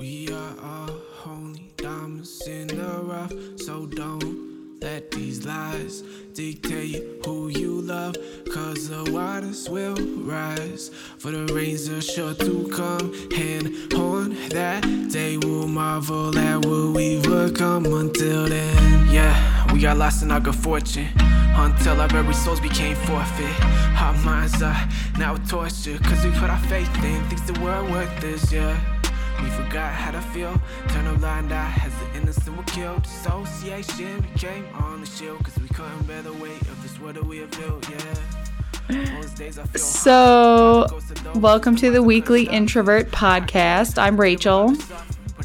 We 0.00 0.32
are 0.32 0.54
all 0.64 0.96
only 1.26 1.72
diamonds 1.76 2.40
in 2.46 2.68
the 2.68 3.02
rough, 3.02 3.34
so 3.58 3.84
don't 3.84 4.80
let 4.80 5.10
these 5.10 5.44
lies 5.44 6.00
dictate 6.32 7.04
who 7.26 7.48
you 7.48 7.82
love. 7.82 8.16
Cause 8.50 8.88
the 8.88 9.12
waters 9.12 9.68
will 9.68 9.96
rise, 10.24 10.90
for 11.18 11.30
the 11.30 11.52
rains 11.52 11.90
are 11.90 12.00
sure 12.00 12.32
to 12.32 12.68
come. 12.74 13.12
And 13.36 13.92
on 13.92 14.30
that 14.48 15.10
day, 15.12 15.36
we'll 15.36 15.68
marvel 15.68 16.34
at 16.38 16.64
what 16.64 16.94
we've 16.94 17.22
become 17.22 17.84
until 17.84 18.48
then. 18.48 19.10
Yeah, 19.10 19.70
we 19.70 19.80
got 19.80 19.98
lost 19.98 20.22
in 20.22 20.30
our 20.30 20.40
good 20.40 20.54
fortune. 20.54 21.08
Until 21.18 22.00
our 22.00 22.08
very 22.08 22.32
souls 22.32 22.60
became 22.60 22.96
forfeit. 22.96 23.64
Our 24.00 24.14
minds 24.24 24.62
are 24.62 24.88
now 25.18 25.36
tortured, 25.46 26.02
cause 26.04 26.24
we 26.24 26.30
put 26.30 26.48
our 26.48 26.58
faith 26.70 26.88
in 27.04 27.22
things 27.28 27.46
that 27.48 27.58
were 27.58 27.84
worth 27.90 28.18
this, 28.22 28.50
yeah. 28.50 28.99
We 29.42 29.48
forgot 29.48 29.92
how 29.94 30.10
to 30.10 30.20
feel. 30.20 30.60
Turn 30.88 31.06
a 31.06 31.14
blind 31.14 31.50
eye 31.50 31.72
as 31.82 31.92
the 31.98 32.20
innocent 32.20 32.54
were 32.58 32.62
killed. 32.64 33.06
Association 33.06 34.20
became 34.20 34.66
on 34.74 35.00
the 35.00 35.06
shield. 35.06 35.42
Cause 35.42 35.58
we 35.58 35.68
couldn't 35.68 36.06
bear 36.06 36.20
the 36.20 36.32
weight 36.34 36.60
of 36.62 36.82
this 36.82 37.00
world 37.00 37.14
that 37.14 37.24
we 37.24 37.38
have 37.38 37.50
built, 37.52 37.88
yeah. 37.88 39.14
Most 39.14 39.36
days 39.36 39.58
I 39.58 39.64
feel 39.64 39.80
So, 39.80 41.00
welcome 41.36 41.74
to 41.76 41.90
the 41.90 42.02
weekly 42.02 42.48
introvert 42.48 43.10
podcast. 43.12 43.96
I'm 43.96 44.20
Rachel, 44.20 44.74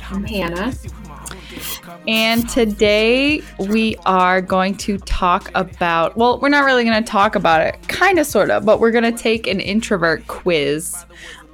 I'm 0.10 0.26
Hannah. 0.26 0.74
and 2.06 2.50
today 2.50 3.42
we 3.60 3.96
are 4.06 4.42
going 4.42 4.76
to 4.78 4.98
talk 4.98 5.52
about 5.56 6.18
well, 6.18 6.40
we're 6.42 6.50
not 6.50 6.66
really 6.66 6.84
going 6.84 7.02
to 7.02 7.10
talk 7.10 7.36
about 7.36 7.62
it, 7.62 7.78
kind 7.88 8.20
of, 8.20 8.26
sort 8.26 8.50
of, 8.50 8.66
but 8.66 8.82
we're 8.82 8.92
going 8.92 9.04
to 9.06 9.18
take 9.18 9.48
an 9.48 9.62
introvert 9.62 10.28
quiz 10.28 11.06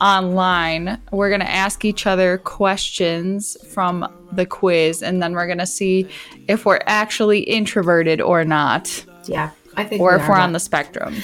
online. 0.02 1.00
We're 1.12 1.30
going 1.30 1.40
to 1.42 1.50
ask 1.50 1.86
each 1.86 2.06
other 2.08 2.40
questions 2.40 3.56
from 3.74 4.12
the 4.34 4.46
quiz, 4.46 5.02
and 5.04 5.22
then 5.22 5.34
we're 5.34 5.46
going 5.46 5.60
to 5.60 5.68
see 5.68 6.10
if 6.48 6.66
we're 6.66 6.82
actually 6.88 7.42
introverted 7.42 8.20
or 8.20 8.44
not, 8.44 9.06
Yeah, 9.26 9.52
I 9.78 9.84
think. 9.86 10.02
or 10.02 10.18
we 10.18 10.22
if 10.24 10.28
we're 10.28 10.36
on 10.36 10.52
the 10.54 10.60
spectrum. 10.60 11.16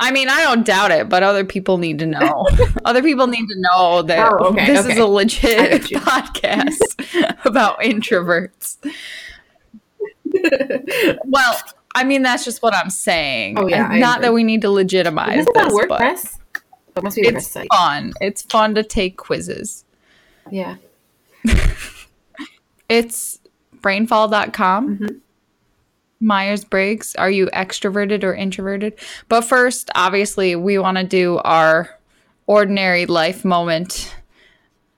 I 0.00 0.10
mean, 0.12 0.28
I 0.28 0.42
don't 0.42 0.64
doubt 0.64 0.90
it, 0.90 1.08
but 1.08 1.22
other 1.22 1.44
people 1.44 1.78
need 1.78 1.98
to 1.98 2.06
know. 2.06 2.46
other 2.84 3.02
people 3.02 3.26
need 3.26 3.46
to 3.46 3.54
know 3.58 4.02
that 4.02 4.32
Oh, 4.32 4.46
okay, 4.48 4.66
this 4.66 4.86
is 4.86 4.98
a 4.98 5.06
legit 5.06 5.82
podcast 5.82 6.78
about 7.44 7.80
introverts. 7.80 8.76
well, 11.24 11.58
I 11.96 12.04
mean, 12.04 12.22
that's 12.22 12.44
just 12.44 12.62
what 12.62 12.74
I'm 12.74 12.90
saying. 12.90 13.58
Oh, 13.58 13.66
yeah, 13.66 13.88
Not 13.98 14.20
that 14.20 14.34
we 14.34 14.44
need 14.44 14.60
to 14.62 14.70
legitimize 14.70 15.38
Is 15.38 15.46
it 15.46 15.56
on 15.56 15.68
this, 15.68 15.86
but 15.88 15.98
WordPress? 16.00 16.38
It 16.96 17.02
must 17.02 17.16
be 17.16 17.22
WordPress 17.22 17.36
it's 17.36 17.50
site. 17.50 17.68
fun. 17.72 18.12
It's 18.20 18.42
fun 18.42 18.74
to 18.74 18.82
take 18.82 19.16
quizzes. 19.16 19.84
Yeah. 20.50 20.76
It's 22.88 23.40
brainfall.com. 23.80 24.98
Mhm. 24.98 25.20
Myers 26.20 26.64
Briggs. 26.64 27.14
Are 27.16 27.28
you 27.30 27.46
extroverted 27.48 28.22
or 28.22 28.32
introverted? 28.34 28.94
But 29.28 29.42
first, 29.42 29.90
obviously, 29.94 30.54
we 30.56 30.78
want 30.78 30.96
to 30.98 31.04
do 31.04 31.38
our 31.38 31.90
ordinary 32.46 33.06
life 33.06 33.44
moment 33.44 34.14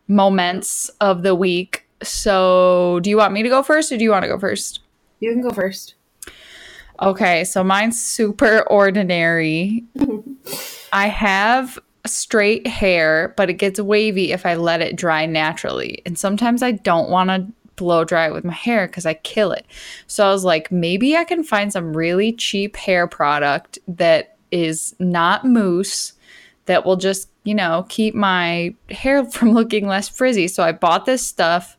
moments 0.06 0.90
of 1.00 1.22
the 1.22 1.34
week. 1.34 1.86
So, 2.02 3.00
do 3.02 3.08
you 3.10 3.16
want 3.16 3.32
me 3.32 3.42
to 3.42 3.48
go 3.48 3.62
first 3.62 3.90
or 3.90 3.96
do 3.96 4.04
you 4.04 4.10
want 4.10 4.24
to 4.24 4.28
go 4.28 4.38
first? 4.38 4.80
You 5.20 5.32
can 5.32 5.40
go 5.40 5.50
first. 5.50 5.94
Okay, 7.00 7.44
so 7.44 7.62
mine's 7.62 8.00
super 8.00 8.62
ordinary. 8.62 9.84
I 10.92 11.08
have 11.08 11.78
straight 12.06 12.66
hair, 12.66 13.34
but 13.36 13.50
it 13.50 13.54
gets 13.54 13.80
wavy 13.80 14.32
if 14.32 14.44
I 14.46 14.54
let 14.54 14.80
it 14.80 14.96
dry 14.96 15.26
naturally. 15.26 16.02
And 16.06 16.18
sometimes 16.18 16.62
I 16.62 16.72
don't 16.72 17.10
want 17.10 17.30
to 17.30 17.46
blow 17.76 18.04
dry 18.04 18.26
it 18.26 18.32
with 18.32 18.44
my 18.44 18.52
hair 18.52 18.86
because 18.86 19.06
I 19.06 19.14
kill 19.14 19.52
it. 19.52 19.66
So 20.06 20.26
I 20.26 20.32
was 20.32 20.44
like, 20.44 20.72
maybe 20.72 21.16
I 21.16 21.24
can 21.24 21.44
find 21.44 21.72
some 21.72 21.96
really 21.96 22.32
cheap 22.32 22.76
hair 22.76 23.06
product 23.06 23.78
that 23.86 24.36
is 24.50 24.94
not 24.98 25.44
mousse 25.44 26.14
that 26.66 26.84
will 26.84 26.96
just, 26.96 27.30
you 27.44 27.54
know, 27.54 27.86
keep 27.88 28.14
my 28.14 28.74
hair 28.90 29.24
from 29.30 29.52
looking 29.52 29.86
less 29.86 30.08
frizzy. 30.08 30.48
So 30.48 30.62
I 30.62 30.72
bought 30.72 31.06
this 31.06 31.24
stuff 31.24 31.76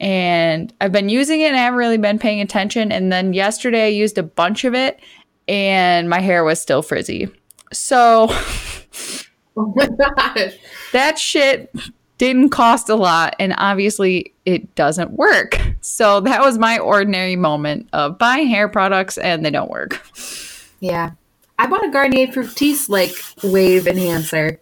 and 0.00 0.72
I've 0.80 0.92
been 0.92 1.08
using 1.08 1.40
it 1.40 1.46
and 1.46 1.56
I 1.56 1.60
haven't 1.60 1.78
really 1.78 1.98
been 1.98 2.18
paying 2.18 2.40
attention. 2.40 2.92
And 2.92 3.12
then 3.12 3.32
yesterday 3.32 3.84
I 3.84 3.88
used 3.88 4.18
a 4.18 4.22
bunch 4.22 4.64
of 4.64 4.74
it 4.74 5.00
and 5.48 6.08
my 6.08 6.20
hair 6.20 6.44
was 6.44 6.60
still 6.60 6.82
frizzy. 6.82 7.28
So 7.72 8.28
Oh 9.56 9.72
my 9.76 9.86
gosh. 9.86 10.54
that 10.92 11.18
shit 11.18 11.72
didn't 12.18 12.50
cost 12.50 12.88
a 12.88 12.94
lot 12.94 13.34
and 13.38 13.54
obviously 13.56 14.32
it 14.44 14.74
doesn't 14.74 15.12
work. 15.12 15.60
So 15.80 16.20
that 16.20 16.40
was 16.40 16.58
my 16.58 16.78
ordinary 16.78 17.36
moment 17.36 17.88
of 17.92 18.18
buying 18.18 18.48
hair 18.48 18.68
products 18.68 19.16
and 19.18 19.44
they 19.44 19.50
don't 19.50 19.70
work. 19.70 20.04
Yeah. 20.80 21.12
I 21.58 21.66
bought 21.68 21.84
a 21.84 21.90
Garnier 21.90 22.26
Fructis 22.28 22.88
like 22.88 23.12
wave 23.44 23.86
enhancer. 23.86 24.60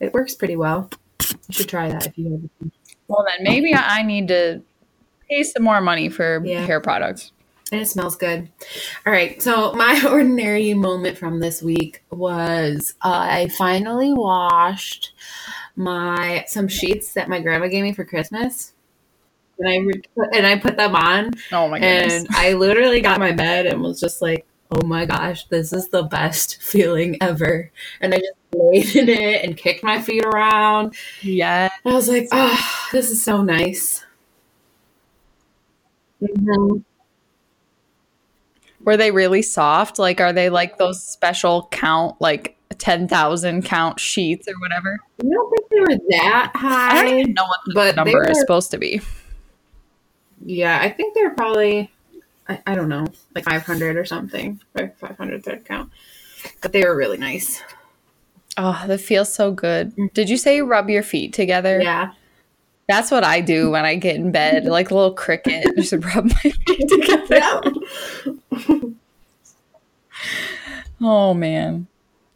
It 0.00 0.14
works 0.14 0.34
pretty 0.34 0.56
well. 0.56 0.90
You 1.30 1.36
should 1.50 1.68
try 1.68 1.88
that 1.90 2.06
if 2.06 2.16
you 2.16 2.30
have. 2.62 2.70
Well 3.08 3.24
then 3.28 3.44
maybe 3.44 3.74
I 3.74 4.02
need 4.02 4.28
to 4.28 4.62
pay 5.28 5.42
some 5.42 5.62
more 5.62 5.80
money 5.80 6.08
for 6.08 6.42
Yeah. 6.44 6.64
hair 6.64 6.80
products. 6.80 7.32
And 7.72 7.80
it 7.80 7.86
smells 7.86 8.14
good. 8.14 8.48
All 9.04 9.12
right. 9.12 9.42
So, 9.42 9.72
my 9.72 10.00
ordinary 10.08 10.72
moment 10.72 11.18
from 11.18 11.40
this 11.40 11.60
week 11.62 12.04
was 12.10 12.94
uh, 13.02 13.26
I 13.28 13.48
finally 13.58 14.12
washed 14.12 15.12
my 15.74 16.44
some 16.46 16.68
sheets 16.68 17.12
that 17.14 17.28
my 17.28 17.40
grandma 17.40 17.66
gave 17.66 17.82
me 17.82 17.92
for 17.92 18.04
Christmas. 18.04 18.72
And 19.58 19.68
I 19.68 19.76
re- 19.78 20.28
and 20.34 20.46
I 20.46 20.58
put 20.58 20.76
them 20.76 20.94
on 20.94 21.32
Oh 21.50 21.66
my 21.68 21.80
goodness. 21.80 22.12
and 22.24 22.28
I 22.30 22.52
literally 22.52 23.00
got 23.00 23.18
my 23.18 23.32
bed 23.32 23.66
and 23.66 23.82
was 23.82 23.98
just 23.98 24.20
like, 24.22 24.46
"Oh 24.70 24.86
my 24.86 25.04
gosh, 25.06 25.46
this 25.46 25.72
is 25.72 25.88
the 25.88 26.02
best 26.04 26.62
feeling 26.62 27.16
ever." 27.20 27.70
And 28.00 28.14
I 28.14 28.18
just 28.18 28.32
laid 28.56 28.96
in 28.96 29.08
it 29.08 29.44
and 29.44 29.56
kicked 29.56 29.82
my 29.82 30.00
feet 30.00 30.24
around. 30.24 30.94
yeah. 31.22 31.68
I 31.84 31.92
was 31.92 32.08
like, 32.08 32.28
"Oh, 32.32 32.86
this 32.92 33.10
is 33.10 33.22
so 33.22 33.42
nice." 33.42 34.04
Mhm. 36.22 36.82
Were 38.80 38.96
they 38.96 39.10
really 39.10 39.42
soft? 39.42 39.98
Like, 39.98 40.20
are 40.20 40.32
they 40.32 40.48
like 40.48 40.78
those 40.78 41.02
special 41.02 41.68
count, 41.70 42.20
like 42.20 42.56
10,000 42.78 43.64
count 43.64 43.98
sheets 43.98 44.46
or 44.48 44.54
whatever? 44.60 44.98
I 45.20 45.24
don't 45.28 45.50
think 45.50 45.68
they 45.70 45.80
were 45.80 46.00
that 46.10 46.52
high. 46.54 47.00
I 47.00 47.04
don't 47.04 47.18
even 47.18 47.34
know 47.34 47.46
what 47.46 47.60
the 47.66 47.74
but 47.74 47.96
number 47.96 48.28
is 48.30 48.38
supposed 48.38 48.70
to 48.70 48.78
be. 48.78 49.00
Yeah, 50.44 50.78
I 50.80 50.90
think 50.90 51.14
they're 51.14 51.30
probably, 51.34 51.90
I, 52.48 52.62
I 52.66 52.74
don't 52.76 52.88
know, 52.88 53.06
like 53.34 53.44
500 53.44 53.96
or 53.96 54.04
something, 54.04 54.60
or 54.78 54.92
500 54.98 55.44
thread 55.44 55.64
count. 55.64 55.90
But 56.62 56.72
they 56.72 56.84
were 56.84 56.94
really 56.94 57.18
nice. 57.18 57.62
Oh, 58.56 58.84
that 58.86 59.00
feels 59.00 59.32
so 59.32 59.50
good. 59.52 59.92
Did 60.14 60.30
you 60.30 60.36
say 60.36 60.56
you 60.56 60.64
rub 60.64 60.88
your 60.88 61.02
feet 61.02 61.32
together? 61.32 61.80
Yeah. 61.82 62.12
That's 62.88 63.10
what 63.10 63.24
I 63.24 63.40
do 63.40 63.70
when 63.70 63.84
I 63.84 63.96
get 63.96 64.16
in 64.16 64.30
bed, 64.32 64.64
like 64.66 64.90
a 64.90 64.94
little 64.94 65.12
cricket, 65.12 65.74
just 65.76 65.92
rub 66.14 66.24
my 66.24 66.50
feet 66.66 66.88
together. 66.88 67.62
Oh 71.00 71.34
man, 71.34 71.86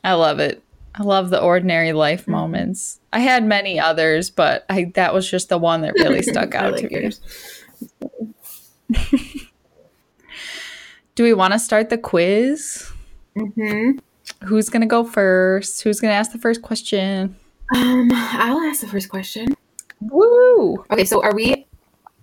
I 0.05 0.13
love 0.15 0.39
it. 0.41 0.63
I 0.95 1.03
love 1.05 1.31
the 1.31 1.41
ordinary 1.41 1.93
life 1.93 2.23
Mm-hmm. 2.23 2.33
moments. 2.33 3.01
I 3.13 3.21
had 3.21 3.45
many 3.45 3.79
others, 3.81 4.29
but 4.29 4.67
I 4.69 4.93
that 4.95 5.15
was 5.15 5.31
just 5.31 5.49
the 5.49 5.57
one 5.59 5.81
that 5.83 5.95
really 5.95 6.23
stuck 6.23 6.55
out 6.55 6.73
like 6.73 6.89
to 6.91 7.01
me. 7.01 7.11
Do 11.15 11.23
we 11.25 11.33
want 11.33 11.53
to 11.53 11.59
start 11.59 11.91
the 11.91 11.99
quiz? 11.99 12.91
hmm 13.37 13.93
Who's 14.45 14.69
gonna 14.69 14.87
go 14.87 15.05
first? 15.05 15.83
Who's 15.83 16.01
gonna 16.01 16.15
ask 16.15 16.33
the 16.33 16.39
first 16.39 16.63
question? 16.63 17.37
Um, 17.75 18.11
I'll 18.13 18.61
ask 18.61 18.81
the 18.81 18.89
first 18.89 19.09
question. 19.09 19.55
Woo! 20.01 20.85
Okay, 20.91 21.05
so 21.05 21.23
are 21.23 21.35
we, 21.35 21.67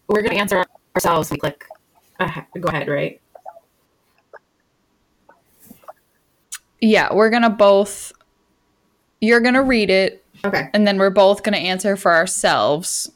we're 0.07 0.21
going 0.21 0.35
to 0.35 0.39
answer 0.39 0.63
ourselves. 0.95 1.31
We 1.31 1.37
click, 1.37 1.65
uh, 2.19 2.41
go 2.59 2.69
ahead, 2.69 2.87
right? 2.87 3.21
Yeah, 6.81 7.13
we're 7.13 7.29
gonna 7.29 7.49
both. 7.49 8.11
You're 9.21 9.39
gonna 9.41 9.63
read 9.63 9.89
it, 9.89 10.23
Okay. 10.43 10.69
and 10.73 10.85
then 10.85 10.97
we're 10.97 11.09
both 11.11 11.43
gonna 11.43 11.57
answer 11.57 11.95
for 11.95 12.13
ourselves. 12.13 13.11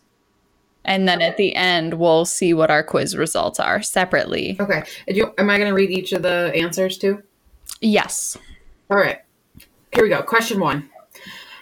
And 0.83 1.07
then 1.07 1.21
at 1.21 1.37
the 1.37 1.55
end, 1.55 1.95
we'll 1.95 2.25
see 2.25 2.53
what 2.53 2.71
our 2.71 2.81
quiz 2.83 3.15
results 3.15 3.59
are 3.59 3.83
separately. 3.83 4.57
Okay. 4.59 4.83
You, 5.07 5.31
am 5.37 5.47
I 5.49 5.57
going 5.57 5.69
to 5.69 5.75
read 5.75 5.91
each 5.91 6.11
of 6.11 6.23
the 6.23 6.51
answers 6.55 6.97
too? 6.97 7.21
Yes. 7.81 8.35
All 8.91 8.97
right. 8.97 9.19
Here 9.93 10.03
we 10.03 10.09
go. 10.09 10.21
Question 10.21 10.59
one 10.59 10.89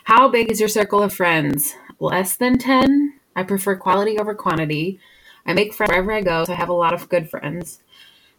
How 0.06 0.28
big 0.30 0.50
is 0.50 0.60
your 0.60 0.68
circle 0.68 1.04
of 1.04 1.14
friends? 1.14 1.76
Less 2.00 2.36
than 2.36 2.58
10? 2.58 3.20
I 3.36 3.44
prefer 3.44 3.76
quality 3.76 4.18
over 4.18 4.34
quantity. 4.34 5.00
I 5.46 5.54
make 5.54 5.76
friends 5.76 5.92
wherever 5.92 6.12
I 6.12 6.22
go, 6.22 6.44
so 6.46 6.54
I 6.54 6.56
have 6.56 6.70
a 6.70 6.74
lot 6.74 6.96
of 6.96 7.08
good 7.08 7.30
friends. 7.30 7.84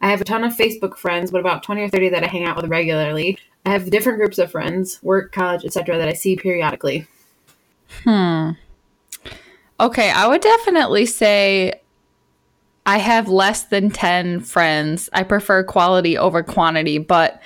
I 0.00 0.10
have 0.10 0.20
a 0.20 0.24
ton 0.24 0.42
of 0.42 0.56
Facebook 0.56 0.96
friends, 0.96 1.30
but 1.30 1.38
about 1.38 1.62
20 1.62 1.82
or 1.82 1.88
30 1.88 2.08
that 2.08 2.24
I 2.24 2.26
hang 2.26 2.44
out 2.44 2.56
with 2.56 2.68
regularly. 2.68 3.38
I 3.64 3.70
have 3.70 3.90
different 3.90 4.18
groups 4.18 4.38
of 4.38 4.50
friends, 4.50 5.00
work, 5.04 5.30
college, 5.30 5.64
etc., 5.64 5.96
that 5.96 6.08
I 6.08 6.14
see 6.14 6.34
periodically. 6.34 7.06
Hmm. 8.02 8.50
Okay, 9.78 10.10
I 10.10 10.26
would 10.26 10.40
definitely 10.40 11.06
say 11.06 11.80
I 12.84 12.98
have 12.98 13.28
less 13.28 13.62
than 13.62 13.90
10 13.90 14.40
friends. 14.40 15.08
I 15.12 15.22
prefer 15.22 15.62
quality 15.62 16.18
over 16.18 16.42
quantity, 16.42 16.98
but 16.98 17.40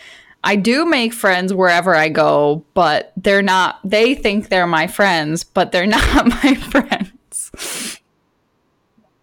I 0.44 0.56
do 0.56 0.84
make 0.84 1.12
friends 1.12 1.52
wherever 1.54 1.94
I 1.94 2.08
go, 2.10 2.64
but 2.74 3.12
they're 3.16 3.42
not, 3.42 3.78
they 3.82 4.14
think 4.14 4.48
they're 4.48 4.66
my 4.66 4.86
friends, 4.86 5.42
but 5.42 5.72
they're 5.72 5.86
not 5.88 6.26
my 6.28 6.54
friends. 6.54 8.00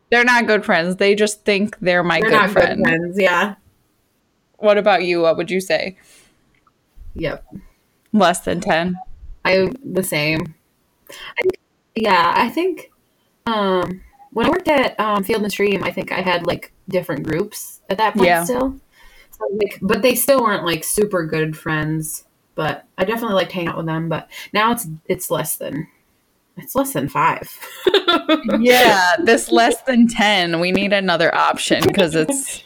They're 0.10 0.26
not 0.26 0.48
good 0.48 0.66
friends. 0.66 0.98
They 0.98 1.16
just 1.16 1.46
think 1.46 1.78
they're 1.80 2.04
my 2.04 2.20
They're 2.20 2.30
good 2.32 2.52
friend. 2.52 2.84
good 2.84 2.90
friends. 2.90 3.18
Yeah. 3.20 3.56
What 4.58 4.78
about 4.78 5.04
you? 5.04 5.22
What 5.22 5.38
would 5.38 5.50
you 5.50 5.62
say? 5.62 5.98
Yep. 7.14 7.46
Less 8.14 8.40
than 8.42 8.60
10. 8.60 8.98
I 9.46 9.72
the 9.84 10.04
same. 10.04 10.56
I 11.10 11.50
yeah, 11.96 12.34
I 12.36 12.50
think 12.50 12.92
um, 13.46 14.02
when 14.32 14.46
I 14.46 14.50
worked 14.50 14.68
at 14.68 15.00
um, 15.00 15.24
Field 15.24 15.44
and 15.44 15.52
Stream, 15.52 15.84
I 15.84 15.92
think 15.92 16.12
I 16.12 16.22
had 16.22 16.46
like 16.46 16.72
different 16.90 17.24
groups 17.24 17.82
at 17.90 17.98
that 17.98 18.14
point 18.16 18.28
Yeah. 18.28 18.44
still. 18.44 18.80
So, 19.42 19.56
like, 19.56 19.80
but 19.82 20.02
they 20.02 20.16
still 20.16 20.42
weren't 20.42 20.66
like 20.66 20.84
super 20.84 21.26
good 21.26 21.58
friends. 21.58 22.26
But 22.54 22.86
I 22.98 23.06
definitely 23.06 23.36
liked 23.36 23.54
hanging 23.54 23.70
out 23.70 23.78
with 23.78 23.86
them. 23.86 24.10
But 24.10 24.30
now 24.54 24.72
it's 24.72 24.88
it's 25.08 25.32
less 25.32 25.56
than 25.58 25.88
it's 26.58 26.76
less 26.76 26.94
than 26.94 27.10
five. 27.10 27.50
yeah, 28.60 29.16
this 29.24 29.52
less 29.52 29.82
than 29.84 30.08
10. 30.08 30.60
We 30.60 30.72
need 30.72 30.94
another 30.94 31.34
option 31.34 31.84
because 31.86 32.16
it's, 32.16 32.64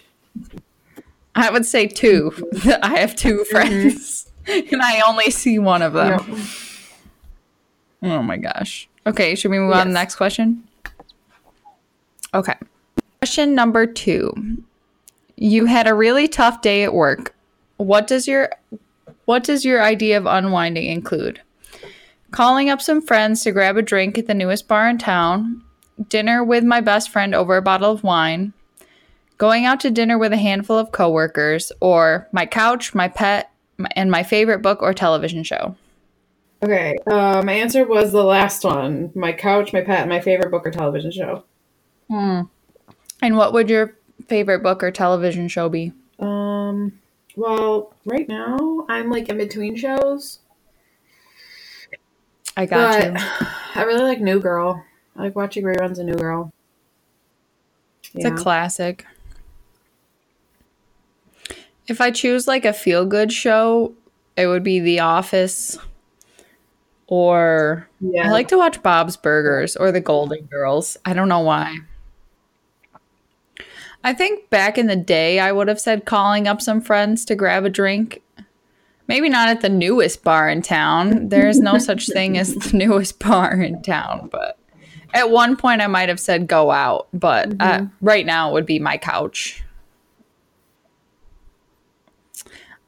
I 1.36 1.50
would 1.50 1.66
say 1.66 1.88
two. 1.88 2.32
I 2.82 3.00
have 3.00 3.16
two 3.16 3.40
mm-hmm. 3.40 3.52
friends 3.52 4.32
and 4.48 4.82
I 4.82 5.02
only 5.08 5.32
see 5.32 5.60
one 5.60 5.82
of 5.82 5.94
them. 5.94 6.20
Yeah. 8.02 8.18
Oh 8.18 8.22
my 8.22 8.38
gosh. 8.38 8.88
Okay, 9.08 9.36
should 9.36 9.52
we 9.52 9.60
move 9.60 9.72
on 9.72 9.86
to 9.86 9.90
the 9.90 9.94
next 9.94 10.16
question? 10.16 10.68
Okay. 12.34 12.56
Question 13.20 13.56
number 13.56 13.86
two. 13.86 14.32
You 15.38 15.66
had 15.66 15.88
a 15.88 15.94
really 15.94 16.28
tough 16.28 16.62
day 16.62 16.84
at 16.84 16.94
work. 16.94 17.36
What 17.78 18.08
does 18.08 18.28
your 18.28 18.50
what 19.26 19.44
does 19.44 19.66
your 19.66 19.82
idea 19.82 20.18
of 20.18 20.26
unwinding 20.26 20.86
include? 20.86 21.42
Calling 22.32 22.70
up 22.70 22.82
some 22.82 23.02
friends 23.02 23.44
to 23.44 23.52
grab 23.52 23.78
a 23.78 23.82
drink 23.82 24.18
at 24.18 24.28
the 24.28 24.34
newest 24.34 24.68
bar 24.68 24.90
in 24.90 24.98
town, 24.98 25.64
dinner 26.10 26.44
with 26.44 26.64
my 26.64 26.82
best 26.82 27.10
friend 27.10 27.34
over 27.34 27.58
a 27.58 27.62
bottle 27.62 27.92
of 27.92 28.04
wine, 28.04 28.54
going 29.38 29.66
out 29.66 29.80
to 29.82 29.92
dinner 29.92 30.18
with 30.18 30.34
a 30.34 30.38
handful 30.38 30.78
of 30.78 30.92
coworkers, 30.92 31.72
or 31.80 32.28
my 32.32 32.46
couch, 32.46 32.94
my 32.94 33.08
pet, 33.08 33.52
and 33.92 34.12
my 34.12 34.24
favorite 34.24 34.62
book 34.62 34.82
or 34.82 34.94
television 34.94 35.44
show. 35.44 35.76
Okay. 36.64 36.96
Uh, 37.06 37.42
my 37.46 37.54
answer 37.54 37.86
was 37.86 38.12
the 38.12 38.24
last 38.24 38.64
one. 38.64 39.12
My 39.16 39.34
couch, 39.34 39.74
my 39.74 39.82
pet, 39.82 40.08
my 40.08 40.20
favorite 40.20 40.52
book 40.52 40.66
or 40.66 40.72
television 40.72 41.12
show. 41.12 41.44
Hmm. 42.10 42.42
And 43.22 43.38
what 43.38 43.54
would 43.54 43.70
your 43.70 43.98
favorite 44.28 44.64
book 44.64 44.84
or 44.84 44.92
television 44.92 45.48
show 45.48 45.70
be? 45.70 45.94
Um. 46.20 47.00
Well, 47.36 47.94
right 48.06 48.28
now 48.28 48.86
I'm 48.88 49.10
like 49.10 49.30
in 49.30 49.38
between 49.38 49.76
shows. 49.76 50.40
I 52.58 52.66
got 52.66 53.00
but 53.00 53.22
you. 53.22 53.28
I 53.76 53.84
really 53.84 54.04
like 54.04 54.22
New 54.22 54.40
Girl. 54.40 54.84
I 55.16 55.24
like 55.24 55.36
watching 55.36 55.64
reruns 55.64 56.00
of 56.00 56.06
New 56.06 56.16
Girl. 56.16 56.52
It's 58.14 58.26
a 58.26 58.32
classic. 58.32 59.06
If 61.88 62.00
I 62.02 62.12
choose 62.12 62.48
like 62.48 62.66
a 62.66 62.74
feel 62.74 63.06
good 63.06 63.32
show, 63.32 63.94
it 64.38 64.48
would 64.48 64.64
be 64.64 64.80
The 64.80 65.02
Office. 65.02 65.78
Or 67.08 67.88
yeah. 68.00 68.28
I 68.28 68.32
like 68.32 68.48
to 68.48 68.58
watch 68.58 68.82
Bob's 68.82 69.18
Burgers 69.18 69.76
or 69.76 69.92
The 69.92 70.02
Golden 70.02 70.46
Girls. 70.46 70.98
I 71.06 71.14
don't 71.14 71.30
know 71.30 71.42
why. 71.42 71.78
I 74.06 74.14
think 74.14 74.52
back 74.52 74.78
in 74.78 74.86
the 74.86 74.96
day, 74.96 75.40
I 75.40 75.52
would 75.52 75.68
have 75.68 75.80
said 75.80 76.06
calling 76.06 76.48
up 76.48 76.62
some 76.62 76.80
friends 76.80 77.26
to 77.26 77.34
grab 77.34 77.66
a 77.66 77.72
drink. 77.72 78.22
Maybe 79.08 79.30
not 79.30 79.50
at 79.50 79.62
the 79.62 79.70
newest 79.70 80.24
bar 80.24 80.48
in 80.48 80.62
town. 80.62 81.30
There 81.30 81.48
is 81.48 81.60
no 81.60 81.80
such 81.80 82.06
thing 82.14 82.38
as 82.38 82.54
the 82.54 82.78
newest 82.78 83.18
bar 83.18 83.60
in 83.60 83.82
town, 83.82 84.30
but 84.32 84.60
at 85.16 85.32
one 85.32 85.58
point 85.58 85.82
I 85.82 85.88
might 85.88 86.08
have 86.08 86.20
said 86.20 86.46
go 86.46 86.70
out, 86.70 87.08
but 87.14 87.60
uh, 87.60 87.88
right 88.00 88.28
now 88.28 88.52
it 88.52 88.54
would 88.54 88.68
be 88.68 88.78
my 88.78 88.98
couch. 88.98 89.64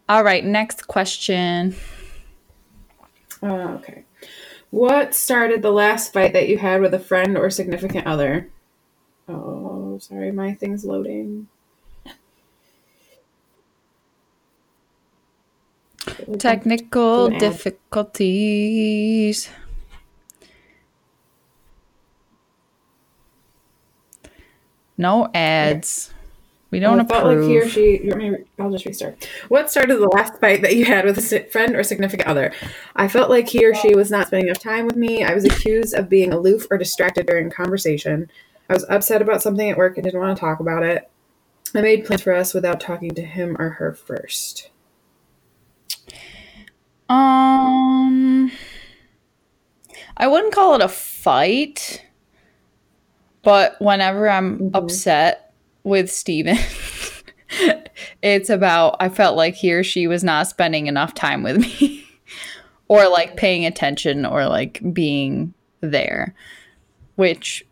All 0.08 0.24
right, 0.24 0.46
next 0.46 0.86
question. 0.86 1.75
Uh, 3.42 3.80
okay. 3.80 4.04
What 4.69 5.16
started 5.16 5.64
the 5.64 5.72
last 5.72 6.14
fight 6.14 6.34
that 6.34 6.48
you 6.48 6.60
had 6.60 6.80
with 6.80 6.94
a 6.94 7.00
friend 7.00 7.36
or 7.36 7.50
significant 7.50 8.06
other? 8.06 8.52
Oh, 9.28 9.98
sorry, 10.00 10.32
my 10.32 10.54
thing's 10.54 10.86
loading. 10.86 11.48
Technical 16.40 17.30
difficulties. 17.40 19.50
No 24.98 25.30
ads. 25.34 26.12
We 26.70 26.82
don't 26.82 27.00
I 27.00 27.06
felt 27.06 27.26
like 27.28 27.48
he 27.48 27.60
or 27.60 27.68
she. 27.70 28.02
you 28.04 28.10
want 28.10 28.22
me 28.24 28.30
to- 28.32 28.46
I'll 28.60 28.72
just 28.72 28.86
restart. 28.86 29.26
What 29.48 29.72
started 29.72 29.96
the 29.98 30.08
last 30.10 30.38
fight 30.42 30.62
that 30.64 30.76
you 30.76 30.84
had 30.84 31.06
with 31.06 31.18
a 31.32 31.44
friend 31.46 31.76
or 31.76 31.84
significant 31.84 32.28
other? 32.28 32.52
I 32.96 33.08
felt 33.08 33.30
like 33.30 33.48
he 33.48 33.66
or 33.66 33.74
she 33.74 33.96
was 33.96 34.12
not 34.12 34.28
spending 34.28 34.48
enough 34.50 34.62
time 34.62 34.86
with 34.86 34.98
me. 34.98 35.24
I 35.24 35.34
was 35.34 35.46
accused 35.46 35.94
of 35.94 36.10
being 36.10 36.34
aloof 36.34 36.68
or 36.70 36.78
distracted 36.78 37.26
during 37.26 37.50
conversation. 37.50 38.30
I 38.69 38.74
was 38.74 38.86
upset 38.90 39.22
about 39.22 39.42
something 39.42 39.69
at 39.69 39.78
work 39.78 39.98
and 39.98 40.04
didn't 40.04 40.19
want 40.19 40.36
to 40.36 40.40
talk 40.40 40.60
about 40.60 40.84
it. 40.84 41.10
I 41.75 41.81
made 41.81 42.06
plans 42.06 42.22
for 42.22 42.34
us 42.34 42.54
without 42.54 42.80
talking 42.80 43.12
to 43.16 43.22
him 43.22 43.56
or 43.60 43.72
her 43.72 43.94
first. 43.94 44.69
Um, 47.10 48.52
I 50.18 50.28
wouldn't 50.28 50.54
call 50.54 50.75
it 50.75 50.81
a 50.81 50.88
fight, 50.90 52.04
but 53.44 53.75
whenever 53.80 54.30
I'm 54.30 54.60
Mhm. 54.60 54.72
upset 54.74 55.54
with 55.84 56.12
Steven, 56.12 56.58
it's 58.22 58.50
about 58.50 58.98
I 59.00 59.08
felt 59.10 59.38
like 59.38 59.56
he 59.56 59.74
or 59.74 59.84
she 59.84 60.08
was 60.08 60.24
not 60.24 60.48
spending 60.48 60.88
enough 60.88 61.14
time 61.14 61.44
with 61.44 61.58
me 61.58 62.06
or 62.90 63.08
like 63.08 63.38
paying 63.38 63.66
attention 63.66 64.25
or 64.25 64.48
like 64.48 64.81
being 64.94 65.54
there, 65.80 66.33
which 67.16 67.66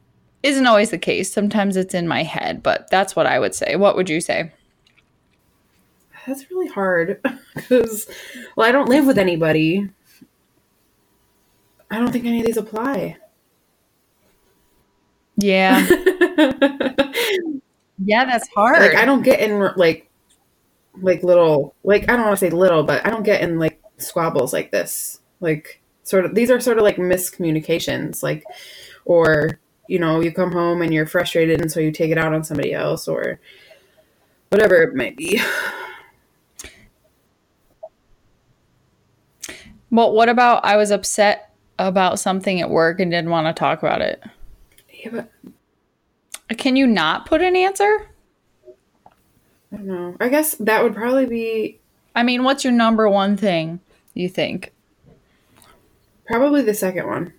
isn't 0.45 0.67
always 0.67 0.91
the 0.91 0.97
case. 0.97 1.33
Sometimes 1.33 1.75
it's 1.75 1.95
in 1.95 2.07
my 2.07 2.23
head, 2.23 2.61
but 2.61 2.89
that's 2.91 3.15
what 3.15 3.25
I 3.25 3.39
would 3.39 3.55
say. 3.55 3.75
What 3.75 3.95
would 3.95 4.09
you 4.09 4.21
say? 4.21 4.51
That's 6.27 6.49
really 6.51 6.67
hard 6.67 7.19
because, 7.55 8.07
well, 8.55 8.67
I 8.67 8.71
don't 8.71 8.89
live 8.89 9.05
with 9.05 9.17
anybody. 9.17 9.89
I 11.89 11.97
don't 11.97 12.11
think 12.11 12.25
any 12.25 12.41
of 12.41 12.45
these 12.45 12.57
apply. 12.57 13.17
Yeah. 15.37 15.85
yeah, 18.03 18.25
that's 18.25 18.47
hard. 18.49 18.79
like 18.79 18.95
I 18.95 19.05
don't 19.05 19.23
get 19.23 19.39
in 19.39 19.59
like 19.75 20.09
like 21.01 21.23
little 21.23 21.75
like 21.83 22.03
I 22.09 22.15
don't 22.15 22.25
want 22.25 22.37
to 22.39 22.45
say 22.45 22.49
little, 22.49 22.83
but 22.83 23.05
I 23.05 23.09
don't 23.09 23.23
get 23.23 23.41
in 23.41 23.59
like 23.59 23.81
squabbles 23.97 24.53
like 24.53 24.71
this. 24.71 25.19
Like 25.41 25.81
sort 26.03 26.25
of 26.25 26.35
these 26.35 26.51
are 26.51 26.59
sort 26.59 26.77
of 26.77 26.83
like 26.83 26.97
miscommunications, 26.97 28.23
like 28.23 28.43
or 29.05 29.59
you 29.87 29.99
know 29.99 30.19
you 30.21 30.31
come 30.31 30.51
home 30.51 30.81
and 30.81 30.93
you're 30.93 31.05
frustrated 31.05 31.61
and 31.61 31.71
so 31.71 31.79
you 31.79 31.91
take 31.91 32.11
it 32.11 32.17
out 32.17 32.33
on 32.33 32.43
somebody 32.43 32.73
else 32.73 33.07
or 33.07 33.39
whatever 34.49 34.81
it 34.81 34.95
might 34.95 35.17
be. 35.17 35.41
Well, 39.91 40.11
what 40.11 40.27
about 40.27 40.65
I 40.65 40.75
was 40.75 40.91
upset 40.91 41.53
about 41.79 42.19
something 42.19 42.59
at 42.59 42.69
work 42.69 42.99
and 42.99 43.09
didn't 43.11 43.29
want 43.29 43.47
to 43.47 43.57
talk 43.57 43.79
about 43.81 44.01
it? 44.01 44.21
Yeah, 44.91 45.09
but 46.49 46.57
Can 46.57 46.75
you 46.75 46.85
not 46.85 47.25
put 47.25 47.41
an 47.41 47.55
answer? 47.55 48.09
I 49.71 49.77
don't 49.77 49.85
know. 49.85 50.17
I 50.19 50.27
guess 50.27 50.55
that 50.55 50.83
would 50.83 50.95
probably 50.95 51.27
be 51.27 51.79
I 52.15 52.23
mean, 52.23 52.43
what's 52.43 52.63
your 52.63 52.73
number 52.73 53.09
one 53.09 53.37
thing 53.37 53.79
you 54.13 54.27
think? 54.27 54.73
probably 56.25 56.61
the 56.63 56.73
second 56.73 57.05
one. 57.07 57.33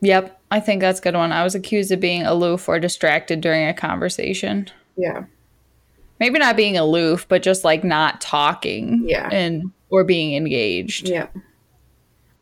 Yep, 0.00 0.35
I 0.50 0.60
think 0.60 0.80
that's 0.80 1.00
a 1.00 1.02
good 1.02 1.14
one. 1.14 1.32
I 1.32 1.44
was 1.44 1.54
accused 1.54 1.90
of 1.92 2.00
being 2.00 2.22
aloof 2.22 2.68
or 2.68 2.78
distracted 2.78 3.40
during 3.40 3.66
a 3.66 3.74
conversation. 3.74 4.68
Yeah. 4.96 5.24
Maybe 6.20 6.38
not 6.38 6.56
being 6.56 6.76
aloof, 6.76 7.26
but 7.28 7.42
just 7.42 7.64
like 7.64 7.84
not 7.84 8.20
talking 8.20 9.04
Yeah. 9.06 9.28
and 9.30 9.70
or 9.90 10.04
being 10.04 10.34
engaged. 10.34 11.08
Yeah. 11.08 11.26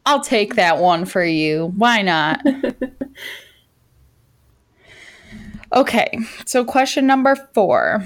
I'll 0.06 0.23
take 0.23 0.54
that 0.56 0.78
one 0.78 1.06
for 1.06 1.25
you. 1.25 1.73
Why 1.76 2.02
not? 2.02 2.40
okay, 5.75 6.18
so 6.46 6.64
question 6.64 7.06
number 7.06 7.34
four. 7.54 8.04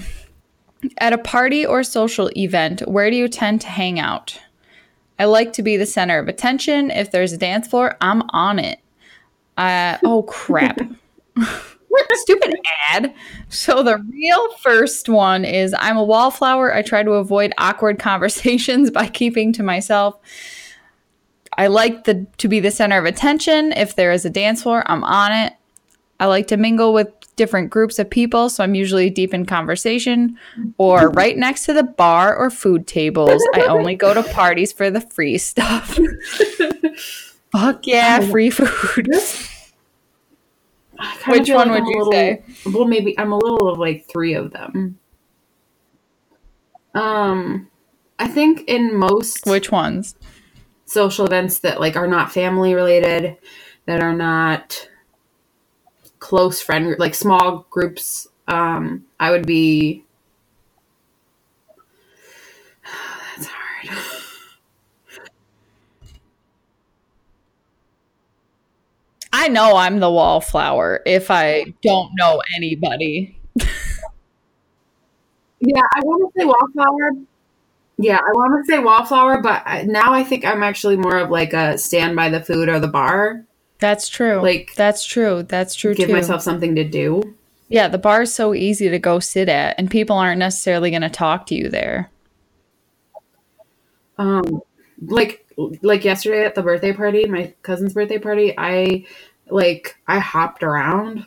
At 0.97 1.11
a 1.11 1.17
party 1.17 1.65
or 1.65 1.83
social 1.83 2.29
event, 2.37 2.81
where 2.87 3.11
do 3.11 3.17
you 3.17 3.27
tend 3.27 3.59
to 3.61 3.67
hang 3.67 3.99
out? 3.99 4.39
I 5.19 5.25
like 5.25 5.51
to 5.53 5.63
be 5.63 5.75
the 5.75 5.85
center 5.85 6.19
of 6.19 6.29
attention. 6.29 6.89
If 6.89 7.11
there's 7.11 7.33
a 7.33 7.37
dance 7.37 7.67
floor, 7.67 7.97
I'm 7.99 8.21
on 8.29 8.59
it. 8.59 8.79
Uh, 9.59 9.97
oh, 10.05 10.23
crap. 10.23 10.79
Stupid 12.13 12.55
ad. 12.91 13.13
So 13.49 13.83
the 13.83 13.97
real 13.97 14.53
first 14.57 15.09
one 15.09 15.43
is 15.43 15.75
I'm 15.77 15.97
a 15.97 16.03
wallflower. 16.03 16.73
I 16.73 16.81
try 16.81 17.03
to 17.03 17.11
avoid 17.13 17.53
awkward 17.57 17.99
conversations 17.99 18.89
by 18.89 19.07
keeping 19.07 19.51
to 19.53 19.63
myself. 19.63 20.17
I 21.57 21.67
like 21.67 22.05
the 22.05 22.25
to 22.37 22.47
be 22.47 22.61
the 22.61 22.71
center 22.71 22.97
of 22.97 23.05
attention. 23.05 23.73
If 23.73 23.95
there 23.95 24.13
is 24.13 24.23
a 24.23 24.29
dance 24.29 24.63
floor, 24.63 24.83
I'm 24.85 25.03
on 25.03 25.33
it. 25.33 25.53
I 26.21 26.27
like 26.27 26.47
to 26.47 26.57
mingle 26.57 26.93
with 26.93 27.09
different 27.35 27.69
groups 27.69 27.99
of 27.99 28.09
people, 28.09 28.49
so 28.49 28.63
I'm 28.63 28.75
usually 28.75 29.09
deep 29.09 29.33
in 29.33 29.45
conversation 29.45 30.37
or 30.77 31.09
right 31.09 31.37
next 31.37 31.65
to 31.65 31.73
the 31.73 31.83
bar 31.83 32.35
or 32.35 32.49
food 32.49 32.87
tables. 32.87 33.41
I 33.55 33.65
only 33.65 33.95
go 33.95 34.13
to 34.13 34.23
parties 34.23 34.71
for 34.71 34.89
the 34.91 35.01
free 35.01 35.37
stuff. 35.37 35.97
Fuck 37.51 37.87
yeah, 37.87 38.19
free 38.19 38.49
food. 38.49 39.09
Which 41.27 41.49
one 41.49 41.69
like 41.69 41.83
would 41.83 41.83
I'm 41.83 41.85
you 41.87 41.97
little- 41.99 42.11
say? 42.11 42.43
Well, 42.65 42.85
maybe 42.85 43.17
I'm 43.17 43.31
a 43.31 43.37
little 43.37 43.69
of 43.69 43.77
like 43.79 44.05
three 44.07 44.33
of 44.33 44.51
them. 44.51 44.99
Um, 46.93 47.69
I 48.17 48.27
think 48.27 48.63
in 48.67 48.93
most 48.95 49.45
Which 49.45 49.71
ones? 49.71 50.15
social 50.85 51.25
events 51.25 51.59
that 51.59 51.79
like 51.79 51.95
are 51.95 52.07
not 52.07 52.31
family 52.31 52.73
related, 52.73 53.37
that 53.85 54.01
are 54.01 54.13
not 54.13 54.89
close 56.19 56.61
friend 56.61 56.85
group, 56.85 56.99
like 56.99 57.15
small 57.15 57.65
groups, 57.69 58.27
um, 58.47 59.05
I 59.19 59.31
would 59.31 59.45
be. 59.45 60.03
That's 63.37 63.47
hard. 63.47 64.23
I 69.31 69.47
know 69.47 69.75
I'm 69.75 69.99
the 69.99 70.09
wallflower 70.11 71.01
if 71.05 71.29
I 71.31 71.65
don't 71.83 72.11
know 72.17 72.41
anybody. 72.55 73.37
Yeah, 75.61 75.81
I 75.93 75.99
want 76.03 76.33
to 76.33 76.39
say 76.39 76.45
wallflower. 76.45 77.11
Yeah, 77.97 78.15
I 78.17 78.31
want 78.31 78.65
to 78.65 78.71
say 78.71 78.79
wallflower, 78.79 79.41
but 79.41 79.61
I, 79.65 79.81
now 79.83 80.13
I 80.13 80.23
think 80.23 80.45
I'm 80.45 80.63
actually 80.63 80.95
more 80.95 81.17
of 81.17 81.29
like 81.29 81.51
a 81.53 81.77
stand 81.77 82.15
by 82.15 82.29
the 82.29 82.39
food 82.41 82.69
or 82.69 82.79
the 82.79 82.87
bar. 82.87 83.43
That's 83.79 84.07
true. 84.07 84.41
Like- 84.41 84.71
that's 84.75 85.03
true. 85.05 85.43
That's 85.43 85.75
true 85.75 85.93
Give 85.93 86.07
too. 86.07 86.13
myself 86.15 86.41
something 86.41 86.75
to 86.75 86.83
do. 86.85 87.35
yeah, 87.67 87.87
the 87.89 87.97
bar 87.97 88.21
is 88.23 88.33
so 88.33 88.53
easy 88.53 88.89
to 88.89 88.99
go 88.99 89.19
sit 89.19 89.49
at, 89.49 89.75
and 89.77 89.91
people 89.91 90.15
aren't 90.17 90.39
necessarily 90.39 90.89
going 90.91 91.01
to 91.01 91.09
talk 91.09 91.45
to 91.47 91.55
you 91.55 91.69
there. 91.69 92.09
Um, 94.17 94.61
like 95.01 95.45
like 95.81 96.03
yesterday 96.03 96.45
at 96.45 96.55
the 96.55 96.61
birthday 96.61 96.93
party, 96.93 97.25
my 97.25 97.53
cousin's 97.63 97.93
birthday 97.93 98.19
party, 98.19 98.53
I 98.57 99.05
like 99.49 99.97
I 100.07 100.19
hopped 100.19 100.63
around 100.63 101.25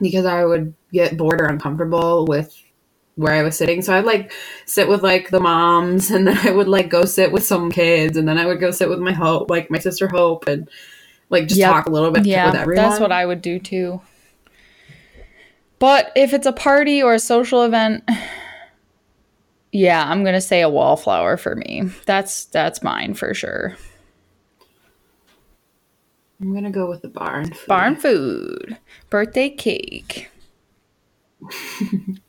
because 0.00 0.24
I 0.26 0.44
would 0.44 0.74
get 0.92 1.16
bored 1.16 1.40
or 1.40 1.46
uncomfortable 1.46 2.26
with 2.26 2.56
where 3.14 3.34
I 3.34 3.42
was 3.42 3.56
sitting. 3.56 3.82
So 3.82 3.94
I'd 3.94 4.04
like 4.04 4.32
sit 4.66 4.88
with 4.88 5.02
like 5.02 5.30
the 5.30 5.40
moms 5.40 6.10
and 6.10 6.26
then 6.26 6.38
I 6.46 6.50
would 6.50 6.68
like 6.68 6.88
go 6.88 7.04
sit 7.04 7.32
with 7.32 7.44
some 7.44 7.70
kids 7.70 8.16
and 8.16 8.26
then 8.26 8.38
I 8.38 8.46
would 8.46 8.60
go 8.60 8.70
sit 8.70 8.88
with 8.88 8.98
my 9.00 9.12
hope 9.12 9.50
like 9.50 9.70
my 9.70 9.78
sister 9.78 10.08
Hope 10.08 10.46
and 10.48 10.68
like 11.30 11.46
just 11.48 11.60
Yep. 11.60 11.70
talk 11.70 11.86
a 11.86 11.90
little 11.90 12.10
bit 12.10 12.26
Yeah, 12.26 12.46
with 12.46 12.54
everyone. 12.60 12.88
that's 12.90 13.00
what 13.00 13.12
I 13.12 13.26
would 13.26 13.42
do 13.42 13.58
too. 13.58 14.00
But 15.78 16.12
if 16.14 16.32
it's 16.32 16.46
a 16.46 16.52
party 16.52 17.02
or 17.02 17.14
a 17.14 17.18
social 17.18 17.62
event, 17.64 18.04
yeah, 19.72 20.08
I'm 20.08 20.22
going 20.22 20.34
to 20.34 20.40
say 20.40 20.60
a 20.60 20.68
wallflower 20.68 21.36
for 21.36 21.56
me. 21.56 21.90
That's 22.06 22.44
that's 22.46 22.82
mine 22.82 23.14
for 23.14 23.34
sure. 23.34 23.76
I'm 26.40 26.52
gonna 26.52 26.72
go 26.72 26.88
with 26.88 27.02
the 27.02 27.08
barn. 27.08 27.52
food. 27.52 27.68
Barn 27.68 27.94
food, 27.94 28.76
birthday 29.10 29.48
cake. 29.48 30.28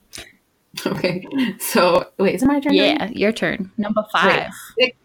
Okay. 0.85 1.25
So 1.59 2.09
wait, 2.17 2.35
is 2.35 2.43
it 2.43 2.47
my 2.47 2.59
turn? 2.59 2.75
now? 2.75 2.83
Yeah, 2.83 3.09
your 3.11 3.31
turn. 3.31 3.71
Number 3.77 4.03
5. 4.11 4.51
Pick, 4.77 4.95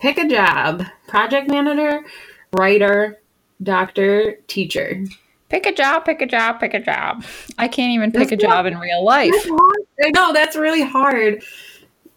pick 0.00 0.18
a 0.18 0.28
job. 0.28 0.84
Project 1.06 1.48
manager, 1.48 2.04
writer, 2.52 3.20
doctor, 3.62 4.38
teacher. 4.48 5.04
Pick 5.48 5.66
a 5.66 5.72
job, 5.72 6.04
pick 6.04 6.20
a 6.20 6.26
job, 6.26 6.58
pick 6.58 6.74
a 6.74 6.80
job. 6.80 7.24
I 7.58 7.68
can't 7.68 7.92
even 7.92 8.10
pick 8.10 8.30
That's 8.30 8.42
a 8.42 8.46
job 8.46 8.66
in 8.66 8.76
real 8.76 9.04
life. 9.04 9.30
That's 9.32 9.48
hard. 9.48 9.76
I 10.04 10.10
know 10.10 10.32
that's 10.32 10.56
really 10.56 10.82
hard. 10.82 11.42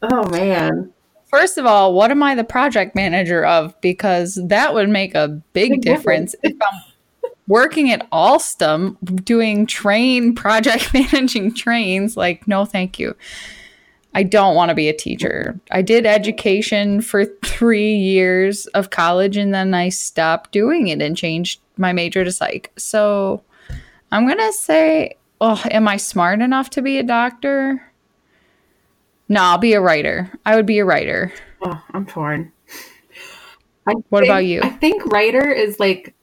Oh 0.02 0.30
man. 0.30 0.94
First 1.30 1.58
of 1.58 1.66
all, 1.66 1.94
what 1.94 2.12
am 2.12 2.24
I 2.24 2.36
the 2.36 2.44
project 2.44 2.96
manager 2.96 3.46
of? 3.46 3.80
Because 3.82 4.40
that 4.46 4.74
would 4.74 4.90
make 4.90 5.14
a 5.14 5.28
big 5.54 5.82
difference. 5.82 6.36
If 6.42 6.56
I'm 6.62 7.32
working 7.48 7.92
at 7.92 8.10
Alstom 8.12 8.96
doing 9.26 9.66
train 9.66 10.34
project 10.36 10.94
managing 10.94 11.54
trains, 11.54 12.16
like, 12.16 12.48
no, 12.48 12.64
thank 12.64 12.98
you. 12.98 13.16
I 14.14 14.24
don't 14.24 14.56
want 14.56 14.70
to 14.70 14.76
be 14.76 14.90
a 14.90 14.94
teacher. 14.94 15.60
I 15.70 15.82
did 15.82 16.06
education 16.06 17.02
for 17.02 17.26
three 17.46 17.94
years 17.94 18.66
of 18.68 18.90
college 18.90 19.38
and 19.38 19.54
then 19.54 19.74
I 19.74 19.90
stopped 19.90 20.52
doing 20.52 20.88
it 20.88 21.02
and 21.02 21.16
changed 21.16 21.60
my 21.78 21.94
major 21.94 22.24
to 22.24 22.32
psych. 22.32 22.72
So 22.78 23.44
I'm 24.12 24.26
going 24.26 24.40
to 24.40 24.54
say, 24.54 25.18
oh, 25.40 25.62
am 25.70 25.88
I 25.88 25.98
smart 25.98 26.42
enough 26.42 26.70
to 26.72 26.82
be 26.82 26.98
a 26.98 27.04
doctor? 27.04 27.87
No, 29.30 29.42
I'll 29.42 29.58
be 29.58 29.74
a 29.74 29.82
writer. 29.82 30.32
I 30.46 30.56
would 30.56 30.66
be 30.66 30.80
a 30.80 30.86
writer. 30.86 31.34
Oh, 31.62 31.82
I'm 31.92 32.06
torn. 32.06 32.52
I 33.88 33.94
What 34.10 34.22
think- 34.22 34.30
about 34.30 34.46
you? 34.46 34.62
I 34.64 34.70
think 34.70 35.06
writer 35.08 35.50
is 35.52 35.80
like 35.80 36.14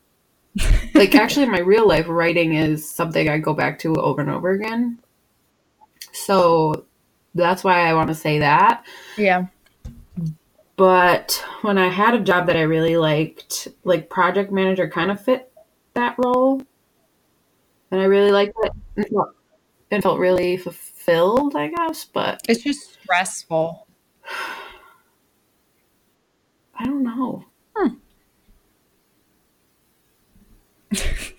like 0.95 1.15
actually 1.15 1.43
in 1.45 1.51
my 1.51 1.59
real 1.59 1.89
life 1.89 2.07
writing 2.09 2.55
is 2.55 2.89
something 2.89 3.29
I 3.29 3.39
go 3.39 3.55
back 3.55 3.79
to 3.81 3.95
over 3.97 4.21
and 4.21 4.31
over 4.31 4.51
again. 4.51 4.99
So 6.13 6.85
that's 7.35 7.65
why 7.65 7.89
I 7.89 7.95
want 7.95 8.09
to 8.09 8.15
say 8.15 8.39
that. 8.39 8.85
Yeah. 9.17 9.47
But 10.77 11.45
when 11.63 11.79
I 11.79 11.89
had 11.89 12.15
a 12.15 12.21
job 12.21 12.47
that 12.47 12.57
I 12.57 12.63
really 12.63 12.97
liked, 12.97 13.69
like 13.85 14.09
project 14.11 14.53
manager 14.53 14.89
kind 14.89 15.11
of 15.11 15.21
fit 15.21 15.51
that 15.95 16.17
role. 16.19 16.63
And 17.91 18.01
I 18.01 18.05
really 18.05 18.33
liked 18.33 18.55
it. 18.63 18.73
And 18.97 19.07
felt, 19.09 19.35
and 19.91 20.03
felt 20.03 20.19
really 20.19 20.57
fulfilled, 20.57 21.55
I 21.57 21.69
guess. 21.69 22.05
But 22.05 22.41
It's 22.49 22.63
just 22.63 22.94
stressful. 23.05 23.87
I 26.77 26.85
don't 26.85 27.05
know. 27.05 27.45
Hmm. 27.77 27.95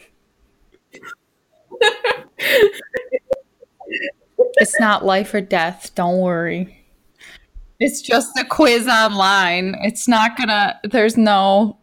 It's 4.57 4.79
not 4.79 5.05
life 5.05 5.33
or 5.33 5.41
death. 5.41 5.91
Don't 5.95 6.19
worry. 6.19 6.85
It's 7.79 8.01
just 8.01 8.37
a 8.39 8.45
quiz 8.45 8.87
online. 8.87 9.75
It's 9.81 10.07
not 10.07 10.37
gonna, 10.37 10.79
there's 10.83 11.17
no 11.17 11.77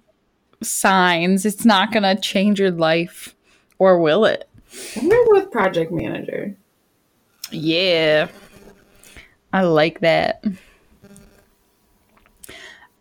signs. 0.63 1.45
It's 1.45 1.65
not 1.65 1.93
gonna 1.93 2.19
change 2.19 2.59
your 2.59 2.71
life. 2.71 3.35
Or 3.79 3.99
will 3.99 4.25
it? 4.25 4.49
I'm 4.97 5.09
with 5.27 5.51
project 5.51 5.93
manager. 5.93 6.57
Yeah. 7.51 8.29
I 9.53 9.63
like 9.63 10.01
that. 10.01 10.45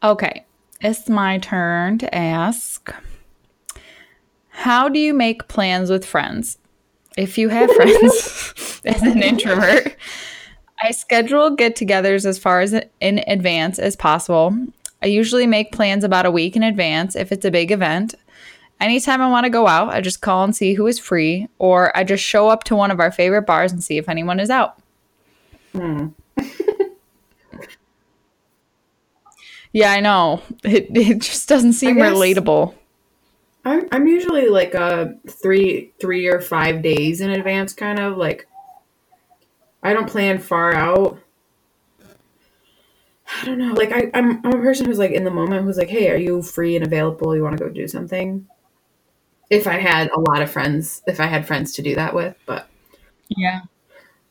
Okay. 0.03 0.45
It's 0.81 1.07
my 1.09 1.37
turn 1.37 1.99
to 1.99 2.13
ask 2.15 2.93
How 4.49 4.89
do 4.89 4.99
you 4.99 5.13
make 5.13 5.47
plans 5.47 5.89
with 5.89 6.05
friends? 6.05 6.57
If 7.17 7.37
you 7.37 7.49
have 7.49 7.71
friends 7.71 8.81
as 8.85 9.01
an 9.03 9.21
introvert, 9.21 9.95
I 10.81 10.91
schedule 10.91 11.51
get 11.51 11.75
togethers 11.75 12.25
as 12.25 12.39
far 12.39 12.61
as 12.61 12.73
in 12.99 13.23
advance 13.27 13.77
as 13.77 13.95
possible. 13.95 14.55
I 15.03 15.07
usually 15.07 15.45
make 15.45 15.71
plans 15.71 16.03
about 16.03 16.25
a 16.25 16.31
week 16.31 16.55
in 16.55 16.63
advance 16.63 17.15
if 17.15 17.31
it's 17.31 17.45
a 17.45 17.51
big 17.51 17.71
event. 17.71 18.15
Anytime 18.79 19.21
I 19.21 19.29
want 19.29 19.43
to 19.43 19.51
go 19.51 19.67
out, 19.67 19.89
I 19.89 20.01
just 20.01 20.21
call 20.21 20.43
and 20.43 20.55
see 20.55 20.73
who 20.73 20.87
is 20.87 20.97
free, 20.97 21.47
or 21.59 21.95
I 21.95 22.03
just 22.03 22.23
show 22.23 22.49
up 22.49 22.63
to 22.65 22.75
one 22.75 22.89
of 22.89 22.99
our 22.99 23.11
favorite 23.11 23.43
bars 23.43 23.71
and 23.71 23.83
see 23.83 23.97
if 23.97 24.09
anyone 24.09 24.39
is 24.39 24.49
out. 24.49 24.81
Hmm. 25.73 26.07
Yeah, 29.73 29.91
I 29.91 29.99
know. 30.01 30.41
It, 30.63 30.87
it 30.95 31.19
just 31.21 31.47
doesn't 31.47 31.73
seem 31.73 31.95
guess- 31.97 32.11
relatable. 32.13 32.75
I'm 33.63 33.87
I'm 33.91 34.07
usually 34.07 34.49
like 34.49 34.73
a 34.73 35.13
three 35.29 35.91
three 36.01 36.27
or 36.27 36.41
five 36.41 36.81
days 36.81 37.21
in 37.21 37.29
advance, 37.29 37.73
kind 37.73 37.99
of 37.99 38.17
like. 38.17 38.47
I 39.83 39.93
don't 39.93 40.09
plan 40.09 40.39
far 40.39 40.73
out. 40.73 41.19
I 43.41 43.45
don't 43.45 43.57
know. 43.59 43.73
Like 43.73 43.91
I, 43.91 44.09
I'm 44.13 44.45
I'm 44.45 44.53
a 44.53 44.61
person 44.61 44.85
who's 44.87 44.97
like 44.99 45.11
in 45.11 45.23
the 45.23 45.31
moment 45.31 45.63
who's 45.63 45.77
like, 45.77 45.89
hey, 45.89 46.09
are 46.09 46.17
you 46.17 46.41
free 46.41 46.75
and 46.75 46.85
available? 46.85 47.35
You 47.35 47.43
want 47.43 47.57
to 47.57 47.63
go 47.63 47.69
do 47.69 47.87
something? 47.87 48.47
If 49.49 49.67
I 49.67 49.77
had 49.79 50.09
a 50.11 50.19
lot 50.19 50.41
of 50.41 50.49
friends, 50.51 51.01
if 51.07 51.19
I 51.19 51.27
had 51.27 51.45
friends 51.47 51.73
to 51.73 51.81
do 51.81 51.95
that 51.95 52.13
with, 52.15 52.35
but 52.45 52.67
Yeah. 53.29 53.61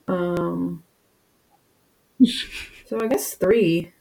um. 0.09 0.83
So 2.87 3.01
I 3.01 3.07
guess 3.07 3.35
three. 3.35 3.93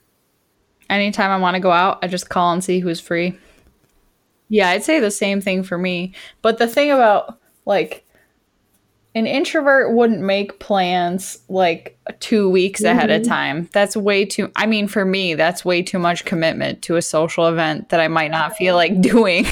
Anytime 0.89 1.31
I 1.31 1.37
want 1.37 1.55
to 1.55 1.59
go 1.59 1.71
out, 1.71 1.99
I 2.01 2.07
just 2.07 2.29
call 2.29 2.51
and 2.51 2.63
see 2.63 2.79
who's 2.79 2.99
free. 2.99 3.37
Yeah, 4.49 4.69
I'd 4.69 4.83
say 4.83 4.99
the 4.99 5.11
same 5.11 5.41
thing 5.41 5.63
for 5.63 5.77
me. 5.77 6.13
But 6.41 6.57
the 6.57 6.67
thing 6.67 6.91
about 6.91 7.37
like 7.65 8.05
an 9.15 9.27
introvert 9.27 9.93
wouldn't 9.93 10.21
make 10.21 10.59
plans 10.59 11.39
like 11.49 11.97
two 12.19 12.49
weeks 12.49 12.83
ahead 12.83 13.09
of 13.09 13.21
mm-hmm. 13.21 13.29
time. 13.29 13.69
That's 13.73 13.95
way 13.97 14.25
too, 14.25 14.51
I 14.55 14.65
mean, 14.65 14.87
for 14.87 15.05
me, 15.05 15.35
that's 15.35 15.65
way 15.65 15.81
too 15.81 15.99
much 15.99 16.25
commitment 16.25 16.81
to 16.83 16.95
a 16.95 17.01
social 17.01 17.47
event 17.47 17.89
that 17.89 17.99
I 17.99 18.07
might 18.07 18.31
not 18.31 18.55
feel 18.55 18.75
like 18.75 19.01
doing. 19.01 19.45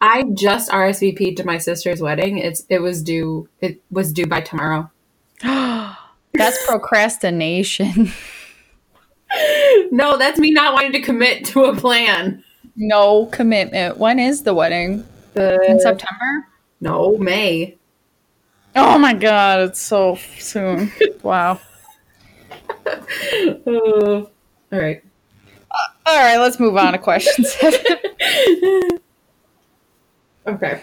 I 0.00 0.24
just 0.34 0.70
RSVP'd 0.70 1.36
to 1.38 1.44
my 1.44 1.58
sister's 1.58 2.00
wedding. 2.00 2.38
It's 2.38 2.64
it 2.68 2.80
was 2.80 3.02
due 3.02 3.48
it 3.60 3.82
was 3.90 4.12
due 4.12 4.26
by 4.26 4.40
tomorrow. 4.40 4.90
that's 5.42 6.66
procrastination. 6.66 8.12
no, 9.90 10.16
that's 10.16 10.38
me 10.38 10.50
not 10.50 10.74
wanting 10.74 10.92
to 10.92 11.00
commit 11.00 11.44
to 11.46 11.64
a 11.64 11.76
plan. 11.76 12.42
No 12.76 13.26
commitment. 13.26 13.98
When 13.98 14.18
is 14.18 14.42
the 14.42 14.54
wedding? 14.54 15.04
The, 15.34 15.60
In 15.68 15.78
September? 15.80 16.46
No, 16.80 17.16
May. 17.18 17.76
Oh 18.76 18.98
my 18.98 19.12
god, 19.14 19.60
it's 19.60 19.80
so 19.80 20.16
soon. 20.38 20.92
wow. 21.22 21.60
Uh, 22.86 22.96
all 23.66 24.30
right. 24.72 25.02
All 26.06 26.18
right, 26.18 26.38
let's 26.38 26.58
move 26.58 26.76
on 26.76 26.92
to 26.92 26.98
question 26.98 27.44
seven. 27.46 27.80
okay. 30.46 30.82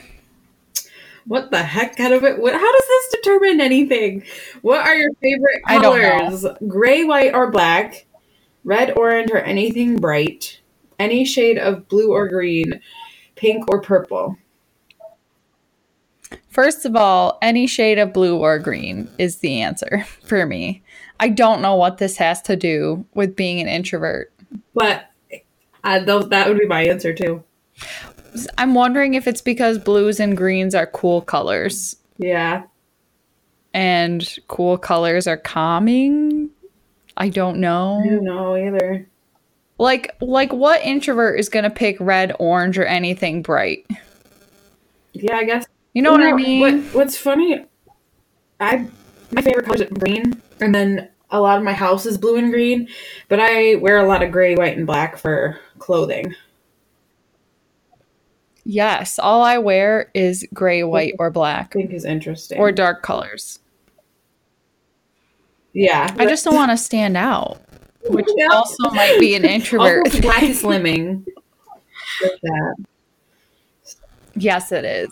What 1.26 1.52
the 1.52 1.62
heck 1.62 2.00
out 2.00 2.14
of 2.14 2.24
it? 2.24 2.40
What, 2.40 2.54
how 2.54 2.72
does 2.72 2.88
this 2.88 3.12
determine 3.22 3.60
anything? 3.60 4.24
What 4.62 4.86
are 4.88 4.96
your 4.96 5.12
favorite 5.22 5.62
I 5.66 5.80
don't 5.80 6.02
know. 6.02 6.20
colors? 6.40 6.46
Gray, 6.70 7.04
white, 7.04 7.34
or 7.34 7.52
black? 7.52 8.06
Red, 8.68 8.98
orange, 8.98 9.32
or 9.32 9.38
anything 9.38 9.96
bright? 9.96 10.60
Any 11.00 11.24
shade 11.24 11.58
of 11.58 11.88
blue 11.88 12.12
or 12.12 12.28
green? 12.28 12.82
Pink 13.38 13.64
or 13.72 13.82
purple? 13.82 14.36
First 16.50 16.84
of 16.86 16.94
all, 16.94 17.38
any 17.42 17.66
shade 17.66 17.98
of 17.98 18.12
blue 18.12 18.38
or 18.38 18.60
green 18.60 19.08
is 19.18 19.38
the 19.38 19.62
answer 19.62 20.04
for 20.26 20.46
me. 20.46 20.84
I 21.22 21.30
don't 21.30 21.62
know 21.62 21.76
what 21.76 21.98
this 21.98 22.18
has 22.18 22.42
to 22.42 22.58
do 22.58 23.06
with 23.14 23.38
being 23.38 23.62
an 23.62 23.70
introvert. 23.70 24.34
But 24.74 25.10
uh, 25.86 26.04
th- 26.04 26.26
that 26.30 26.50
would 26.50 26.60
be 26.60 26.68
my 26.68 26.84
answer 26.86 27.14
too. 27.14 27.42
I'm 28.58 28.74
wondering 28.74 29.14
if 29.14 29.28
it's 29.28 29.42
because 29.42 29.78
blues 29.78 30.20
and 30.20 30.36
greens 30.36 30.76
are 30.76 30.88
cool 30.88 31.22
colors 31.22 31.96
Yeah. 32.18 32.64
and 33.74 34.28
cool 34.50 34.78
colors 34.78 35.26
are 35.26 35.38
calming. 35.38 36.47
I 37.18 37.30
don't 37.30 37.56
I 37.56 37.60
know. 37.60 38.02
don't 38.06 38.24
know 38.24 38.56
either. 38.56 39.10
Like 39.80 40.16
like 40.22 40.54
what 40.54 40.82
introvert 40.84 41.40
is 41.40 41.50
going 41.50 41.64
to 41.64 41.70
pick 41.70 41.98
red, 42.00 42.36
orange 42.40 42.78
or 42.78 42.86
anything 42.86 43.42
bright? 43.42 43.86
Yeah, 45.14 45.36
I 45.38 45.44
guess. 45.44 45.66
You 45.94 46.04
know 46.04 46.12
what 46.12 46.22
I 46.22 46.34
mean? 46.34 46.62
What, 46.62 46.96
what's 46.96 47.18
funny, 47.18 47.66
I 48.60 48.88
my 49.32 49.42
favorite 49.42 49.66
color 49.66 49.84
is 49.84 49.90
green, 49.90 50.42
and 50.62 50.74
then 50.74 51.10
a 51.32 51.42
lot 51.42 51.58
of 51.58 51.64
my 51.64 51.74
house 51.74 52.06
is 52.06 52.18
blue 52.18 52.38
and 52.38 52.52
green, 52.52 52.88
but 53.28 53.40
I 53.40 53.76
wear 53.76 53.98
a 53.98 54.08
lot 54.08 54.22
of 54.24 54.32
gray, 54.32 54.56
white, 54.56 54.78
and 54.78 54.86
black 54.86 55.18
for 55.18 55.60
clothing. 55.80 56.36
Yes, 58.64 59.18
all 59.18 59.42
I 59.42 59.58
wear 59.58 60.12
is 60.14 60.46
gray, 60.54 60.84
white, 60.84 61.14
or 61.20 61.32
black, 61.32 61.70
I 61.76 61.80
think 61.80 61.94
is 61.94 62.06
interesting. 62.06 62.60
or 62.60 62.72
dark 62.72 63.02
colors. 63.02 63.60
Yeah, 65.78 66.14
I 66.18 66.26
just 66.26 66.44
don't 66.44 66.56
want 66.56 66.72
to 66.72 66.78
stand 66.78 67.16
out, 67.16 67.62
which 68.10 68.26
Yeah. 68.36 68.48
also 68.52 68.90
might 68.90 69.20
be 69.20 69.36
an 69.36 69.46
introvert. 69.56 70.06
black 70.22 70.42
is 70.44 70.64
slimming. 70.64 71.24
Yes, 74.36 74.72
it 74.72 74.86
is. 74.86 75.10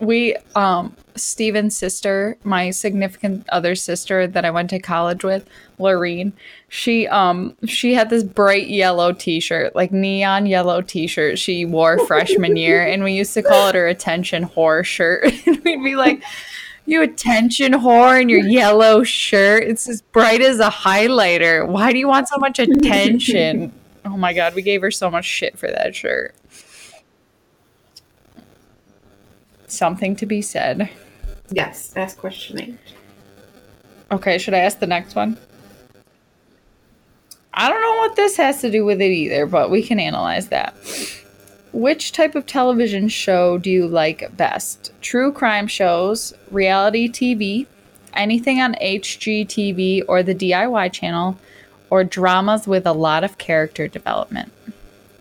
We, 0.00 0.36
um, 0.56 0.96
Steven's 1.14 1.76
sister, 1.76 2.36
my 2.42 2.70
significant 2.70 3.48
other 3.50 3.74
sister 3.76 4.26
that 4.26 4.44
I 4.44 4.50
went 4.50 4.70
to 4.70 4.80
college 4.80 5.22
with, 5.22 5.48
Lorene, 5.78 6.32
she, 6.68 7.06
um, 7.06 7.56
she 7.66 7.94
had 7.94 8.10
this 8.10 8.24
bright 8.24 8.66
yellow 8.66 9.12
T-shirt, 9.12 9.76
like 9.76 9.92
neon 9.92 10.46
yellow 10.46 10.82
T-shirt 10.82 11.38
she 11.38 11.64
wore 11.64 12.04
freshman 12.06 12.56
year, 12.56 12.84
and 12.84 13.04
we 13.04 13.12
used 13.12 13.32
to 13.34 13.42
call 13.42 13.68
it 13.68 13.74
her 13.76 13.86
attention 13.86 14.44
whore 14.48 14.84
shirt, 14.84 15.24
and 15.46 15.62
we'd 15.62 15.84
be 15.84 15.94
like. 15.94 16.22
You 16.86 17.02
attention 17.02 17.72
whore 17.72 18.20
in 18.20 18.28
your 18.28 18.40
yellow 18.40 19.02
shirt. 19.02 19.64
It's 19.64 19.88
as 19.88 20.02
bright 20.02 20.40
as 20.40 20.58
a 20.58 20.68
highlighter. 20.68 21.66
Why 21.66 21.92
do 21.92 21.98
you 21.98 22.08
want 22.08 22.28
so 22.28 22.38
much 22.38 22.58
attention? 22.58 23.72
Oh 24.04 24.16
my 24.16 24.32
god, 24.32 24.56
we 24.56 24.62
gave 24.62 24.82
her 24.82 24.90
so 24.90 25.08
much 25.08 25.24
shit 25.24 25.56
for 25.56 25.68
that 25.68 25.94
shirt. 25.94 26.34
Something 29.68 30.16
to 30.16 30.26
be 30.26 30.42
said. 30.42 30.90
Yes, 31.50 31.92
ask 31.94 32.18
questioning. 32.18 32.78
Okay, 34.10 34.38
should 34.38 34.54
I 34.54 34.58
ask 34.58 34.80
the 34.80 34.88
next 34.88 35.14
one? 35.14 35.38
I 37.54 37.68
don't 37.68 37.80
know 37.80 37.96
what 37.98 38.16
this 38.16 38.36
has 38.38 38.60
to 38.62 38.70
do 38.72 38.84
with 38.84 39.00
it 39.00 39.10
either, 39.10 39.46
but 39.46 39.70
we 39.70 39.82
can 39.82 40.00
analyze 40.00 40.48
that. 40.48 40.74
Which 41.72 42.12
type 42.12 42.34
of 42.34 42.44
television 42.44 43.08
show 43.08 43.56
do 43.56 43.70
you 43.70 43.88
like 43.88 44.36
best? 44.36 44.92
True 45.00 45.32
crime 45.32 45.66
shows, 45.66 46.34
reality 46.50 47.08
TV, 47.08 47.66
anything 48.12 48.60
on 48.60 48.74
HGTV 48.74 50.02
or 50.06 50.22
the 50.22 50.34
DIY 50.34 50.92
channel, 50.92 51.38
or 51.88 52.04
dramas 52.04 52.66
with 52.66 52.86
a 52.86 52.92
lot 52.92 53.24
of 53.24 53.38
character 53.38 53.88
development? 53.88 54.52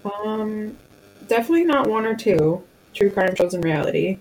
Um, 0.03 0.77
definitely 1.27 1.63
not 1.63 1.87
one 1.87 2.05
or 2.05 2.15
two. 2.15 2.61
True 2.93 3.09
crime 3.09 3.33
shows 3.35 3.53
and 3.53 3.63
reality. 3.63 4.19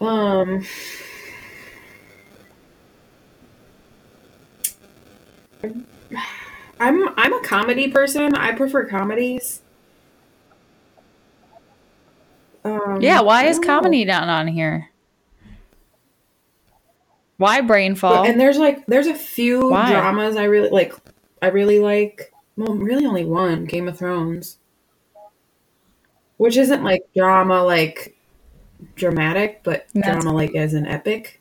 Um, 0.00 0.64
I'm 6.78 7.08
I'm 7.16 7.32
a 7.32 7.40
comedy 7.42 7.88
person. 7.88 8.36
I 8.36 8.52
prefer 8.52 8.84
comedies. 8.84 9.62
Um, 12.66 13.00
Yeah, 13.00 13.20
why 13.20 13.44
is 13.46 13.56
don't 13.58 13.66
know. 13.66 13.74
comedy 13.74 14.04
not 14.04 14.28
on 14.28 14.48
here? 14.48 14.90
Why 17.38 17.60
Brainfall? 17.60 18.22
But- 18.22 18.30
and 18.30 18.40
there's 18.40 18.58
like 18.58 18.86
there's 18.86 19.06
a 19.06 19.14
few 19.14 19.70
Why? 19.70 19.90
dramas 19.90 20.36
I 20.36 20.44
really 20.44 20.70
like. 20.70 20.94
I 21.42 21.48
really 21.48 21.78
like. 21.80 22.32
Well, 22.56 22.74
really 22.74 23.04
only 23.04 23.24
one 23.26 23.66
Game 23.66 23.86
of 23.86 23.98
Thrones, 23.98 24.58
which 26.38 26.56
isn't 26.56 26.82
like 26.82 27.02
drama 27.14 27.62
like 27.62 28.16
dramatic, 28.94 29.60
but 29.62 29.86
drama 29.94 30.32
like 30.32 30.54
as 30.54 30.72
an 30.74 30.86
epic. 30.86 31.40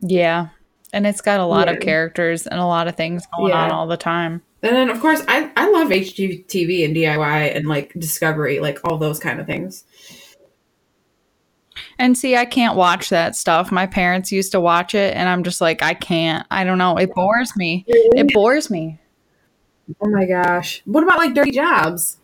yeah. 0.00 0.48
And 0.92 1.06
it's 1.06 1.20
got 1.20 1.40
a 1.40 1.44
lot 1.44 1.68
of 1.68 1.80
characters 1.80 2.46
and 2.46 2.58
a 2.58 2.64
lot 2.64 2.88
of 2.88 2.96
things 2.96 3.26
going 3.36 3.50
Yeah. 3.50 3.64
on 3.64 3.70
all 3.72 3.86
the 3.86 3.96
time. 3.96 4.42
And 4.62 4.74
then 4.74 4.90
of 4.90 5.00
course 5.00 5.22
I 5.28 5.50
I 5.56 5.70
love 5.70 5.88
HGTV 5.88 6.84
and 6.84 6.96
DIY 6.96 7.56
and 7.56 7.66
like 7.66 7.92
Discovery, 7.98 8.60
like 8.60 8.80
all 8.84 8.98
those 8.98 9.18
kind 9.18 9.40
of 9.40 9.46
things. 9.46 9.84
And 11.98 12.16
see, 12.18 12.36
I 12.36 12.44
can't 12.44 12.76
watch 12.76 13.08
that 13.10 13.36
stuff. 13.36 13.70
My 13.70 13.86
parents 13.86 14.32
used 14.32 14.52
to 14.52 14.60
watch 14.60 14.94
it, 14.94 15.14
and 15.16 15.28
I'm 15.28 15.44
just 15.44 15.60
like, 15.60 15.82
I 15.82 15.94
can't. 15.94 16.46
I 16.50 16.64
don't 16.64 16.78
know. 16.78 16.96
It 16.96 17.14
bores 17.14 17.56
me. 17.56 17.84
It 17.88 18.32
bores 18.34 18.68
me. 18.70 18.98
Oh 20.00 20.10
my 20.10 20.26
gosh! 20.26 20.82
What 20.84 21.02
about 21.04 21.18
like 21.18 21.34
Dirty 21.34 21.52
Jobs? 21.52 22.16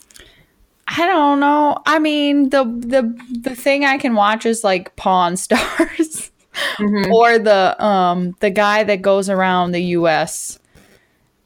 I 0.89 1.07
don't 1.07 1.41
know. 1.41 1.79
I 1.87 1.99
mean, 1.99 2.51
the 2.51 2.65
the 2.65 3.17
the 3.41 3.55
thing 3.55 3.85
I 3.85 3.97
can 3.97 4.15
watch 4.15 4.45
is 4.45 4.65
like 4.65 4.95
Pawn 4.97 5.37
Stars 5.37 6.31
Mhm. 6.79 7.11
or 7.13 7.39
the 7.39 7.83
um 7.85 8.37
the 8.41 8.51
guy 8.51 8.85
that 8.85 9.03
goes 9.03 9.29
around 9.29 9.73
the 9.73 9.83
U.S. 9.99 10.59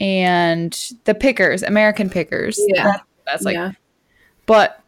and 0.00 0.92
the 1.04 1.14
Pickers, 1.14 1.62
American 1.62 2.08
Pickers. 2.10 2.58
Yeah. 2.68 2.84
That- 2.84 3.02
that's 3.26 3.42
like 3.44 3.54
yeah. 3.54 3.72
But 4.46 4.80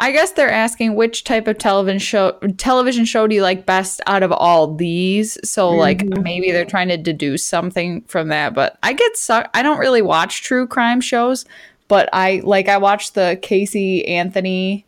I 0.00 0.10
guess 0.10 0.32
they're 0.32 0.50
asking 0.50 0.96
which 0.96 1.22
type 1.22 1.46
of 1.46 1.56
television 1.58 2.00
show 2.00 2.32
television 2.56 3.04
show 3.04 3.28
do 3.28 3.36
you 3.36 3.42
like 3.42 3.64
best 3.66 4.00
out 4.08 4.24
of 4.24 4.32
all 4.32 4.74
these? 4.74 5.38
So 5.48 5.70
like 5.70 5.98
Mhm. 5.98 6.24
maybe 6.24 6.50
they're 6.50 6.64
trying 6.64 6.88
to 6.88 6.96
deduce 6.96 7.46
something 7.46 8.02
from 8.08 8.26
that. 8.28 8.52
But 8.54 8.76
I 8.82 8.92
get 8.94 9.16
suck. 9.16 9.48
I 9.54 9.62
don't 9.62 9.78
really 9.78 10.02
watch 10.02 10.42
true 10.42 10.66
crime 10.66 11.00
shows, 11.00 11.44
but 11.86 12.08
I 12.12 12.40
like 12.42 12.68
I 12.68 12.78
watched 12.78 13.14
the 13.14 13.38
Casey 13.40 14.04
Anthony 14.08 14.84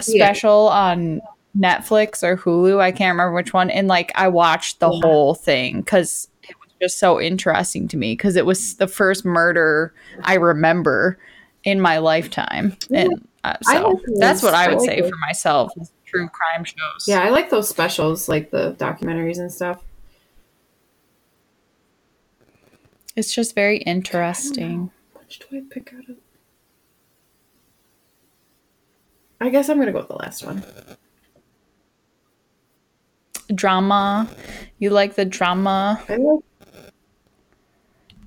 special 0.00 0.68
on 0.68 1.20
Netflix 1.58 2.22
or 2.22 2.36
Hulu. 2.36 2.80
I 2.80 2.90
can't 2.90 3.12
remember 3.14 3.32
which 3.34 3.52
one. 3.54 3.70
And 3.70 3.88
like 3.88 4.12
I 4.14 4.28
watched 4.28 4.80
the 4.80 4.90
Yeah. 4.90 5.00
whole 5.02 5.34
thing 5.34 5.86
was 5.90 6.28
just 6.84 6.98
so 6.98 7.20
interesting 7.20 7.88
to 7.88 7.96
me 7.96 8.12
because 8.12 8.36
it 8.36 8.44
was 8.44 8.76
the 8.76 8.86
first 8.86 9.24
murder 9.24 9.94
I 10.22 10.34
remember 10.34 11.18
in 11.64 11.80
my 11.80 11.98
lifetime. 11.98 12.76
And 12.90 13.26
uh, 13.42 13.56
so 13.62 14.00
that's 14.18 14.42
what 14.42 14.52
I 14.54 14.66
I 14.66 14.74
would 14.74 14.82
say 14.82 15.00
for 15.00 15.16
myself 15.26 15.72
true 16.14 16.28
crime 16.28 16.64
shows. 16.64 17.06
Yeah, 17.06 17.22
I 17.22 17.30
like 17.30 17.50
those 17.50 17.68
specials, 17.68 18.28
like 18.28 18.50
the 18.50 18.74
documentaries 18.74 19.38
and 19.38 19.52
stuff. 19.52 19.82
It's 23.16 23.34
just 23.34 23.54
very 23.54 23.78
interesting. 23.78 24.90
Which 25.14 25.38
do 25.38 25.56
I 25.56 25.62
pick 25.70 25.92
out 25.96 26.08
of? 26.08 26.16
I 29.40 29.48
guess 29.50 29.68
I'm 29.68 29.78
gonna 29.78 29.92
go 29.92 29.98
with 29.98 30.08
the 30.08 30.16
last 30.16 30.44
one. 30.44 30.64
Drama. 33.54 34.28
You 34.78 34.90
like 34.90 35.14
the 35.14 35.24
drama. 35.24 36.02
I 36.08 36.16
like. 36.16 36.40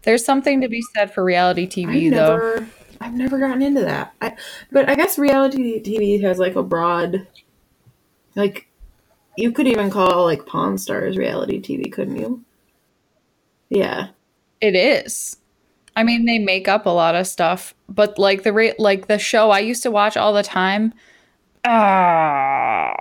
There's 0.08 0.24
something 0.24 0.62
to 0.62 0.70
be 0.70 0.82
said 0.96 1.14
for 1.14 1.22
reality 1.22 1.68
TV 1.68 2.10
though. 2.10 2.66
I've 3.02 3.14
never 3.14 3.38
gotten 3.38 3.62
into 3.62 3.82
that. 3.82 4.14
I, 4.22 4.38
but 4.72 4.88
I 4.88 4.96
guess 4.96 5.20
reality 5.20 5.84
TV 5.84 6.22
has 6.22 6.40
like 6.40 6.56
a 6.56 6.64
broad, 6.64 7.28
like, 8.34 8.70
you 9.36 9.52
could 9.52 9.68
even 9.68 9.90
call 9.90 10.24
like 10.24 10.46
Pawn 10.46 10.78
Stars 10.78 11.18
reality 11.18 11.62
TV, 11.62 11.92
couldn't 11.92 12.16
you? 12.16 12.42
Yeah. 13.68 14.08
It 14.62 14.78
is. 14.78 15.36
I 15.94 16.04
mean, 16.04 16.24
they 16.24 16.40
make 16.40 16.70
up 16.70 16.86
a 16.86 16.90
lot 16.90 17.16
of 17.16 17.28
stuff, 17.28 17.76
but 17.90 18.18
like 18.18 18.44
the 18.44 18.54
rate, 18.54 18.80
like 18.80 19.08
the 19.08 19.20
show 19.20 19.50
I 19.50 19.60
used 19.60 19.84
to 19.84 19.92
watch 19.92 20.16
all 20.16 20.32
the 20.32 20.42
time. 20.42 20.94
Ah, 21.66 22.94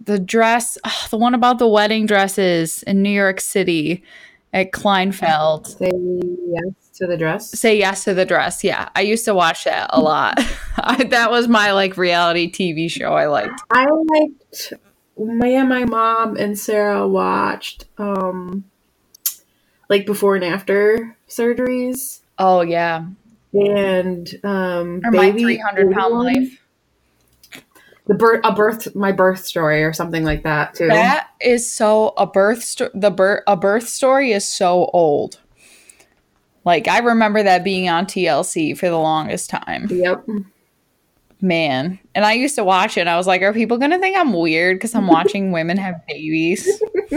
the 0.00 0.20
dress, 0.20 0.78
the 1.10 1.18
one 1.18 1.34
about 1.34 1.58
the 1.58 1.66
wedding 1.66 2.06
dresses 2.06 2.84
in 2.84 3.02
New 3.02 3.10
York 3.10 3.40
City 3.40 4.04
at 4.54 4.70
Kleinfeld. 4.70 5.66
Say 5.66 5.90
yes 6.46 6.90
to 6.94 7.06
the 7.06 7.16
dress. 7.18 7.50
Say 7.50 7.76
yes 7.76 8.04
to 8.04 8.14
the 8.14 8.24
dress. 8.24 8.64
Yeah, 8.64 8.88
I 8.94 9.02
used 9.02 9.24
to 9.26 9.34
watch 9.34 9.64
that 9.64 9.90
a 9.90 10.00
lot. 10.00 10.38
I, 10.78 11.04
that 11.04 11.30
was 11.30 11.48
my 11.48 11.72
like 11.72 11.96
reality 11.98 12.50
TV 12.50 12.90
show 12.90 13.12
I 13.12 13.26
liked. 13.26 13.60
I 13.70 13.84
liked. 13.84 14.72
Me 15.18 15.54
and 15.56 15.68
my 15.68 15.84
mom 15.84 16.36
and 16.36 16.58
Sarah 16.58 17.06
watched, 17.06 17.84
um, 17.98 18.64
like 19.88 20.06
before 20.06 20.36
and 20.36 20.44
after 20.44 21.16
surgeries. 21.28 22.20
Oh 22.38 22.62
yeah, 22.62 23.06
and 23.52 24.28
um 24.44 25.02
or 25.04 25.10
my 25.10 25.32
three 25.32 25.58
hundred 25.58 25.92
pound 25.92 26.14
life. 26.14 26.63
The 28.06 28.14
birth 28.14 28.40
a 28.44 28.52
birth 28.52 28.94
my 28.94 29.12
birth 29.12 29.44
story 29.46 29.82
or 29.82 29.92
something 29.92 30.24
like 30.24 30.42
that 30.42 30.74
too 30.74 30.88
That 30.88 31.28
is 31.40 31.70
so 31.72 32.12
a 32.18 32.26
birth 32.26 32.62
sto- 32.62 32.90
the 32.94 33.10
birth 33.10 33.42
a 33.46 33.56
birth 33.56 33.88
story 33.88 34.32
is 34.32 34.46
so 34.46 34.90
old. 34.92 35.40
Like 36.64 36.86
I 36.88 36.98
remember 36.98 37.42
that 37.42 37.64
being 37.64 37.88
on 37.88 38.06
TLC 38.06 38.76
for 38.76 38.88
the 38.88 38.98
longest 38.98 39.50
time. 39.50 39.86
yep 39.90 40.24
Man. 41.40 41.98
And 42.14 42.24
I 42.24 42.32
used 42.32 42.54
to 42.54 42.64
watch 42.64 42.96
it 42.96 43.00
and 43.02 43.10
I 43.10 43.16
was 43.18 43.26
like, 43.26 43.42
are 43.42 43.52
people 43.52 43.76
going 43.76 43.90
to 43.90 43.98
think 43.98 44.16
I'm 44.16 44.32
weird 44.32 44.80
cuz 44.80 44.94
I'm 44.94 45.06
watching 45.06 45.52
women 45.58 45.76
have 45.76 45.96
babies? 46.08 46.66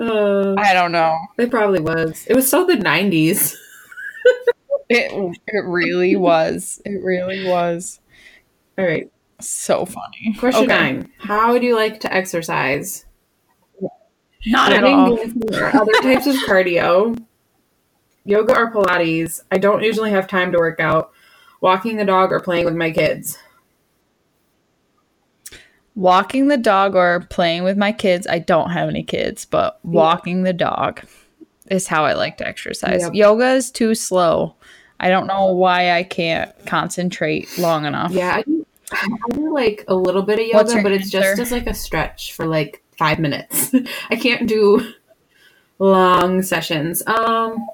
uh, 0.00 0.54
I 0.58 0.72
don't 0.74 0.90
know. 0.92 1.16
it 1.38 1.50
probably 1.50 1.80
was 1.80 2.24
it 2.28 2.34
was 2.34 2.48
so 2.50 2.64
the 2.66 2.74
90s 2.74 3.54
It 4.90 5.12
it 5.46 5.64
really 5.66 6.16
was. 6.16 6.80
It 6.84 7.02
really 7.02 7.46
was. 7.46 8.00
all 8.78 8.84
right 8.86 9.10
So 9.40 9.84
funny. 9.86 10.34
question 10.38 10.64
Okay. 10.64 10.78
nine 10.78 11.12
how 11.18 11.58
do 11.58 11.66
you 11.66 11.76
like 11.76 12.00
to 12.00 12.12
exercise 12.12 13.06
Not 14.46 14.72
at 14.72 14.84
all. 14.84 15.14
other 15.18 15.92
types 16.02 16.26
of 16.26 16.34
cardio 16.46 17.16
yoga 18.24 18.54
or 18.56 18.72
pilates 18.72 19.40
i 19.52 19.58
don't 19.58 19.82
usually 19.82 20.10
have 20.10 20.26
time 20.28 20.52
to 20.52 20.58
work 20.58 20.80
out 20.80 21.12
walking 21.60 21.96
the 21.96 22.04
dog 22.04 22.30
or 22.32 22.40
playing 22.40 22.64
with 22.64 22.74
my 22.74 22.90
kids 22.90 23.38
Walking 25.94 26.46
the 26.46 26.56
dog 26.56 26.94
or 26.94 27.26
playing 27.28 27.64
with 27.64 27.76
my 27.76 27.90
kids. 27.90 28.24
I 28.28 28.38
don't 28.38 28.70
have 28.70 28.88
any 28.88 29.02
kids, 29.02 29.44
but 29.44 29.80
walking 29.84 30.44
the 30.44 30.52
dog 30.52 31.02
is 31.72 31.88
how 31.88 32.04
I 32.04 32.12
like 32.12 32.36
to 32.38 32.46
exercise. 32.46 33.00
Yep. 33.02 33.14
Yoga 33.14 33.50
is 33.54 33.72
too 33.72 33.96
slow. 33.96 34.54
I 35.00 35.08
don't 35.08 35.26
know 35.26 35.46
why 35.52 35.90
I 35.90 36.04
can't 36.04 36.52
concentrate 36.66 37.48
long 37.58 37.84
enough. 37.84 38.12
yeah 38.12 38.36
i 38.36 38.44
I 38.92 39.08
do 39.32 39.52
like 39.52 39.84
a 39.88 39.94
little 39.94 40.22
bit 40.22 40.38
of 40.38 40.46
yoga 40.46 40.82
but 40.82 40.92
it's 40.92 41.10
just 41.10 41.38
as 41.38 41.52
like 41.52 41.66
a 41.66 41.74
stretch 41.74 42.32
for 42.32 42.46
like 42.46 42.82
five 42.96 43.18
minutes 43.18 43.72
i 44.10 44.16
can't 44.16 44.48
do 44.48 44.92
long 45.78 46.42
sessions 46.42 47.02
um 47.06 47.66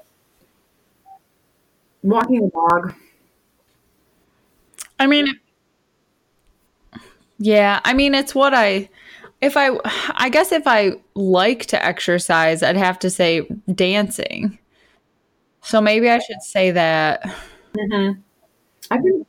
walking 2.03 2.41
the 2.41 2.51
dog 2.51 2.93
I 4.99 5.07
mean, 5.07 5.27
yeah, 7.37 7.79
I 7.83 7.93
mean, 7.93 8.15
it's 8.15 8.33
what 8.33 8.53
I, 8.53 8.89
if 9.41 9.57
I, 9.57 9.71
I 10.15 10.29
guess 10.29 10.51
if 10.51 10.63
I 10.65 10.93
like 11.15 11.65
to 11.67 11.83
exercise, 11.83 12.63
I'd 12.63 12.77
have 12.77 12.99
to 12.99 13.09
say 13.09 13.47
dancing. 13.73 14.57
So 15.61 15.81
maybe 15.81 16.09
I 16.09 16.19
should 16.19 16.41
say 16.41 16.71
that. 16.71 17.23
Mm-hmm. 17.77 18.19
I've 18.91 19.03
been 19.03 19.25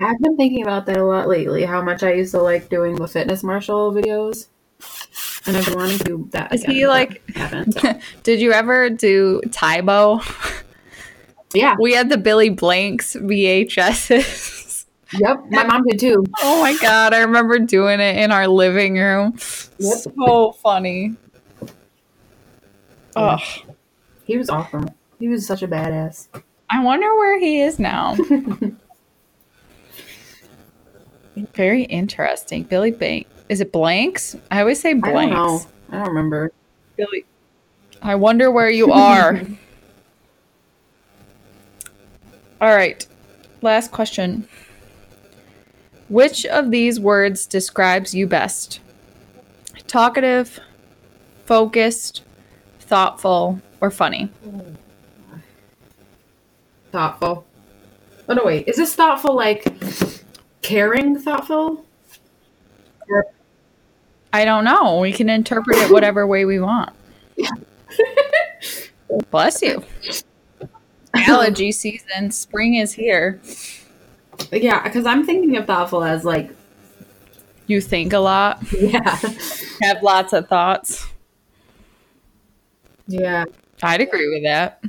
I've 0.00 0.18
been 0.20 0.36
thinking 0.36 0.62
about 0.62 0.86
that 0.86 0.98
a 0.98 1.04
lot 1.04 1.26
lately. 1.28 1.64
How 1.64 1.80
much 1.82 2.02
I 2.02 2.12
used 2.12 2.32
to 2.32 2.42
like 2.42 2.68
doing 2.68 2.96
the 2.96 3.08
fitness 3.08 3.42
Marshall 3.42 3.92
videos, 3.92 4.48
and 5.46 5.56
I've 5.56 5.64
been 5.64 5.74
wanting 5.74 5.98
to 5.98 6.04
do 6.04 6.28
that. 6.32 6.52
Is 6.54 6.62
again, 6.64 6.74
he 6.74 6.86
like- 6.86 7.22
haven't? 7.30 7.72
so. 7.80 7.98
Did 8.22 8.40
you 8.40 8.52
ever 8.52 8.90
do 8.90 9.40
Tae 9.50 9.80
Bo? 9.80 10.20
Yeah. 11.54 11.76
We 11.80 11.94
had 11.94 12.10
the 12.10 12.18
Billy 12.18 12.50
Blanks 12.50 13.14
VHSs. 13.16 14.84
Yep. 15.18 15.44
My 15.50 15.62
mom 15.64 15.84
did 15.88 16.00
too. 16.00 16.24
oh 16.42 16.60
my 16.60 16.76
god, 16.82 17.14
I 17.14 17.20
remember 17.20 17.58
doing 17.60 18.00
it 18.00 18.16
in 18.16 18.32
our 18.32 18.48
living 18.48 18.94
room. 18.98 19.34
Yep. 19.78 19.98
So 20.18 20.52
funny. 20.60 21.14
Oh, 23.14 23.38
He 24.24 24.36
was 24.36 24.50
awesome. 24.50 24.90
He 25.18 25.28
was 25.28 25.46
such 25.46 25.62
a 25.62 25.68
badass. 25.68 26.26
I 26.68 26.82
wonder 26.82 27.06
where 27.14 27.38
he 27.40 27.60
is 27.60 27.78
now. 27.78 28.16
Very 31.36 31.82
interesting. 31.84 32.62
Billy 32.64 32.90
Bank. 32.90 33.26
Is 33.48 33.60
it 33.60 33.72
blanks? 33.72 34.34
I 34.50 34.60
always 34.60 34.80
say 34.80 34.94
Blanks. 34.94 35.18
I 35.18 35.20
don't 35.20 35.30
know. 35.30 35.60
I 35.90 35.98
don't 35.98 36.08
remember. 36.08 36.52
Billy. 36.96 37.24
I 38.02 38.14
wonder 38.14 38.50
where 38.50 38.70
you 38.70 38.92
are. 38.92 39.40
All 42.60 42.74
right. 42.74 43.06
Last 43.62 43.92
question. 43.92 44.48
Which 46.08 46.46
of 46.46 46.70
these 46.70 46.98
words 46.98 47.46
describes 47.46 48.14
you 48.14 48.26
best? 48.26 48.80
Talkative, 49.86 50.58
focused, 51.44 52.22
thoughtful, 52.80 53.60
or 53.80 53.90
funny? 53.90 54.30
Thoughtful. 56.92 57.44
Oh 58.28 58.34
no, 58.34 58.44
wait. 58.44 58.66
Is 58.68 58.76
this 58.76 58.94
thoughtful 58.94 59.34
like 59.36 59.64
caring 60.66 61.16
thoughtful? 61.18 61.84
Or- 63.08 63.26
I 64.32 64.44
don't 64.44 64.64
know. 64.64 64.98
We 64.98 65.12
can 65.12 65.28
interpret 65.30 65.76
it 65.78 65.90
whatever 65.90 66.26
way 66.26 66.44
we 66.44 66.58
want. 66.60 66.90
Bless 69.30 69.62
you. 69.62 69.84
Allergy 71.14 71.70
season. 71.72 72.30
Spring 72.32 72.74
is 72.74 72.92
here. 72.92 73.40
yeah, 74.52 74.82
because 74.82 75.06
I'm 75.06 75.24
thinking 75.24 75.56
of 75.56 75.66
thoughtful 75.66 76.02
as 76.02 76.24
like 76.24 76.50
You 77.68 77.80
think 77.80 78.12
a 78.12 78.18
lot, 78.18 78.60
yeah, 78.72 79.18
have 79.82 80.02
lots 80.02 80.32
of 80.32 80.48
thoughts. 80.48 81.06
yeah. 83.06 83.44
I'd 83.82 84.00
agree 84.00 84.28
with 84.28 84.42
that. 84.42 84.82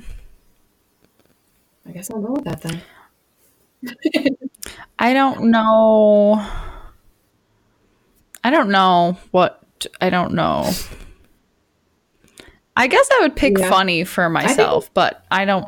I 1.88 1.92
guess 1.92 2.10
I'll 2.10 2.22
go 2.22 2.34
with 2.34 2.46
that 2.46 2.62
then. 2.62 2.82
I 5.00 5.14
don't 5.14 5.52
know. 5.52 6.46
I 8.44 8.50
don't 8.50 8.70
know 8.70 9.18
what 9.32 9.64
I 10.02 10.10
don't 10.10 10.34
know. 10.34 10.70
I 12.76 12.88
guess 12.88 13.08
I 13.12 13.20
would 13.22 13.36
pick 13.36 13.58
Yeah. 13.58 13.70
funny 13.70 14.04
for 14.04 14.24
think- 14.26 14.34
myself, 14.34 14.94
but 14.94 15.24
I 15.32 15.46
don't 15.46 15.68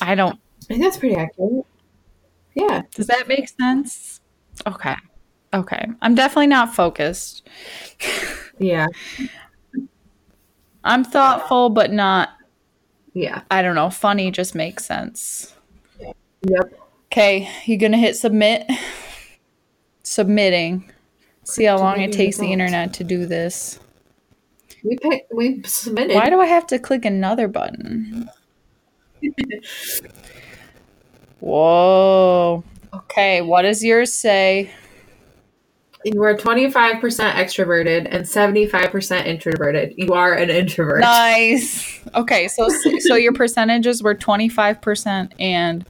I 0.00 0.14
don't 0.14 0.38
I 0.62 0.64
think 0.66 0.82
that's 0.82 0.96
pretty 0.98 1.16
accurate. 1.16 1.66
Yeah. 2.54 2.82
does 2.94 3.06
that 3.08 3.28
make 3.28 3.48
sense? 3.48 4.20
Okay. 4.66 4.94
Okay. 5.52 5.86
I'm 6.02 6.14
definitely 6.14 6.46
not 6.48 6.74
focused. 6.74 7.46
Yeah. 8.58 8.86
I'm 10.82 11.04
thoughtful 11.04 11.70
but 11.70 11.92
not 11.92 12.30
Yeah. 13.12 13.42
I 13.50 13.62
don't 13.62 13.74
know, 13.74 13.90
funny 13.90 14.30
just 14.30 14.54
makes 14.54 14.84
sense. 14.84 15.54
Yep. 16.42 16.72
Okay, 17.16 17.48
you're 17.64 17.78
gonna 17.78 17.96
hit 17.96 18.14
submit? 18.14 18.70
Submitting. 20.02 20.92
See 21.44 21.64
how 21.64 21.78
long 21.78 22.02
it 22.02 22.12
takes 22.12 22.36
the 22.36 22.52
internet 22.52 22.92
to 22.92 23.04
do 23.04 23.24
this. 23.24 23.80
We 24.84 24.98
picked. 24.98 25.32
We 25.32 25.62
submitted. 25.62 26.14
Why 26.14 26.28
do 26.28 26.38
I 26.40 26.44
have 26.44 26.66
to 26.66 26.78
click 26.78 27.06
another 27.06 27.48
button? 27.48 28.28
Whoa. 31.40 32.62
Okay, 32.92 33.40
what 33.40 33.62
does 33.62 33.82
yours 33.82 34.12
say? 34.12 34.70
You 36.04 36.22
are 36.22 36.36
25% 36.36 37.00
extroverted 37.00 38.06
and 38.10 38.26
75% 38.26 39.24
introverted. 39.24 39.94
You 39.96 40.12
are 40.12 40.34
an 40.34 40.50
introvert. 40.50 41.00
Nice. 41.00 41.98
Okay, 42.14 42.46
so 42.48 42.68
so 42.98 43.14
your 43.14 43.32
percentages 43.32 44.02
were 44.02 44.14
25% 44.14 45.32
and 45.40 45.86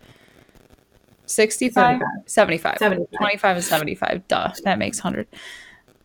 65 1.27 2.01
75. 2.27 2.79
75. 2.79 3.19
25 3.19 3.57
and 3.57 3.65
75. 3.65 4.29
Duh. 4.29 4.53
That 4.65 4.79
makes 4.79 4.99
100. 5.03 5.27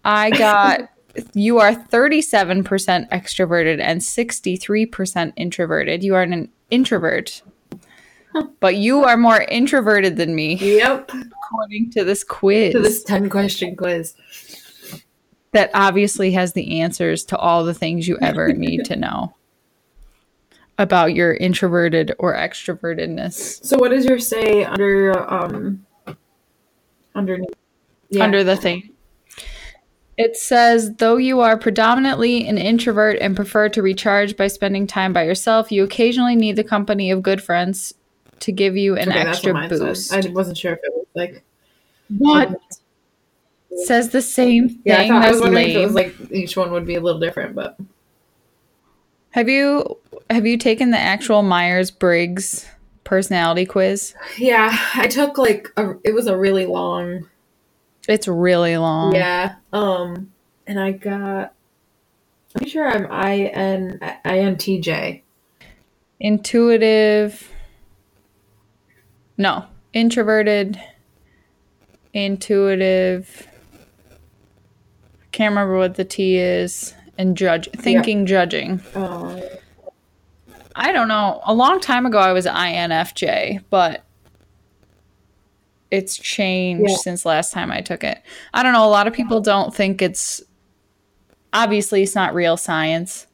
I 0.03 0.29
got 0.31 0.89
you 1.33 1.59
are 1.59 1.73
37% 1.73 2.63
extroverted 3.09 3.79
and 3.81 4.01
63% 4.01 5.33
introverted. 5.35 6.03
You 6.03 6.15
are 6.15 6.21
an 6.23 6.49
introvert. 6.69 7.41
But 8.61 8.77
you 8.77 9.03
are 9.03 9.17
more 9.17 9.41
introverted 9.41 10.15
than 10.15 10.33
me 10.33 10.55
Yep. 10.55 11.11
according 11.11 11.91
to 11.91 12.05
this 12.05 12.23
quiz 12.23 12.71
To 12.73 12.79
this 12.79 13.03
10 13.03 13.29
question 13.29 13.75
quiz. 13.75 14.13
that 15.51 15.69
obviously 15.73 16.31
has 16.31 16.53
the 16.53 16.79
answers 16.79 17.25
to 17.25 17.37
all 17.37 17.65
the 17.65 17.73
things 17.73 18.07
you 18.07 18.17
ever 18.21 18.53
need 18.53 18.85
to 18.85 18.95
know 18.95 19.35
about 20.81 21.13
your 21.13 21.33
introverted 21.35 22.13
or 22.19 22.33
extrovertedness 22.35 23.63
So 23.63 23.77
what 23.77 23.91
does 23.91 24.05
your 24.05 24.19
say 24.19 24.63
under 24.65 25.31
um 25.31 25.85
underneath? 27.15 27.49
Yeah. 28.09 28.23
under 28.23 28.43
the 28.43 28.57
thing. 28.57 28.89
It 30.17 30.35
says, 30.35 30.95
though 30.97 31.15
you 31.17 31.39
are 31.39 31.57
predominantly 31.57 32.45
an 32.47 32.57
introvert 32.57 33.17
and 33.21 33.35
prefer 33.35 33.69
to 33.69 33.81
recharge 33.81 34.35
by 34.37 34.47
spending 34.47 34.85
time 34.85 35.13
by 35.13 35.23
yourself, 35.23 35.71
you 35.71 35.83
occasionally 35.83 36.35
need 36.35 36.57
the 36.57 36.63
company 36.63 37.09
of 37.11 37.23
good 37.23 37.41
friends 37.41 37.93
to 38.41 38.51
give 38.51 38.75
you 38.75 38.97
an 38.97 39.09
Okay, 39.09 39.19
extra 39.19 39.67
boost. 39.69 40.09
said. 40.09 40.27
I 40.27 40.29
wasn't 40.31 40.57
sure 40.57 40.73
if 40.73 40.79
it 40.83 40.91
was 40.93 41.05
like 41.15 41.43
what? 42.17 42.55
Says 43.85 44.09
the 44.09 44.21
same 44.21 44.67
thing. 44.69 44.81
yeah. 44.85 44.99
I, 45.01 45.07
thought, 45.07 45.23
I 45.23 45.31
was 45.31 45.39
wondering 45.41 45.69
if 45.69 45.75
it 45.77 45.85
was 45.85 45.93
like 45.95 46.13
each 46.31 46.57
one 46.57 46.71
would 46.71 46.85
be 46.85 46.95
a 46.95 47.01
little 47.01 47.19
different, 47.21 47.55
but 47.55 47.77
Have 49.31 49.47
you 49.49 49.97
have 50.29 50.45
you 50.45 50.57
taken 50.57 50.91
the 50.91 50.97
actual 50.97 51.41
Myers 51.41 51.91
Briggs 51.91 52.65
personality 53.03 53.65
quiz? 53.65 54.13
yeah, 54.37 54.77
I 54.95 55.07
took 55.07 55.37
like 55.37 55.67
a, 55.77 55.93
it 56.03 56.13
was 56.13 56.27
a 56.27 56.37
really 56.37 56.65
long 56.65 57.27
It's 58.07 58.27
really 58.27 58.77
long. 58.77 59.13
yeah 59.15 59.55
um 59.73 60.31
and 60.67 60.79
I 60.79 60.91
got 60.91 61.53
I'm 62.59 62.67
sure 62.67 62.87
I'm 62.87 63.07
I 63.09 63.37
N 63.53 63.99
I 64.25 64.39
N 64.39 64.57
T 64.57 64.79
J 64.81 65.23
Intuitive. 66.19 67.49
No, 69.37 69.65
introverted. 69.93 70.79
Intuitive. 72.13 73.47
Can't 75.31 75.51
remember 75.51 75.77
what 75.77 75.95
the 75.95 76.03
T 76.05 76.37
is. 76.37 76.93
And 77.21 77.37
judge, 77.37 77.69
thinking, 77.71 78.25
judging. 78.25 78.81
um 78.95 79.39
I 80.75 80.91
don't 80.91 81.07
know. 81.07 81.41
A 81.45 81.53
long 81.53 81.79
time 81.79 82.05
ago, 82.05 82.17
I 82.17 82.31
was 82.33 82.45
INFJ, 82.45 83.63
but 83.69 84.03
it's 85.91 86.17
changed 86.17 86.89
Yeah. 86.89 86.95
since 86.95 87.25
last 87.25 87.51
time 87.53 87.69
I 87.71 87.81
took 87.81 88.03
it. 88.03 88.23
I 88.53 88.63
don't 88.63 88.73
know. 88.73 88.85
A 88.85 88.89
lot 88.89 89.05
of 89.05 89.13
people 89.13 89.41
don't 89.41 89.75
think 89.75 90.01
it's 90.01 90.41
obviously 91.53 92.01
it's 92.01 92.15
not 92.15 92.33
real 92.33 92.57
science, 92.57 93.27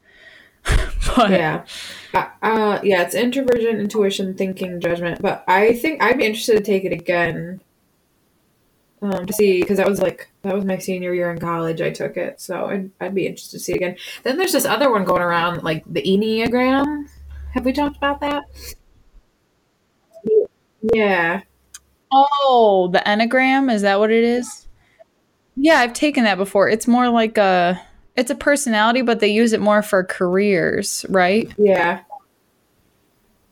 but 1.16 1.30
yeah 1.30 1.64
uh, 2.12 2.26
uh 2.42 2.80
yeah 2.82 3.02
it's 3.02 3.14
introversion 3.14 3.78
intuition 3.80 4.34
thinking 4.34 4.80
judgment 4.80 5.22
but 5.22 5.44
I 5.48 5.72
think 5.72 6.02
I'd 6.02 6.18
be 6.18 6.26
interested 6.26 6.56
to 6.58 6.62
take 6.62 6.84
it 6.84 6.92
again 6.92 7.60
um 9.02 9.26
to 9.26 9.32
see 9.32 9.60
because 9.60 9.76
that 9.76 9.88
was 9.88 10.00
like 10.00 10.28
that 10.42 10.54
was 10.54 10.64
my 10.64 10.78
senior 10.78 11.14
year 11.14 11.30
in 11.30 11.38
college 11.38 11.80
I 11.80 11.90
took 11.90 12.16
it 12.16 12.40
so 12.40 12.66
I'd, 12.66 12.90
I'd 13.00 13.14
be 13.14 13.26
interested 13.26 13.58
to 13.58 13.64
see 13.64 13.72
it 13.72 13.76
again 13.76 13.96
then 14.24 14.38
there's 14.38 14.52
this 14.52 14.64
other 14.64 14.90
one 14.90 15.04
going 15.04 15.22
around 15.22 15.62
like 15.62 15.84
the 15.86 16.02
enneagram 16.02 17.08
have 17.54 17.64
we 17.64 17.72
talked 17.72 17.96
about 17.96 18.20
that 18.20 18.44
yeah 20.92 21.42
Oh, 22.12 22.88
the 22.92 23.00
Enneagram, 23.00 23.72
is 23.72 23.82
that 23.82 23.98
what 23.98 24.10
it 24.10 24.24
is? 24.24 24.66
Yeah, 25.56 25.80
I've 25.80 25.92
taken 25.92 26.24
that 26.24 26.38
before. 26.38 26.68
It's 26.68 26.86
more 26.86 27.08
like 27.08 27.36
a 27.36 27.80
it's 28.16 28.30
a 28.30 28.34
personality, 28.34 29.02
but 29.02 29.20
they 29.20 29.28
use 29.28 29.52
it 29.52 29.60
more 29.60 29.82
for 29.82 30.02
careers, 30.04 31.04
right? 31.08 31.52
yeah 31.58 32.00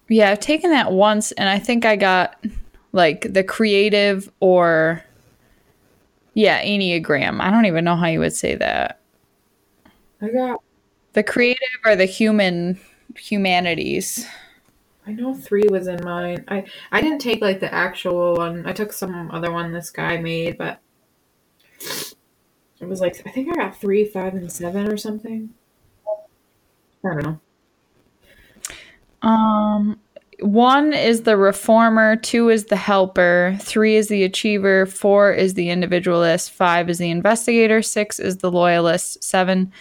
Yeah, 0.09 0.31
I've 0.31 0.41
taken 0.41 0.71
that 0.71 0.93
once 0.93 1.33
and 1.33 1.49
I 1.49 1.59
think 1.59 1.85
I 1.85 1.97
got 1.97 2.43
like 2.93 3.33
the 3.33 3.45
creative 3.45 4.31
or 4.41 5.05
yeah, 6.37 6.63
Enneagram. 6.63 7.41
I 7.41 7.51
don't 7.51 7.65
even 7.65 7.83
know 7.83 7.97
how 7.97 8.09
you 8.09 8.19
would 8.19 8.37
say 8.37 8.57
that. 8.57 9.01
I 10.21 10.29
got 10.29 10.63
The 11.15 11.23
creative 11.23 11.63
or 11.83 11.97
the 11.97 12.05
human 12.05 12.79
humanities. 13.17 14.27
I 15.07 15.13
know 15.13 15.35
three 15.35 15.65
was 15.71 15.87
in 15.87 16.05
mine. 16.05 16.45
I 16.47 16.67
I 16.93 17.01
didn't 17.01 17.21
take 17.21 17.41
like 17.41 17.61
the 17.61 17.73
actual 17.73 18.35
one. 18.37 18.67
I 18.67 18.75
took 18.75 18.93
some 18.93 19.31
other 19.31 19.51
one 19.51 19.73
this 19.73 19.89
guy 19.89 20.19
made, 20.19 20.59
but 20.59 20.79
it 22.81 22.87
was 22.87 23.01
like 23.01 23.23
I 23.27 23.31
think 23.31 23.49
I 23.51 23.57
got 23.57 23.81
three, 23.81 24.05
five, 24.05 24.35
and 24.35 24.53
seven 24.53 24.93
or 24.93 24.99
something. 24.99 25.55
I 27.03 27.15
don't 27.15 27.41
know. 29.23 29.27
Um, 29.27 30.01
one 30.41 30.93
is 30.93 31.23
the 31.23 31.37
reformer, 31.37 32.17
two 32.17 32.49
is 32.51 32.67
the 32.67 32.77
helper, 32.77 33.57
three 33.61 33.97
is 33.97 34.09
the 34.09 34.25
achiever, 34.25 34.87
four 34.87 35.33
is 35.33 35.55
the 35.55 35.71
individualist, 35.71 36.51
five 36.51 36.91
is 36.91 36.99
the 36.99 37.11
investigator, 37.11 37.83
six 37.83 38.19
is 38.21 38.39
the 38.39 38.51
loyalist, 38.51 39.23
seven 39.25 39.73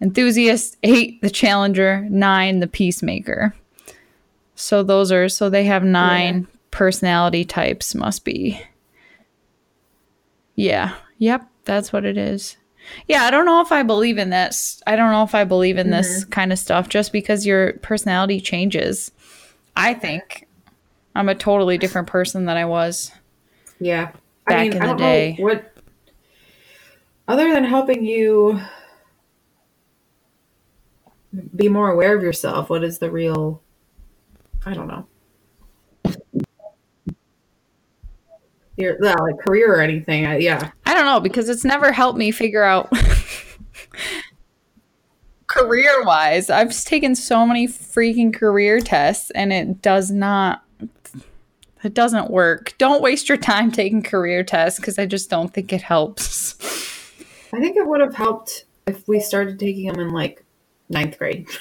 enthusiast, 0.00 0.76
eight 0.82 1.20
the 1.22 1.30
challenger, 1.30 2.06
nine 2.10 2.60
the 2.60 2.66
peacemaker. 2.66 3.54
So 4.54 4.82
those 4.82 5.10
are 5.10 5.28
so 5.28 5.50
they 5.50 5.64
have 5.64 5.84
nine 5.84 6.46
personality 6.70 7.44
types. 7.44 7.94
Must 7.94 8.24
be. 8.24 8.60
Yeah. 10.54 10.94
Yep. 11.18 11.48
That's 11.64 11.92
what 11.92 12.04
it 12.04 12.16
is. 12.16 12.56
Yeah, 13.08 13.22
I 13.22 13.30
don't 13.30 13.46
know 13.46 13.62
if 13.62 13.72
I 13.72 13.82
believe 13.82 14.18
in 14.18 14.30
this. 14.30 14.82
I 14.86 14.94
don't 14.96 15.10
know 15.10 15.22
if 15.22 15.34
I 15.34 15.44
believe 15.44 15.78
in 15.78 15.90
this 15.90 16.20
mm-hmm. 16.20 16.30
kind 16.30 16.52
of 16.52 16.58
stuff 16.58 16.88
just 16.88 17.12
because 17.12 17.46
your 17.46 17.72
personality 17.74 18.40
changes. 18.40 19.10
I 19.76 19.94
think 19.94 20.46
I'm 21.14 21.28
a 21.28 21.34
totally 21.34 21.78
different 21.78 22.08
person 22.08 22.44
than 22.46 22.56
I 22.56 22.64
was. 22.64 23.12
Yeah. 23.80 24.12
Back 24.46 24.74
in 24.74 24.78
the 24.78 24.94
day. 24.94 25.36
what 25.38 25.72
other 27.26 27.52
than 27.52 27.64
helping 27.64 28.04
you 28.04 28.60
be 31.56 31.68
more 31.68 31.90
aware 31.90 32.16
of 32.16 32.22
yourself, 32.22 32.68
what 32.68 32.84
is 32.84 32.98
the 32.98 33.10
real 33.10 33.62
I 34.66 34.74
don't 34.74 34.88
know. 34.88 35.06
Your 38.76 38.96
yeah, 39.02 39.14
like 39.14 39.38
career 39.38 39.76
or 39.76 39.80
anything. 39.80 40.26
I, 40.26 40.38
yeah. 40.38 40.70
I 40.84 40.94
don't 40.94 41.04
know 41.04 41.20
because 41.20 41.48
it's 41.48 41.64
never 41.64 41.92
helped 41.92 42.18
me 42.18 42.30
figure 42.30 42.64
out 42.64 42.90
career 45.54 46.04
wise. 46.04 46.50
I've 46.50 46.74
taken 46.84 47.14
so 47.14 47.46
many 47.46 47.68
freaking 47.68 48.34
career 48.34 48.80
tests 48.80 49.30
and 49.30 49.52
it 49.52 49.80
does 49.80 50.10
not 50.10 50.62
it 51.82 51.92
doesn't 51.92 52.30
work. 52.30 52.74
Don't 52.78 53.02
waste 53.02 53.28
your 53.28 53.36
time 53.36 53.70
taking 53.70 54.02
career 54.02 54.42
tests 54.42 54.80
because 54.80 54.98
I 54.98 55.04
just 55.04 55.28
don't 55.28 55.52
think 55.52 55.72
it 55.72 55.82
helps. 55.82 56.56
I 57.52 57.60
think 57.60 57.76
it 57.76 57.86
would 57.86 58.00
have 58.00 58.14
helped 58.14 58.64
if 58.86 59.06
we 59.06 59.20
started 59.20 59.58
taking 59.58 59.86
them 59.92 60.00
in 60.00 60.12
like 60.12 60.42
ninth 60.88 61.18
grade. 61.18 61.46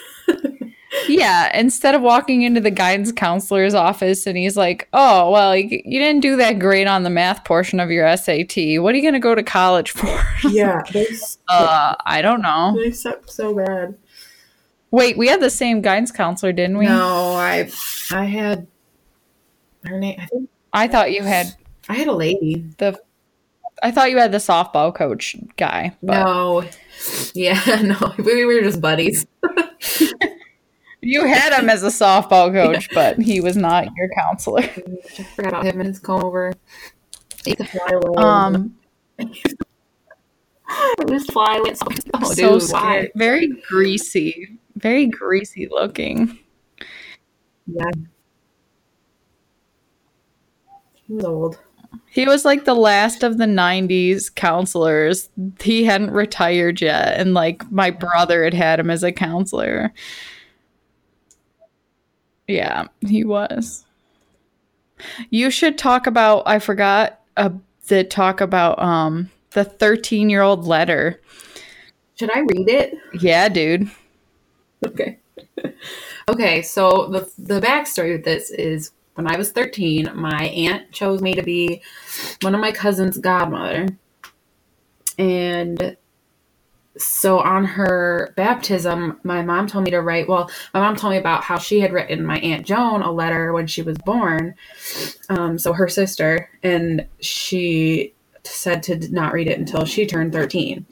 Yeah, 1.07 1.55
instead 1.57 1.95
of 1.95 2.01
walking 2.01 2.43
into 2.43 2.61
the 2.61 2.71
guidance 2.71 3.11
counselor's 3.11 3.73
office 3.73 4.25
and 4.25 4.37
he's 4.37 4.57
like, 4.57 4.87
"Oh, 4.93 5.31
well, 5.31 5.55
you, 5.55 5.81
you 5.83 5.99
didn't 5.99 6.21
do 6.21 6.35
that 6.37 6.59
great 6.59 6.87
on 6.87 7.03
the 7.03 7.09
math 7.09 7.43
portion 7.43 7.79
of 7.79 7.91
your 7.91 8.05
SAT. 8.15 8.81
What 8.81 8.93
are 8.93 8.97
you 8.97 9.01
going 9.01 9.13
to 9.13 9.19
go 9.19 9.35
to 9.35 9.43
college 9.43 9.91
for?" 9.91 10.07
yeah, 10.49 10.81
uh, 11.47 11.95
I 12.05 12.21
don't 12.21 12.41
know. 12.41 12.73
they 12.75 12.91
suck 12.91 13.29
so 13.29 13.55
bad. 13.55 13.95
Wait, 14.91 15.17
we 15.17 15.27
had 15.27 15.41
the 15.41 15.49
same 15.49 15.81
guidance 15.81 16.11
counselor, 16.11 16.53
didn't 16.53 16.77
we? 16.77 16.85
No, 16.85 17.33
I 17.33 17.69
I 18.11 18.25
had 18.25 18.67
her 19.85 19.99
name. 19.99 20.19
I 20.19 20.25
think 20.27 20.49
I 20.71 20.87
thought 20.87 21.11
you 21.11 21.23
had 21.23 21.55
I 21.89 21.93
had 21.93 22.07
a 22.07 22.13
lady. 22.13 22.65
the 22.77 23.01
I 23.81 23.91
thought 23.91 24.11
you 24.11 24.17
had 24.17 24.31
the 24.31 24.37
softball 24.37 24.95
coach 24.95 25.35
guy. 25.57 25.95
But 26.01 26.23
No, 26.23 26.63
yeah, 27.33 27.59
no, 27.81 28.13
we 28.23 28.45
were 28.45 28.61
just 28.61 28.79
buddies. 28.79 29.25
You 31.03 31.25
had 31.25 31.59
him 31.59 31.69
as 31.69 31.83
a 31.83 31.87
softball 31.87 32.51
coach, 32.53 32.89
but 32.93 33.19
he 33.19 33.41
was 33.41 33.57
not 33.57 33.87
your 33.95 34.09
counselor. 34.17 34.61
I 35.19 35.23
forgot 35.35 35.49
about 35.49 35.65
him 35.65 35.79
and 35.81 35.87
his 35.87 35.99
comb 35.99 36.23
over. 36.23 36.53
He 37.43 37.55
could 37.55 37.67
flyaway. 37.67 38.15
Um, 38.15 38.75
just 41.07 41.31
fly 41.31 41.57
away. 41.57 41.73
So, 41.73 41.85
oh, 42.13 42.33
so 42.33 42.53
dude, 42.53 42.61
scary. 42.63 42.83
why? 42.83 43.11
Very 43.15 43.47
greasy. 43.67 44.57
Very 44.77 45.07
greasy 45.07 45.67
looking. 45.69 46.39
Yeah. 47.67 47.91
He 50.93 51.13
was 51.13 51.25
old. 51.25 51.59
He 52.09 52.25
was 52.25 52.45
like 52.45 52.63
the 52.63 52.75
last 52.75 53.23
of 53.23 53.37
the 53.37 53.45
90s 53.45 54.33
counselors. 54.33 55.29
He 55.59 55.83
hadn't 55.83 56.11
retired 56.11 56.79
yet. 56.79 57.19
And 57.19 57.33
like 57.33 57.69
my 57.71 57.91
brother 57.91 58.43
had 58.43 58.53
had 58.53 58.79
him 58.79 58.89
as 58.89 59.03
a 59.03 59.11
counselor. 59.11 59.91
Yeah, 62.47 62.85
he 63.01 63.23
was. 63.23 63.85
You 65.29 65.49
should 65.49 65.77
talk 65.77 66.07
about, 66.07 66.43
I 66.45 66.59
forgot 66.59 67.21
uh, 67.37 67.49
to 67.87 68.03
talk 68.03 68.41
about 68.41 68.81
um 68.81 69.29
the 69.51 69.63
13 69.63 70.29
year 70.29 70.41
old 70.41 70.65
letter. 70.65 71.21
Should 72.15 72.31
I 72.35 72.39
read 72.39 72.69
it? 72.69 72.95
Yeah, 73.19 73.49
dude. 73.49 73.89
Okay. 74.85 75.19
okay, 76.29 76.61
so 76.61 77.07
the 77.07 77.31
the 77.37 77.61
backstory 77.61 78.15
of 78.15 78.23
this 78.23 78.51
is 78.51 78.91
when 79.15 79.27
I 79.27 79.37
was 79.37 79.51
13, 79.51 80.09
my 80.15 80.45
aunt 80.47 80.91
chose 80.91 81.21
me 81.21 81.33
to 81.35 81.43
be 81.43 81.81
one 82.41 82.55
of 82.55 82.61
my 82.61 82.71
cousin's 82.71 83.17
godmother. 83.17 83.87
And 85.17 85.97
so 86.97 87.39
on 87.39 87.65
her 87.65 88.33
baptism, 88.35 89.19
my 89.23 89.41
mom 89.41 89.67
told 89.67 89.85
me 89.85 89.91
to 89.91 90.01
write. 90.01 90.27
Well, 90.27 90.49
my 90.73 90.79
mom 90.79 90.95
told 90.95 91.11
me 91.11 91.17
about 91.17 91.43
how 91.43 91.57
she 91.57 91.79
had 91.79 91.91
written 91.91 92.25
my 92.25 92.37
aunt 92.39 92.65
Joan 92.65 93.01
a 93.01 93.11
letter 93.11 93.51
when 93.51 93.67
she 93.67 93.81
was 93.81 93.97
born. 93.97 94.55
Um, 95.29 95.57
so 95.57 95.73
her 95.73 95.87
sister, 95.87 96.49
and 96.61 97.07
she 97.19 98.13
said 98.43 98.83
to 98.83 98.99
not 99.11 99.33
read 99.33 99.47
it 99.47 99.57
until 99.57 99.85
she 99.85 100.05
turned 100.05 100.33
13. 100.33 100.85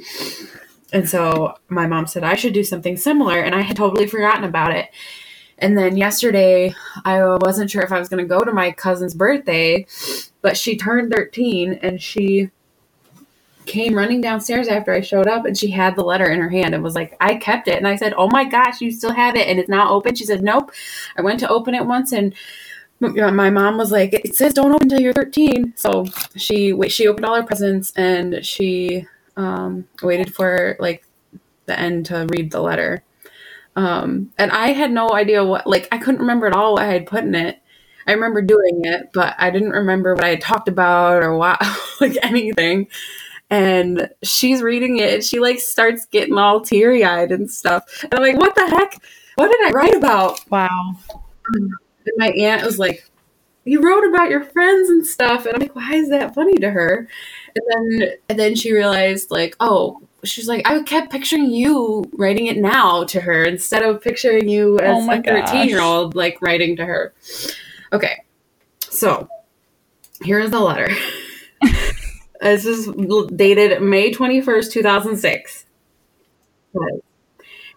And 0.94 1.08
so 1.08 1.56
my 1.70 1.88
mom 1.88 2.08
said 2.08 2.24
I 2.24 2.36
should 2.36 2.54
do 2.54 2.64
something 2.64 2.98
similar, 2.98 3.40
and 3.40 3.54
I 3.54 3.62
had 3.62 3.78
totally 3.78 4.08
forgotten 4.08 4.44
about 4.44 4.76
it. 4.76 4.90
And 5.60 5.78
then 5.78 5.96
yesterday, 5.96 6.74
I 7.06 7.24
wasn't 7.24 7.70
sure 7.70 7.84
if 7.84 7.92
I 7.92 8.00
was 8.00 8.10
going 8.10 8.24
to 8.24 8.28
go 8.28 8.40
to 8.40 8.52
my 8.52 8.72
cousin's 8.72 9.14
birthday, 9.14 9.86
but 10.42 10.58
she 10.58 10.76
turned 10.76 11.14
13 11.14 11.74
and 11.84 12.02
she 12.02 12.50
came 13.66 13.96
running 13.96 14.22
downstairs 14.22 14.68
after 14.68 14.94
I 14.94 15.02
showed 15.02 15.28
up 15.28 15.46
and 15.46 15.58
she 15.58 15.70
had 15.72 15.96
the 15.96 16.04
letter 16.04 16.30
in 16.30 16.40
her 16.40 16.50
hand 16.50 16.74
and 16.74 16.84
was 16.84 16.96
like, 16.96 17.16
I 17.20 17.36
kept 17.36 17.68
it. 17.68 17.78
And 17.78 17.88
I 17.88 17.96
said, 17.96 18.14
Oh 18.18 18.30
my 18.32 18.46
gosh, 18.46 18.82
you 18.82 18.92
still 18.92 19.14
have 19.14 19.36
it 19.36 19.48
and 19.48 19.60
it's 19.60 19.70
not 19.70 19.92
open? 19.92 20.16
She 20.16 20.26
said, 20.26 20.44
Nope. 20.44 20.72
I 21.18 21.22
went 21.22 21.40
to 21.42 21.50
open 21.50 21.76
it 21.76 21.86
once 21.86 22.12
and 22.12 22.34
my 23.00 23.50
mom 23.50 23.78
was 23.78 23.92
like, 23.92 24.14
It 24.14 24.36
says 24.36 24.54
don't 24.54 24.72
open 24.74 24.84
until 24.86 25.02
you're 25.02 25.14
13. 25.14 25.74
So 25.76 26.06
she 26.36 26.78
she 26.90 27.08
opened 27.08 27.26
all 27.26 27.36
her 27.36 27.44
presents 27.44 27.92
and 27.96 28.46
she 28.46 29.08
um, 29.38 29.88
waited 30.02 30.34
for 30.34 30.76
like 30.80 31.06
the 31.66 31.80
end 31.80 32.08
to 32.08 32.28
read 32.30 32.52
the 32.52 32.62
letter. 32.62 33.04
Um, 33.76 34.32
and 34.38 34.52
I 34.52 34.74
had 34.74 34.92
no 34.92 35.12
idea 35.12 35.46
what, 35.46 35.66
like, 35.66 35.88
I 35.92 35.98
couldn't 35.98 36.22
remember 36.22 36.48
at 36.48 36.54
all 36.54 36.74
what 36.74 36.84
I 36.84 36.88
had 36.88 37.06
put 37.06 37.24
in 37.24 37.36
it. 37.36 37.60
I 38.06 38.14
remember 38.14 38.42
doing 38.42 38.82
it, 38.84 39.12
but 39.14 39.36
I 39.38 39.50
didn't 39.52 39.72
remember 39.72 40.14
what 40.14 40.24
I 40.24 40.30
had 40.30 40.42
talked 40.42 40.68
about 40.68 41.24
or 41.24 41.38
what, 41.38 41.62
like 42.02 42.18
anything. 42.22 42.88
And 43.52 44.10
she's 44.24 44.62
reading 44.62 44.98
it 44.98 45.14
and 45.14 45.24
she 45.24 45.40
like 45.40 45.60
starts 45.60 46.06
getting 46.06 46.38
all 46.38 46.62
teary 46.62 47.04
eyed 47.04 47.32
and 47.32 47.52
stuff. 47.52 47.84
And 48.04 48.14
I'm 48.14 48.22
like, 48.22 48.38
what 48.38 48.56
the 48.56 48.66
heck? 48.66 48.98
What 49.36 49.52
did 49.52 49.68
I 49.68 49.72
write 49.72 49.96
about? 49.96 50.50
Wow. 50.50 50.96
And 51.54 51.72
my 52.16 52.30
aunt 52.30 52.66
was 52.66 52.80
like, 52.80 53.08
you 53.66 53.82
wrote 53.82 54.08
about 54.08 54.30
your 54.30 54.44
friends 54.44 54.90
and 54.90 55.06
stuff. 55.06 55.46
And 55.46 55.56
I'm 55.56 55.62
like, 55.62 55.76
why 55.76 55.94
is 55.96 56.10
that 56.10 56.34
funny 56.34 56.56
to 56.56 56.72
her? 56.72 57.08
And 57.56 58.00
then, 58.00 58.10
and 58.30 58.40
then 58.40 58.56
she 58.56 58.72
realized 58.72 59.30
like, 59.30 59.56
oh, 59.60 60.02
she's 60.24 60.48
like, 60.48 60.68
I 60.68 60.82
kept 60.84 61.12
picturing 61.12 61.52
you 61.52 62.10
writing 62.14 62.48
it 62.48 62.58
now 62.58 63.04
to 63.06 63.20
her 63.20 63.44
instead 63.44 63.84
of 63.84 64.02
picturing 64.02 64.48
you 64.48 64.80
as 64.80 65.06
Oh 65.06 65.12
a 65.12 65.22
13 65.22 65.68
year 65.68 65.82
old 65.82 66.16
like 66.16 66.42
writing 66.42 66.78
to 66.78 66.86
her. 66.86 67.14
Okay. 67.92 68.24
So 68.80 69.28
here's 70.22 70.52
the 70.52 70.60
letter. 70.60 70.90
This 72.42 72.66
is 72.66 72.88
dated 73.36 73.82
May 73.82 74.12
21st, 74.12 74.72
2006. 74.72 75.66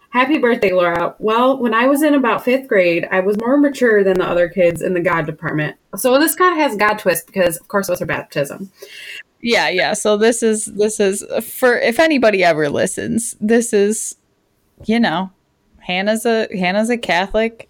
Happy 0.09 0.37
birthday, 0.37 0.71
Laura. 0.71 1.15
Well, 1.19 1.57
when 1.57 1.73
I 1.73 1.87
was 1.87 2.01
in 2.01 2.13
about 2.13 2.43
fifth 2.43 2.67
grade, 2.67 3.07
I 3.11 3.19
was 3.19 3.37
more 3.37 3.57
mature 3.57 4.03
than 4.03 4.19
the 4.19 4.25
other 4.25 4.47
kids 4.47 4.81
in 4.81 4.93
the 4.93 5.01
God 5.01 5.25
department. 5.25 5.75
So 5.97 6.17
this 6.19 6.35
kind 6.35 6.53
of 6.53 6.57
has 6.57 6.77
God 6.77 6.99
twist 6.99 7.27
because, 7.27 7.57
of 7.57 7.67
course, 7.67 7.89
it 7.89 7.91
was 7.91 7.99
her 7.99 8.05
baptism. 8.05 8.71
Yeah, 9.41 9.67
yeah. 9.69 9.93
So 9.93 10.17
this 10.17 10.41
is 10.41 10.65
this 10.65 10.99
is 10.99 11.23
for 11.43 11.77
if 11.77 11.99
anybody 11.99 12.43
ever 12.43 12.69
listens, 12.69 13.35
this 13.41 13.73
is 13.73 14.15
you 14.85 14.99
know, 14.99 15.31
Hannah's 15.79 16.25
a 16.25 16.47
Hannah's 16.57 16.89
a 16.89 16.97
Catholic. 16.97 17.69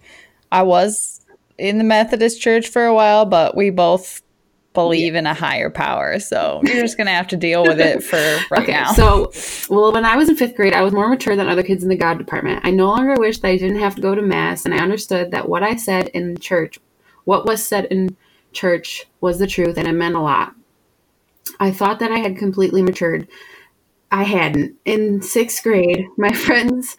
I 0.51 0.62
was 0.62 1.25
in 1.58 1.77
the 1.77 1.84
Methodist 1.84 2.41
church 2.41 2.67
for 2.67 2.86
a 2.86 2.93
while, 2.93 3.25
but 3.25 3.58
we 3.58 3.69
both 3.69 4.21
believe 4.75 5.15
in 5.15 5.25
a 5.25 5.33
higher 5.33 5.69
power. 5.69 6.19
So 6.19 6.61
you're 6.63 6.81
just 6.81 6.97
gonna 6.97 7.11
have 7.11 7.27
to 7.29 7.38
deal 7.38 7.63
with 7.63 7.79
it 7.79 8.03
for 8.03 8.17
right 8.51 8.63
okay, 8.63 8.73
now. 8.73 8.93
So, 8.93 9.31
well, 9.69 9.91
when 9.91 10.05
I 10.05 10.15
was 10.15 10.29
in 10.29 10.35
fifth 10.35 10.55
grade, 10.55 10.73
I 10.73 10.81
was 10.81 10.93
more 10.93 11.09
mature 11.09 11.35
than 11.35 11.49
other 11.49 11.63
kids 11.63 11.83
in 11.83 11.89
the 11.89 11.95
God 11.95 12.17
department. 12.17 12.61
I 12.63 12.71
no 12.71 12.88
longer 12.88 13.15
wished 13.17 13.41
that 13.41 13.49
I 13.49 13.57
didn't 13.57 13.79
have 13.79 13.95
to 13.95 14.01
go 14.01 14.13
to 14.13 14.21
mass, 14.21 14.65
and 14.65 14.73
I 14.73 14.77
understood 14.77 15.31
that 15.31 15.49
what 15.49 15.63
I 15.63 15.75
said 15.75 16.09
in 16.09 16.38
church, 16.38 16.77
what 17.23 17.45
was 17.45 17.65
said 17.65 17.85
in 17.85 18.15
church, 18.53 19.05
was 19.21 19.39
the 19.39 19.47
truth, 19.47 19.77
and 19.77 19.88
it 19.88 19.93
meant 19.93 20.15
a 20.15 20.21
lot. 20.21 20.53
I 21.59 21.71
thought 21.71 21.99
that 21.99 22.11
I 22.11 22.19
had 22.19 22.38
completely 22.38 22.81
matured. 22.81 23.27
I 24.11 24.23
hadn't. 24.23 24.77
In 24.85 25.21
sixth 25.21 25.63
grade, 25.63 26.05
my 26.17 26.31
friends, 26.45 26.97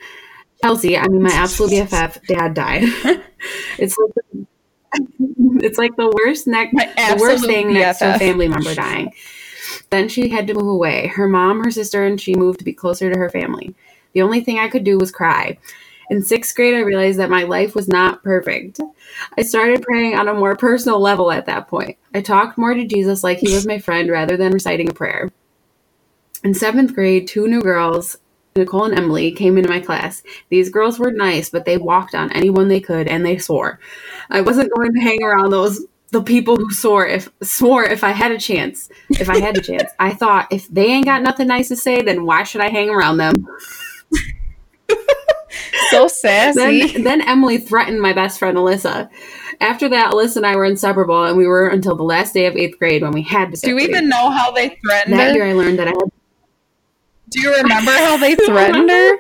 Chelsea, 0.63 0.97
I 0.97 1.07
mean, 1.09 1.23
my 1.23 1.33
absolute 1.33 1.73
BFF, 1.73 2.27
dad 2.27 2.55
died. 2.55 2.85
it's 3.79 3.97
like, 3.99 4.47
it's 5.19 5.79
like 5.79 5.97
the 5.97 6.13
worst 6.25 6.47
neck, 6.47 6.71
the 6.73 7.17
worst 7.19 7.47
thing 7.47 7.73
next 7.73 7.99
to 7.99 8.15
a 8.15 8.19
family 8.19 8.49
member 8.49 8.75
dying. 8.75 9.13
Then 9.91 10.09
she 10.09 10.29
had 10.29 10.47
to 10.49 10.55
move 10.55 10.69
away. 10.69 11.09
Her 11.09 11.29
mom, 11.29 11.63
her 11.63 11.71
sister, 11.71 12.05
and 12.05 12.21
she 12.21 12.35
moved 12.35 12.59
to 12.59 12.65
be 12.65 12.73
closer 12.73 13.13
to 13.13 13.19
her 13.19 13.31
family. 13.31 13.75
The 14.13 14.23
only 14.23 14.41
thing 14.41 14.59
I 14.59 14.69
could 14.69 14.85
do 14.85 14.99
was 14.99 15.11
cry. 15.11 15.59
In 16.09 16.23
sixth 16.23 16.55
grade, 16.55 16.75
I 16.75 16.81
realized 16.81 17.19
that 17.19 17.31
my 17.31 17.43
life 17.43 17.75
was 17.75 17.89
not 17.89 18.23
perfect. 18.23 18.81
I 19.37 19.43
started 19.43 19.83
praying 19.83 20.17
on 20.17 20.29
a 20.29 20.35
more 20.35 20.57
personal 20.57 21.01
level 21.01 21.33
at 21.33 21.47
that 21.47 21.69
point. 21.69 21.97
I 22.15 22.21
talked 22.21 22.59
more 22.59 22.75
to 22.75 22.87
Jesus 22.87 23.25
like 23.25 23.39
he 23.39 23.53
was 23.53 23.67
my 23.67 23.79
friend 23.79 24.09
rather 24.09 24.37
than 24.37 24.53
reciting 24.53 24.89
a 24.89 24.95
prayer. 24.95 25.31
In 26.45 26.55
seventh 26.55 26.95
grade, 26.95 27.27
two 27.27 27.49
new 27.49 27.61
girls, 27.61 28.19
Nicole 28.57 28.85
and 28.85 28.99
Emily, 28.99 29.33
came 29.33 29.57
into 29.57 29.69
my 29.69 29.81
class. 29.81 30.23
These 30.49 30.71
girls 30.71 30.99
were 30.99 31.11
nice, 31.11 31.51
but 31.51 31.65
they 31.65 31.77
walked 31.77 32.15
on 32.15 32.33
anyone 32.33 32.69
they 32.69 32.81
could 32.81 33.09
and 33.09 33.25
they 33.25 33.39
swore. 33.39 33.81
I 34.31 34.41
wasn't 34.41 34.73
going 34.75 34.93
to 34.93 35.01
hang 35.01 35.23
around 35.23 35.51
those 35.51 35.85
the 36.13 36.23
people 36.23 36.57
who 36.57 36.73
swore 36.73 37.07
if 37.07 37.29
swore 37.43 37.85
if 37.85 38.05
I 38.05 38.11
had 38.11 38.33
a 38.33 38.39
chance. 38.39 38.89
If 39.11 39.29
I 39.29 39.39
had 39.39 39.57
a 39.57 39.61
chance. 39.61 39.91
I 39.99 40.15
thought 40.15 40.47
if 40.51 40.69
they 40.69 40.87
ain't 40.87 41.05
got 41.05 41.23
nothing 41.23 41.49
nice 41.49 41.69
to 41.69 41.77
say, 41.77 42.03
then 42.03 42.25
why 42.25 42.45
should 42.45 42.61
I 42.61 42.71
hang 42.71 42.91
around 42.91 43.17
them? 43.17 43.35
so 45.91 46.09
sassy. 46.09 46.93
Then, 46.93 47.05
then 47.05 47.21
Emily 47.23 47.59
threatened 47.59 48.01
my 48.01 48.13
best 48.13 48.39
friend 48.39 48.57
Alyssa. 48.57 49.11
After 49.61 49.89
that, 49.89 50.13
Alyssa 50.13 50.37
and 50.37 50.47
I 50.47 50.55
were 50.55 50.65
inseparable, 50.65 51.25
and 51.25 51.37
we 51.37 51.47
were 51.47 51.69
until 51.69 51.97
the 51.97 52.03
last 52.03 52.35
day 52.35 52.47
of 52.47 52.57
eighth 52.57 52.79
grade 52.79 53.03
when 53.03 53.13
we 53.13 53.23
had 53.23 53.55
to. 53.55 53.61
Do 53.61 53.75
we 53.75 53.85
even 53.85 54.09
know 54.09 54.31
how 54.31 54.51
they 54.51 54.79
threatened 54.85 55.19
That 55.19 55.31
her? 55.31 55.35
year, 55.35 55.47
I 55.47 55.53
learned 55.55 55.79
that 55.79 55.89
I 55.89 55.93
had. 55.93 56.11
Do 57.37 57.43
you 57.43 57.55
remember 57.55 57.91
how 57.91 58.17
they 58.17 58.35
threatened 58.47 58.89
her? 58.91 59.17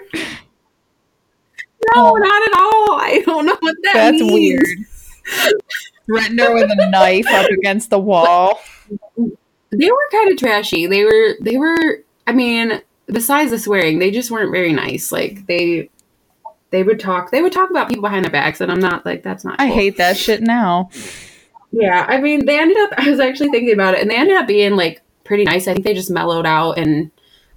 No, 1.95 2.15
not 2.15 2.43
at 2.43 2.59
all. 2.59 2.99
I 2.99 3.23
don't 3.27 3.45
know 3.45 3.57
what 3.61 3.77
that 3.85 3.93
That's 3.93 4.21
means. 4.23 4.61
weird. 4.63 5.59
threatened 6.07 6.41
her 6.41 6.55
with 6.55 6.71
a 6.71 6.91
knife 6.91 7.27
up 7.29 7.51
against 7.51 7.91
the 7.91 7.99
wall. 7.99 8.59
They 9.71 9.91
were 9.91 10.09
kind 10.11 10.33
of 10.33 10.39
trashy. 10.39 10.87
They 10.87 11.05
were. 11.05 11.35
They 11.43 11.59
were. 11.59 12.03
I 12.27 12.33
mean, 12.33 12.81
besides 13.07 13.51
the 13.51 13.59
swearing, 13.59 13.99
they 13.99 14.11
just 14.11 14.31
weren't 14.31 14.51
very 14.51 14.73
nice. 14.73 15.13
Like 15.13 15.47
they. 15.47 15.91
They 16.71 16.83
would 16.83 16.99
talk. 16.99 17.31
They 17.31 17.43
would 17.43 17.53
talk 17.53 17.71
about 17.71 17.89
people 17.89 18.03
behind 18.03 18.25
their 18.25 18.33
backs, 18.33 18.61
and 18.61 18.73
I'm 18.73 18.81
not 18.81 19.05
like 19.05 19.23
that's 19.23 19.45
not. 19.45 19.61
I 19.61 19.67
hate 19.69 19.99
that 19.99 20.17
shit 20.17 20.41
now. 20.41 20.89
Yeah, 21.71 22.07
I 22.09 22.21
mean, 22.21 22.47
they 22.47 22.59
ended 22.59 22.79
up. 22.79 22.91
I 22.97 23.11
was 23.11 23.21
actually 23.21 23.51
thinking 23.51 23.75
about 23.75 23.95
it, 23.95 24.01
and 24.01 24.11
they 24.11 24.17
ended 24.17 24.37
up 24.37 24.47
being 24.49 24.75
like 24.75 25.03
pretty 25.25 25.45
nice. 25.45 25.69
I 25.69 25.75
think 25.75 25.85
they 25.85 25.95
just 25.95 26.11
mellowed 26.11 26.47
out 26.47 26.79
and 26.79 27.11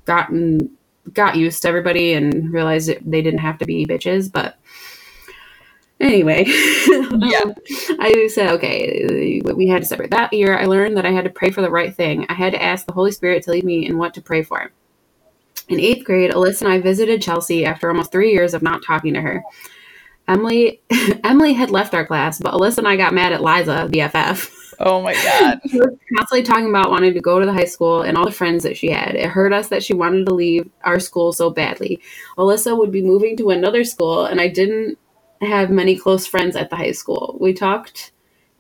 gotten 0.10 0.72
got 1.14 1.36
used 1.36 1.62
to 1.62 1.68
everybody 1.68 2.14
and 2.14 2.52
realized 2.52 2.90
that 2.90 3.00
they 3.06 3.22
didn't 3.22 3.40
have 3.40 3.60
to 3.60 3.66
be 3.66 3.86
bitches. 3.86 4.32
But 4.32 4.58
anyway, 6.00 6.46
Yeah. 6.48 7.54
I 8.00 8.28
said 8.34 8.52
okay. 8.56 9.42
We 9.44 9.68
had 9.68 9.84
to 9.84 9.88
separate. 9.88 10.12
That 10.12 10.34
year, 10.34 10.58
I 10.58 10.66
learned 10.66 10.98
that 10.98 11.06
I 11.06 11.12
had 11.12 11.26
to 11.26 11.30
pray 11.30 11.52
for 11.52 11.62
the 11.62 11.70
right 11.70 11.96
thing. 11.96 12.26
I 12.28 12.34
had 12.34 12.54
to 12.54 12.62
ask 12.62 12.86
the 12.86 12.94
Holy 12.94 13.12
Spirit 13.12 13.44
to 13.44 13.52
lead 13.52 13.64
me 13.64 13.86
in 13.86 13.98
what 13.98 14.14
to 14.16 14.22
pray 14.22 14.44
for. 14.44 14.72
In 15.68 15.80
eighth 15.80 16.04
grade, 16.04 16.32
Alyssa 16.32 16.64
and 16.64 16.74
I 16.74 16.82
visited 16.82 17.22
Chelsea 17.22 17.66
after 17.66 17.90
almost 17.90 18.12
three 18.12 18.32
years 18.34 18.56
of 18.56 18.64
not 18.64 18.84
talking 18.84 19.14
to 19.14 19.22
her. 19.22 19.44
Emily, 20.28 20.82
Emily 21.24 21.54
had 21.54 21.70
left 21.70 21.94
our 21.94 22.06
class, 22.06 22.40
but 22.40 22.54
Alyssa 22.54 22.80
and 22.80 22.88
I 22.88 22.96
got 22.96 23.14
mad 23.14 23.34
at 23.34 23.44
Liza, 23.44 23.88
BFF. 23.92 24.52
Oh 24.80 25.02
my 25.02 25.14
god. 25.14 25.60
She 25.70 25.78
was 25.78 25.98
constantly 26.18 26.44
talking 26.44 26.70
about 26.70 26.90
wanting 26.90 27.14
to 27.14 27.20
go 27.20 27.40
to 27.40 27.46
the 27.46 27.54
high 27.54 27.66
school 27.66 28.02
and 28.02 28.18
all 28.18 28.26
the 28.26 28.32
friends 28.32 28.64
that 28.64 28.78
she 28.78 28.90
had. 28.90 29.16
It 29.16 29.30
hurt 29.30 29.54
us 29.54 29.68
that 29.70 29.84
she 29.84 29.94
wanted 29.94 30.26
to 30.26 30.34
leave 30.34 30.70
our 30.84 31.00
school 31.00 31.34
so 31.34 31.50
badly. 31.50 32.02
Alyssa 32.38 32.78
would 32.78 32.92
be 32.92 33.02
moving 33.02 33.36
to 33.38 33.50
another 33.50 33.84
school, 33.84 34.26
and 34.26 34.40
I 34.40 34.48
didn't 34.48 34.98
have 35.42 35.70
many 35.70 35.98
close 35.98 36.26
friends 36.26 36.56
at 36.56 36.70
the 36.70 36.76
high 36.76 36.92
school. 36.92 37.38
We 37.40 37.54
talked 37.54 38.12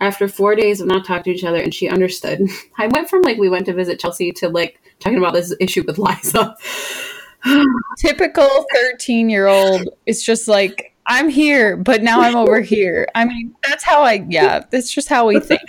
after 0.02 0.28
four 0.28 0.56
days 0.56 0.82
of 0.82 0.88
not 0.88 1.06
talking 1.06 1.34
to 1.34 1.38
each 1.38 1.46
other, 1.46 1.60
and 1.60 1.74
she 1.74 1.88
understood. 1.88 2.42
I 2.78 2.88
went 2.88 3.10
from 3.10 3.22
like 3.22 3.38
we 3.38 3.50
went 3.50 3.66
to 3.68 3.74
visit 3.74 4.00
Chelsea 4.00 4.32
to 4.34 4.50
like 4.50 4.82
talking 5.00 5.18
about 5.18 5.34
this 5.34 5.54
issue 5.60 5.84
with 5.88 5.98
Liza. 5.98 6.56
Typical 7.98 8.66
13 8.74 9.30
year 9.30 9.48
old. 9.48 9.90
It's 10.06 10.24
just 10.24 10.48
like, 10.48 10.94
I'm 11.12 11.28
here, 11.28 11.76
but 11.76 12.04
now 12.04 12.22
I'm 12.22 12.36
over 12.36 12.62
here. 12.62 13.08
I 13.16 13.26
mean, 13.26 13.56
that's 13.68 13.84
how 13.84 14.04
I, 14.04 14.24
yeah, 14.30 14.64
that's 14.70 14.92
just 14.94 15.10
how 15.10 15.28
we 15.28 15.40
think. 15.40 15.60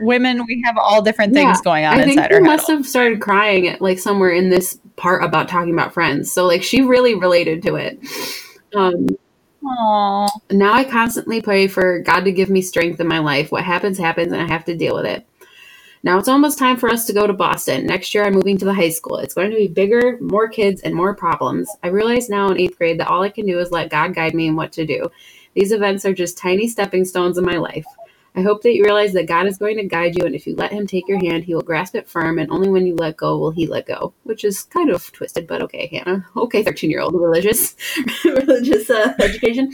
Women, 0.00 0.44
we 0.46 0.62
have 0.66 0.76
all 0.76 1.00
different 1.00 1.32
things 1.32 1.58
Yeah, 1.58 1.62
going 1.64 1.86
on 1.86 1.94
I 1.94 2.04
think 2.04 2.18
inside 2.18 2.30
we 2.30 2.36
our 2.36 2.42
head. 2.42 2.46
must 2.48 2.68
have 2.68 2.86
started 2.86 3.20
crying 3.20 3.66
at 3.66 3.80
like 3.80 3.98
somewhere 3.98 4.30
in 4.30 4.50
this 4.50 4.78
part 4.96 5.24
about 5.24 5.48
talking 5.48 5.72
about 5.72 5.94
friends. 5.94 6.30
So 6.30 6.46
like 6.46 6.62
she 6.62 6.82
really 6.82 7.14
related 7.14 7.62
to 7.62 7.76
it. 7.76 7.98
Um, 8.76 9.08
Aw. 9.64 10.28
now 10.50 10.74
I 10.74 10.84
constantly 10.84 11.40
pray 11.40 11.66
for 11.66 12.00
God 12.00 12.20
to 12.24 12.32
give 12.32 12.50
me 12.50 12.60
strength 12.60 13.00
in 13.00 13.08
my 13.08 13.20
life. 13.20 13.50
What 13.50 13.64
happens, 13.64 13.96
happens, 13.98 14.32
and 14.32 14.42
I 14.42 14.46
have 14.48 14.66
to 14.66 14.76
deal 14.76 14.94
with 14.94 15.06
it. 15.06 15.26
Now 16.02 16.18
it's 16.18 16.28
almost 16.28 16.58
time 16.58 16.78
for 16.78 16.88
us 16.88 17.04
to 17.06 17.12
go 17.12 17.26
to 17.26 17.32
Boston. 17.32 17.86
Next 17.86 18.14
year 18.14 18.24
I'm 18.24 18.32
moving 18.32 18.56
to 18.58 18.64
the 18.64 18.72
high 18.72 18.88
school. 18.88 19.18
It's 19.18 19.34
going 19.34 19.50
to 19.50 19.56
be 19.56 19.68
bigger, 19.68 20.16
more 20.20 20.48
kids, 20.48 20.80
and 20.80 20.94
more 20.94 21.14
problems. 21.14 21.68
I 21.82 21.88
realize 21.88 22.30
now 22.30 22.48
in 22.48 22.58
eighth 22.58 22.78
grade 22.78 22.98
that 23.00 23.08
all 23.08 23.22
I 23.22 23.28
can 23.28 23.46
do 23.46 23.58
is 23.58 23.70
let 23.70 23.90
God 23.90 24.14
guide 24.14 24.34
me 24.34 24.46
in 24.46 24.56
what 24.56 24.72
to 24.72 24.86
do. 24.86 25.10
These 25.54 25.72
events 25.72 26.06
are 26.06 26.14
just 26.14 26.38
tiny 26.38 26.68
stepping 26.68 27.04
stones 27.04 27.36
in 27.36 27.44
my 27.44 27.56
life. 27.56 27.84
I 28.36 28.42
hope 28.42 28.62
that 28.62 28.74
you 28.74 28.84
realize 28.84 29.12
that 29.14 29.26
God 29.26 29.46
is 29.46 29.58
going 29.58 29.76
to 29.76 29.84
guide 29.84 30.16
you, 30.16 30.24
and 30.24 30.36
if 30.36 30.46
you 30.46 30.54
let 30.54 30.70
Him 30.70 30.86
take 30.86 31.08
your 31.08 31.18
hand, 31.18 31.44
He 31.44 31.54
will 31.54 31.62
grasp 31.62 31.96
it 31.96 32.08
firm, 32.08 32.38
and 32.38 32.50
only 32.50 32.68
when 32.68 32.86
you 32.86 32.94
let 32.94 33.16
go 33.16 33.36
will 33.36 33.50
He 33.50 33.66
let 33.66 33.86
go. 33.86 34.14
Which 34.22 34.44
is 34.44 34.62
kind 34.62 34.88
of 34.88 35.10
twisted, 35.12 35.48
but 35.48 35.62
okay, 35.62 35.88
Hannah. 35.88 36.24
Okay, 36.36 36.62
thirteen-year-old 36.62 37.14
religious, 37.14 37.74
religious 38.24 38.88
uh, 38.88 39.14
education. 39.18 39.72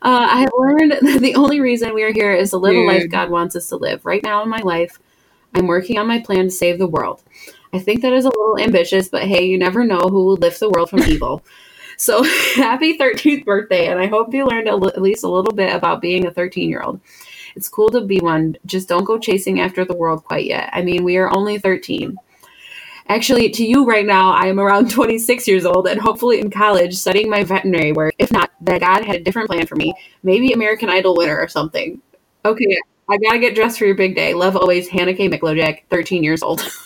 Uh, 0.00 0.26
I 0.30 0.40
have 0.40 0.50
learned 0.56 0.92
that 0.92 1.20
the 1.20 1.34
only 1.34 1.60
reason 1.60 1.94
we 1.94 2.02
are 2.02 2.12
here 2.12 2.32
is 2.32 2.50
to 2.50 2.56
live 2.56 2.74
a 2.74 2.86
life 2.86 3.10
God 3.10 3.28
wants 3.28 3.54
us 3.54 3.68
to 3.68 3.76
live. 3.76 4.04
Right 4.06 4.22
now 4.24 4.42
in 4.42 4.48
my 4.48 4.60
life, 4.60 4.98
I'm 5.54 5.66
working 5.66 5.98
on 5.98 6.06
my 6.06 6.20
plan 6.20 6.44
to 6.44 6.50
save 6.50 6.78
the 6.78 6.86
world. 6.86 7.22
I 7.72 7.78
think 7.78 8.02
that 8.02 8.12
is 8.12 8.24
a 8.24 8.28
little 8.28 8.58
ambitious, 8.58 9.08
but 9.08 9.22
hey, 9.22 9.44
you 9.44 9.58
never 9.58 9.84
know 9.84 10.00
who 10.00 10.24
will 10.24 10.36
lift 10.36 10.60
the 10.60 10.70
world 10.70 10.90
from 10.90 11.02
evil. 11.08 11.42
So 11.96 12.22
happy 12.56 12.96
13th 12.96 13.44
birthday, 13.44 13.88
and 13.88 14.00
I 14.00 14.06
hope 14.06 14.32
you 14.32 14.46
learned 14.46 14.68
a 14.68 14.72
at 14.72 15.02
least 15.02 15.24
a 15.24 15.28
little 15.28 15.52
bit 15.52 15.74
about 15.74 16.00
being 16.00 16.26
a 16.26 16.30
13 16.30 16.68
year 16.68 16.82
old. 16.82 17.00
It's 17.56 17.68
cool 17.68 17.90
to 17.90 18.00
be 18.00 18.18
one, 18.18 18.56
just 18.64 18.88
don't 18.88 19.04
go 19.04 19.18
chasing 19.18 19.60
after 19.60 19.84
the 19.84 19.96
world 19.96 20.24
quite 20.24 20.46
yet. 20.46 20.70
I 20.72 20.82
mean, 20.82 21.04
we 21.04 21.16
are 21.16 21.34
only 21.36 21.58
13. 21.58 22.16
Actually, 23.08 23.50
to 23.50 23.66
you 23.66 23.84
right 23.84 24.06
now, 24.06 24.30
I 24.30 24.46
am 24.46 24.60
around 24.60 24.90
26 24.92 25.48
years 25.48 25.66
old 25.66 25.88
and 25.88 26.00
hopefully 26.00 26.40
in 26.40 26.50
college 26.50 26.94
studying 26.96 27.28
my 27.28 27.42
veterinary 27.42 27.92
work. 27.92 28.14
If 28.18 28.32
not, 28.32 28.50
that 28.60 28.80
God 28.80 29.04
had 29.04 29.16
a 29.16 29.24
different 29.24 29.50
plan 29.50 29.66
for 29.66 29.74
me. 29.74 29.92
Maybe 30.22 30.52
American 30.52 30.88
Idol 30.88 31.16
winner 31.16 31.36
or 31.36 31.48
something. 31.48 32.00
Okay, 32.44 32.78
I 33.10 33.16
gotta 33.18 33.38
get 33.38 33.54
dressed 33.54 33.78
for 33.78 33.84
your 33.86 33.94
big 33.96 34.14
day. 34.14 34.34
Love 34.34 34.56
always, 34.56 34.88
Hannah 34.88 35.14
K. 35.14 35.28
Miklojek, 35.28 35.82
13 35.90 36.22
years 36.22 36.42
old. 36.42 36.62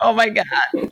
Oh 0.00 0.12
my 0.12 0.28
God. 0.28 0.90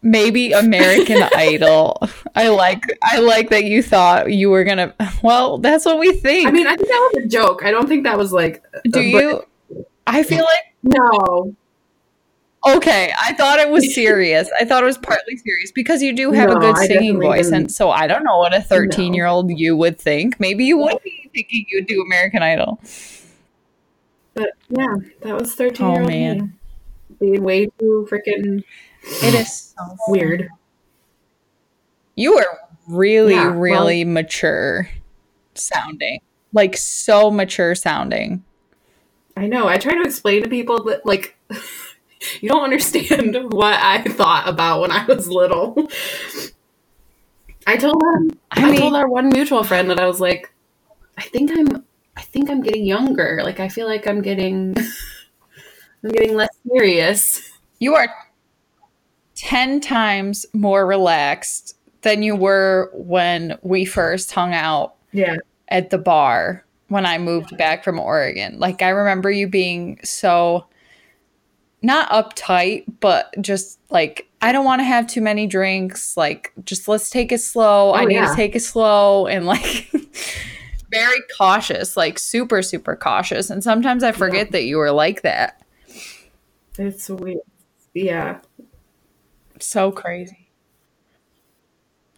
Maybe 0.00 0.52
American 0.52 1.22
Idol. 1.36 2.00
I 2.36 2.48
like 2.48 2.84
I 3.02 3.18
like 3.18 3.50
that 3.50 3.64
you 3.64 3.82
thought 3.82 4.32
you 4.32 4.48
were 4.48 4.62
gonna 4.64 4.94
well, 5.22 5.58
that's 5.58 5.84
what 5.84 5.98
we 5.98 6.12
think. 6.12 6.48
I 6.48 6.52
mean, 6.52 6.66
I 6.66 6.76
think 6.76 6.88
that 6.88 7.10
was 7.14 7.24
a 7.24 7.28
joke. 7.28 7.64
I 7.64 7.70
don't 7.72 7.88
think 7.88 8.04
that 8.04 8.16
was 8.16 8.32
like. 8.32 8.62
Do 8.84 9.00
uh, 9.00 9.02
but- 9.02 9.02
you 9.02 9.86
I 10.06 10.22
feel 10.22 10.44
like 10.44 10.74
No. 10.84 11.54
Okay, 12.76 13.12
I 13.20 13.32
thought 13.34 13.58
it 13.58 13.70
was 13.70 13.94
serious. 13.94 14.50
I 14.60 14.64
thought 14.64 14.82
it 14.82 14.86
was 14.86 14.98
partly 14.98 15.36
serious 15.36 15.72
because 15.72 16.02
you 16.02 16.12
do 16.12 16.32
have 16.32 16.50
a 16.50 16.56
good 16.56 16.76
singing 16.78 17.20
voice, 17.20 17.46
didn't. 17.46 17.54
and 17.62 17.72
so 17.72 17.90
I 17.90 18.06
don't 18.06 18.24
know 18.24 18.38
what 18.38 18.54
a 18.54 18.60
thirteen-year-old 18.60 19.50
you 19.50 19.76
would 19.76 19.98
think. 19.98 20.38
Maybe 20.40 20.64
you 20.64 20.76
would 20.78 21.02
be 21.02 21.30
thinking 21.34 21.66
you'd 21.70 21.86
do 21.86 22.02
American 22.02 22.42
Idol. 22.42 22.80
But 24.34 24.50
yeah, 24.68 24.94
that 25.22 25.40
was 25.40 25.54
13 25.54 25.90
year 25.90 26.02
Oh, 26.02 26.06
man. 26.06 26.58
me. 27.20 27.38
Way 27.40 27.66
too 27.80 28.06
freaking 28.08 28.62
It 29.02 29.34
is 29.34 29.74
so 29.76 29.96
weird. 30.06 30.48
You 32.14 32.34
are 32.38 32.46
really, 32.86 33.34
Yeah, 33.34 33.46
well- 33.46 33.54
really 33.58 34.04
mature 34.04 34.88
sounding, 35.54 36.20
like 36.52 36.76
so 36.76 37.30
mature 37.30 37.74
sounding. 37.74 38.44
I 39.36 39.46
know. 39.46 39.66
I 39.68 39.78
try 39.78 39.94
to 39.94 40.02
explain 40.02 40.42
to 40.44 40.48
people 40.48 40.82
that, 40.84 41.04
like, 41.06 41.36
you 42.40 42.48
don't 42.48 42.64
understand 42.64 43.36
what 43.52 43.74
I 43.74 44.02
thought 44.02 44.48
about 44.48 44.80
when 44.80 44.90
I 44.90 45.04
was 45.04 45.28
little. 45.28 45.88
I 47.66 47.76
told 47.76 48.00
them, 48.00 48.38
I 48.50 48.62
I, 48.62 48.70
mean- 48.70 48.80
told 48.80 48.94
our 48.94 49.08
one 49.08 49.28
mutual 49.28 49.62
friend 49.62 49.90
that 49.90 50.00
I 50.00 50.06
was 50.06 50.20
like, 50.20 50.52
I 51.18 51.22
think 51.22 51.50
I'm, 51.50 51.84
I 52.16 52.22
think 52.22 52.48
I'm 52.50 52.62
getting 52.62 52.86
younger. 52.86 53.40
Like, 53.42 53.60
I 53.60 53.68
feel 53.68 53.86
like 53.86 54.06
I'm 54.06 54.22
getting, 54.22 54.74
I'm 56.04 56.10
getting 56.10 56.34
less 56.36 56.48
serious. 56.70 57.42
You 57.78 57.94
are 57.94 58.08
ten 59.34 59.80
times 59.80 60.46
more 60.52 60.86
relaxed 60.86 61.76
than 62.02 62.22
you 62.22 62.34
were 62.36 62.90
when 62.94 63.58
we 63.62 63.84
first 63.84 64.32
hung 64.32 64.54
out 64.54 64.94
Yeah. 65.12 65.36
at 65.68 65.90
the 65.90 65.98
bar 65.98 66.64
when 66.88 67.04
I 67.04 67.18
moved 67.18 67.56
back 67.58 67.84
from 67.84 67.98
Oregon. 68.00 68.58
Like 68.58 68.82
I 68.82 68.88
remember 68.90 69.30
you 69.30 69.46
being 69.48 70.00
so 70.04 70.66
not 71.82 72.08
uptight, 72.10 72.84
but 73.00 73.34
just 73.40 73.78
like 73.90 74.28
I 74.42 74.52
don't 74.52 74.64
want 74.64 74.80
to 74.80 74.84
have 74.84 75.06
too 75.06 75.20
many 75.20 75.46
drinks. 75.46 76.16
Like 76.16 76.52
just 76.64 76.88
let's 76.88 77.10
take 77.10 77.32
it 77.32 77.38
slow. 77.40 77.90
Oh, 77.90 77.94
I 77.94 78.02
Oh, 78.02 78.06
need 78.06 78.14
yeah. 78.14 78.28
to 78.30 78.34
take 78.36 78.54
it 78.56 78.60
slow 78.60 79.26
and 79.26 79.46
like 79.46 79.90
very 80.90 81.20
cautious, 81.36 81.96
like 81.96 82.18
super 82.18 82.62
super 82.62 82.96
cautious. 82.96 83.50
And 83.50 83.62
sometimes 83.62 84.02
I 84.02 84.12
forget 84.12 84.52
that 84.52 84.64
you 84.64 84.78
were 84.78 84.90
like 84.92 85.22
that. 85.22 85.62
It's 86.78 87.08
weird. 87.08 87.38
Yeah. 87.94 88.38
So 89.60 89.90
crazy. 89.90 90.48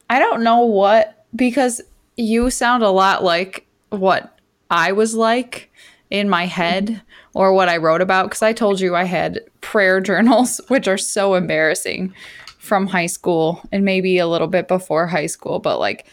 I 0.08 0.18
don't 0.18 0.42
know 0.42 0.60
what 0.60 1.24
because 1.34 1.80
you 2.16 2.50
sound 2.50 2.82
a 2.82 2.90
lot 2.90 3.22
like 3.24 3.66
what 3.90 4.38
I 4.70 4.92
was 4.92 5.14
like 5.14 5.70
in 6.10 6.28
my 6.28 6.46
head 6.46 7.00
or 7.34 7.52
what 7.52 7.68
I 7.68 7.76
wrote 7.76 8.00
about 8.00 8.26
because 8.26 8.42
I 8.42 8.52
told 8.52 8.80
you 8.80 8.94
I 8.96 9.04
had 9.04 9.40
prayer 9.60 10.00
journals 10.00 10.60
which 10.68 10.88
are 10.88 10.98
so 10.98 11.34
embarrassing 11.34 12.14
from 12.58 12.86
high 12.86 13.06
school 13.06 13.62
and 13.72 13.84
maybe 13.84 14.18
a 14.18 14.26
little 14.26 14.48
bit 14.48 14.68
before 14.68 15.06
high 15.06 15.26
school 15.26 15.58
but 15.58 15.78
like 15.78 16.06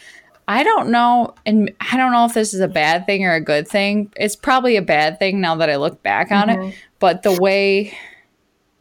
I 0.48 0.64
don't 0.64 0.89
know 0.89 1.36
and 1.45 1.74
I 1.82 1.98
don't 1.98 2.14
know 2.14 2.26
if 2.26 2.34
this 2.34 2.54
is 2.54 2.62
a 2.62 2.70
bad 2.70 3.06
thing 3.06 3.26
or 3.26 3.34
a 3.34 3.41
good 3.41 3.68
thing. 3.68 4.14
It's 4.16 4.36
probably 4.36 4.78
a 4.78 4.82
bad 4.82 5.20
thing 5.20 5.41
now 5.41 5.56
that 5.56 5.70
I 5.70 5.76
look 5.76 6.02
back 6.04 6.32
on 6.32 6.50
it, 6.50 6.58
mm-hmm. 6.58 6.70
but 7.00 7.24
the 7.24 7.34
way 7.34 7.93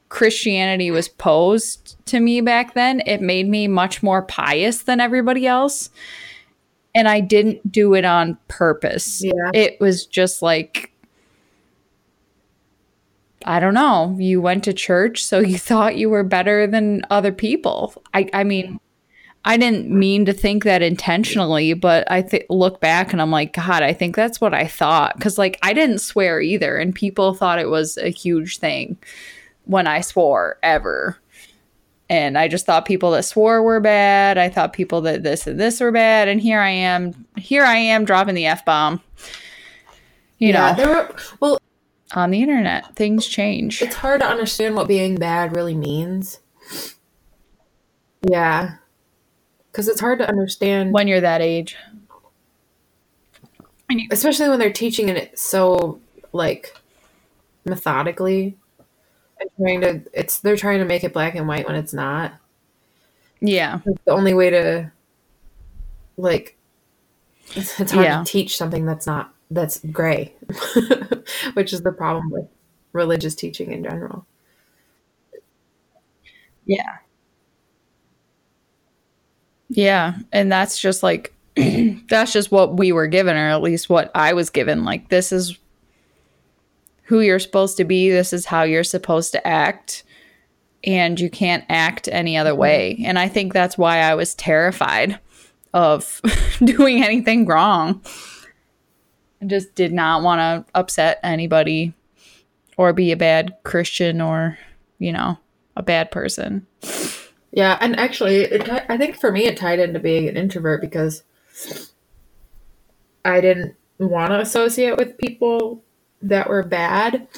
Christianity 0.08 0.90
was 0.90 1.08
posed 1.08 1.96
to 2.06 2.20
me 2.20 2.40
back 2.40 2.74
then, 2.74 3.02
it 3.04 3.20
made 3.20 3.48
me 3.48 3.66
much 3.66 4.02
more 4.02 4.22
pious 4.22 4.82
than 4.82 5.00
everybody 5.00 5.46
else. 5.46 5.90
And 6.94 7.08
I 7.08 7.20
didn't 7.20 7.70
do 7.70 7.94
it 7.94 8.04
on 8.04 8.38
purpose. 8.48 9.22
Yeah. 9.22 9.50
It 9.52 9.80
was 9.80 10.06
just 10.06 10.40
like, 10.42 10.92
I 13.46 13.60
don't 13.60 13.74
know. 13.74 14.16
You 14.18 14.40
went 14.40 14.64
to 14.64 14.72
church, 14.72 15.24
so 15.24 15.38
you 15.38 15.58
thought 15.58 15.96
you 15.96 16.10
were 16.10 16.24
better 16.24 16.66
than 16.66 17.02
other 17.10 17.32
people. 17.32 17.94
I, 18.12 18.28
I 18.32 18.44
mean, 18.44 18.80
I 19.44 19.56
didn't 19.56 19.88
mean 19.88 20.24
to 20.24 20.32
think 20.32 20.64
that 20.64 20.82
intentionally, 20.82 21.72
but 21.72 22.10
I 22.10 22.22
th- 22.22 22.46
look 22.50 22.80
back 22.80 23.12
and 23.12 23.22
I'm 23.22 23.30
like, 23.30 23.52
God, 23.52 23.82
I 23.82 23.92
think 23.92 24.16
that's 24.16 24.40
what 24.40 24.52
I 24.52 24.66
thought. 24.66 25.16
Because, 25.16 25.38
like, 25.38 25.58
I 25.62 25.72
didn't 25.72 26.00
swear 26.00 26.40
either, 26.40 26.76
and 26.76 26.92
people 26.94 27.32
thought 27.32 27.60
it 27.60 27.70
was 27.70 27.96
a 27.96 28.08
huge 28.08 28.58
thing 28.58 28.98
when 29.64 29.86
I 29.86 30.00
swore 30.00 30.58
ever. 30.64 31.16
And 32.08 32.38
I 32.38 32.48
just 32.48 32.66
thought 32.66 32.86
people 32.86 33.12
that 33.12 33.24
swore 33.24 33.62
were 33.62 33.80
bad. 33.80 34.38
I 34.38 34.48
thought 34.48 34.72
people 34.72 35.00
that 35.02 35.22
this 35.22 35.46
and 35.46 35.58
this 35.58 35.80
were 35.80 35.92
bad. 35.92 36.28
And 36.28 36.40
here 36.40 36.60
I 36.60 36.70
am, 36.70 37.26
here 37.36 37.64
I 37.64 37.76
am 37.76 38.04
dropping 38.04 38.36
the 38.36 38.46
F 38.46 38.64
bomb. 38.64 39.00
You 40.38 40.48
yeah. 40.48 40.70
know, 40.70 40.76
There 40.76 40.88
were, 40.88 41.16
well, 41.40 41.58
on 42.14 42.30
the 42.30 42.40
internet, 42.40 42.94
things 42.96 43.26
change. 43.26 43.82
it's 43.82 43.96
hard 43.96 44.20
to 44.20 44.26
understand 44.26 44.74
what 44.76 44.88
being 44.88 45.16
bad 45.16 45.54
really 45.56 45.74
means. 45.74 46.40
Yeah. 48.22 48.76
Because 49.70 49.88
it's 49.88 50.00
hard 50.00 50.18
to 50.20 50.28
understand, 50.28 50.92
When 50.92 51.06
you're 51.08 51.20
that 51.20 51.42
age. 51.42 51.76
especially 54.10 54.48
when 54.48 54.58
they're 54.58 54.72
teaching 54.72 55.08
it 55.08 55.38
so, 55.38 56.00
like, 56.32 56.74
methodically. 57.64 58.56
And 59.38 59.50
trying 59.58 59.80
to, 59.82 60.00
it's, 60.14 60.40
they're 60.40 60.56
trying 60.56 60.78
to 60.78 60.84
make 60.86 61.04
it 61.04 61.12
black 61.12 61.34
and 61.34 61.46
white 61.46 61.66
when 61.66 61.76
it's 61.76 61.92
not. 61.92 62.32
Yeah. 63.40 63.80
Like, 63.84 64.02
the 64.04 64.12
only 64.12 64.32
way 64.32 64.48
to, 64.50 64.90
like, 66.16 66.56
it's, 67.54 67.78
it's 67.78 67.92
hard 67.92 68.06
Yeah. 68.06 68.18
to 68.20 68.24
teach 68.24 68.56
something 68.56 68.86
that's 68.86 69.06
not, 69.06 69.34
that's 69.50 69.78
gray, 69.78 70.34
which 71.54 71.72
is 71.72 71.82
the 71.82 71.92
problem 71.92 72.30
with 72.30 72.46
religious 72.92 73.34
teaching 73.34 73.72
in 73.72 73.84
general. 73.84 74.26
Yeah. 76.64 76.98
Yeah. 79.68 80.14
And 80.32 80.50
that's 80.50 80.80
just 80.80 81.02
like 81.02 81.32
that's 82.08 82.32
just 82.32 82.52
what 82.52 82.76
we 82.76 82.92
were 82.92 83.06
given, 83.06 83.36
or 83.36 83.48
at 83.48 83.62
least 83.62 83.88
what 83.88 84.10
I 84.14 84.34
was 84.34 84.50
given. 84.50 84.84
Like, 84.84 85.08
this 85.08 85.32
is 85.32 85.56
who 87.04 87.20
you're 87.20 87.38
supposed 87.38 87.76
to 87.78 87.84
be, 87.84 88.10
this 88.10 88.32
is 88.32 88.44
how 88.44 88.64
you're 88.64 88.84
supposed 88.84 89.32
to 89.32 89.46
act, 89.46 90.04
and 90.84 91.18
you 91.18 91.30
can't 91.30 91.64
act 91.68 92.08
any 92.12 92.36
other 92.36 92.50
mm-hmm. 92.50 92.60
way. 92.60 93.02
And 93.04 93.18
I 93.18 93.28
think 93.28 93.52
that's 93.52 93.78
why 93.78 94.00
I 94.00 94.14
was 94.14 94.34
terrified 94.34 95.18
of 95.72 96.20
doing 96.64 97.02
anything 97.02 97.46
wrong. 97.46 98.02
Just 99.44 99.74
did 99.74 99.92
not 99.92 100.22
want 100.22 100.40
to 100.40 100.70
upset 100.74 101.20
anybody 101.22 101.92
or 102.76 102.92
be 102.92 103.12
a 103.12 103.16
bad 103.16 103.56
Christian 103.64 104.20
or, 104.20 104.58
you 104.98 105.12
know, 105.12 105.38
a 105.76 105.82
bad 105.82 106.10
person. 106.10 106.66
Yeah, 107.52 107.78
and 107.80 107.98
actually, 107.98 108.42
it, 108.42 108.68
I 108.88 108.98
think 108.98 109.16
for 109.16 109.32
me 109.32 109.44
it 109.44 109.56
tied 109.56 109.78
into 109.78 109.98
being 109.98 110.28
an 110.28 110.36
introvert 110.36 110.80
because 110.80 111.22
I 113.24 113.40
didn't 113.40 113.74
want 113.98 114.30
to 114.30 114.40
associate 114.40 114.96
with 114.96 115.16
people 115.18 115.82
that 116.22 116.48
were 116.48 116.62
bad, 116.62 117.28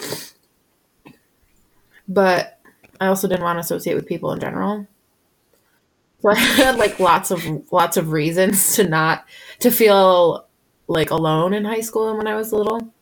but 2.09 2.61
I 3.01 3.07
also 3.07 3.28
didn't 3.28 3.44
want 3.44 3.57
to 3.57 3.61
associate 3.61 3.94
with 3.94 4.07
people 4.07 4.32
in 4.32 4.40
general. 4.40 4.86
So 6.20 6.30
I 6.30 6.34
had 6.34 6.78
like 6.78 6.99
lots 6.99 7.30
of 7.30 7.72
lots 7.72 7.96
of 7.96 8.11
reasons 8.11 8.74
to 8.74 8.88
not 8.88 9.24
to 9.61 9.70
feel 9.70 10.47
like 10.89 11.11
alone 11.11 11.55
in 11.55 11.64
high 11.64 11.80
school 11.80 12.09
and 12.09 12.18
when 12.18 12.26
I 12.26 12.34
was 12.34 12.53
little, 12.53 12.93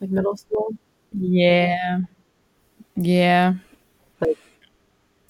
like 0.00 0.10
middle 0.10 0.36
school. 0.36 0.74
Yeah. 1.18 2.00
Yeah. 2.96 3.54
Like- 4.20 4.38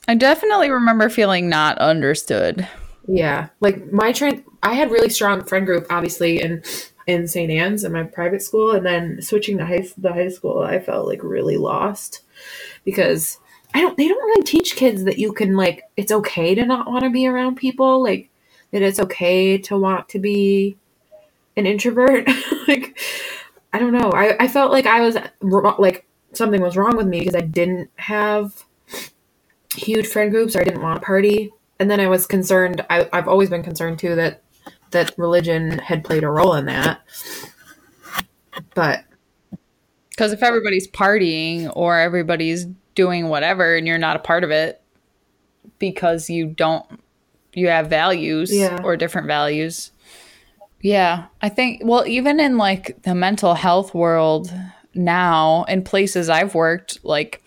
I 0.09 0.15
definitely 0.15 0.71
remember 0.71 1.09
feeling 1.09 1.49
not 1.49 1.79
understood. 1.79 2.67
Yeah, 3.09 3.49
like 3.61 3.93
my 3.93 4.13
train, 4.13 4.45
I 4.63 4.75
had 4.75 4.91
really 4.91 5.11
strong 5.11 5.45
friend 5.45 5.65
group, 5.65 5.87
obviously, 5.91 6.43
in 6.43 6.63
in 7.07 7.29
St. 7.29 7.53
Anne's 7.53 7.85
in 7.85 7.93
my 7.93 8.03
private 8.03 8.43
school, 8.43 8.73
and 8.73 8.85
then 8.85 9.23
switching 9.23 9.59
to 9.59 9.67
high 9.67 9.87
the 9.97 10.13
high 10.13 10.29
school, 10.29 10.59
I 10.59 10.81
felt 10.81 11.07
like 11.07 11.23
really 11.23 11.57
lost 11.57 12.23
because 12.85 13.39
I 13.75 13.81
don't. 13.81 13.97
They 13.97 14.09
don't 14.09 14.25
really 14.25 14.43
teach 14.43 14.75
kids 14.75 15.05
that 15.05 15.19
you 15.19 15.33
can 15.33 15.57
like 15.57 15.85
it's 15.97 16.11
okay 16.11 16.55
to 16.57 16.67
not 16.67 16.91
want 16.91 17.05
to 17.05 17.11
be 17.11 17.29
around 17.29 17.57
people, 17.57 18.03
like 18.03 18.29
that 18.73 18.83
it's 18.83 18.99
okay 18.99 19.57
to 19.59 19.79
want 19.79 20.09
to 20.09 20.19
be 20.19 20.77
an 21.57 21.67
introvert. 21.67 22.29
like 22.69 22.99
I 23.73 23.79
don't 23.79 23.93
know. 23.93 24.11
I 24.13 24.37
I 24.45 24.49
felt 24.49 24.73
like 24.73 24.87
I 24.87 25.01
was 25.01 25.17
like 25.79 26.07
something 26.33 26.61
was 26.61 26.77
wrong 26.77 26.97
with 26.97 27.07
me 27.07 27.21
because 27.21 27.35
I 27.35 27.41
didn't 27.41 27.91
have 27.97 28.65
huge 29.75 30.07
friend 30.07 30.31
groups 30.31 30.55
or 30.57 30.61
I 30.61 30.65
didn't 30.65 30.83
want 30.83 31.01
to 31.01 31.07
party. 31.07 31.53
And 31.79 31.91
then 31.91 32.01
I 32.01 32.07
was 32.09 32.27
concerned. 32.27 32.85
I, 32.89 33.09
I've 33.13 33.29
always 33.29 33.51
been 33.51 33.63
concerned 33.63 33.99
too 33.99 34.15
that 34.17 34.43
that 34.93 35.13
religion 35.19 35.79
had 35.79 36.05
played 36.05 36.25
a 36.25 36.29
role 36.29 36.55
in 36.55 36.67
that. 36.67 37.01
But 38.75 39.05
Because 40.11 40.33
if 40.33 40.43
everybody's 40.43 40.89
partying 40.89 41.71
or 41.75 41.99
everybody's 41.99 42.67
doing 42.95 43.29
whatever 43.29 43.77
and 43.77 43.87
you're 43.87 43.99
not 43.99 44.17
a 44.17 44.21
part 44.21 44.45
of 44.45 44.51
it 44.51 44.81
because 45.79 46.31
you 46.31 46.47
don't, 46.47 46.87
you 47.53 47.69
have 47.69 47.89
values 47.89 48.55
Yeah. 48.55 48.81
or 48.83 48.97
different 48.97 49.27
values. 49.27 49.91
Yeah. 50.81 51.27
I 51.43 51.49
think, 51.49 51.83
well, 51.85 52.07
even 52.07 52.39
in 52.41 52.59
like 52.59 53.03
the 53.03 53.15
mental 53.15 53.55
health 53.55 53.95
world 53.95 54.53
now, 54.95 55.65
in 55.65 55.83
places 55.83 56.29
I've 56.29 56.55
worked, 56.55 57.05
like 57.05 57.43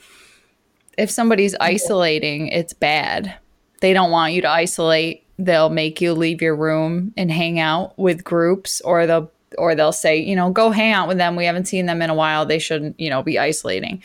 if 0.98 1.10
somebody's 1.10 1.56
isolating, 1.60 2.48
it's 2.50 2.74
bad. 2.74 3.36
They 3.82 3.94
don't 3.94 4.12
want 4.12 4.34
you 4.34 4.42
to 4.42 4.50
isolate. 4.50 5.26
They'll 5.38 5.70
make 5.70 6.02
you 6.02 6.14
leave 6.14 6.42
your 6.42 6.56
room 6.56 7.14
and 7.16 7.32
hang 7.32 7.60
out 7.60 7.98
with 7.98 8.24
groups 8.24 8.82
or 8.82 9.06
they'll 9.08 9.32
or 9.58 9.74
they'll 9.74 9.92
say, 9.92 10.18
you 10.18 10.36
know, 10.36 10.52
go 10.52 10.70
hang 10.70 10.92
out 10.92 11.08
with 11.08 11.18
them. 11.18 11.36
We 11.36 11.46
haven't 11.46 11.68
seen 11.68 11.86
them 11.86 12.02
in 12.02 12.10
a 12.10 12.16
while. 12.16 12.46
They 12.46 12.60
shouldn't, 12.60 13.00
you 13.00 13.10
know, 13.10 13.24
be 13.24 13.40
isolating. 13.40 14.04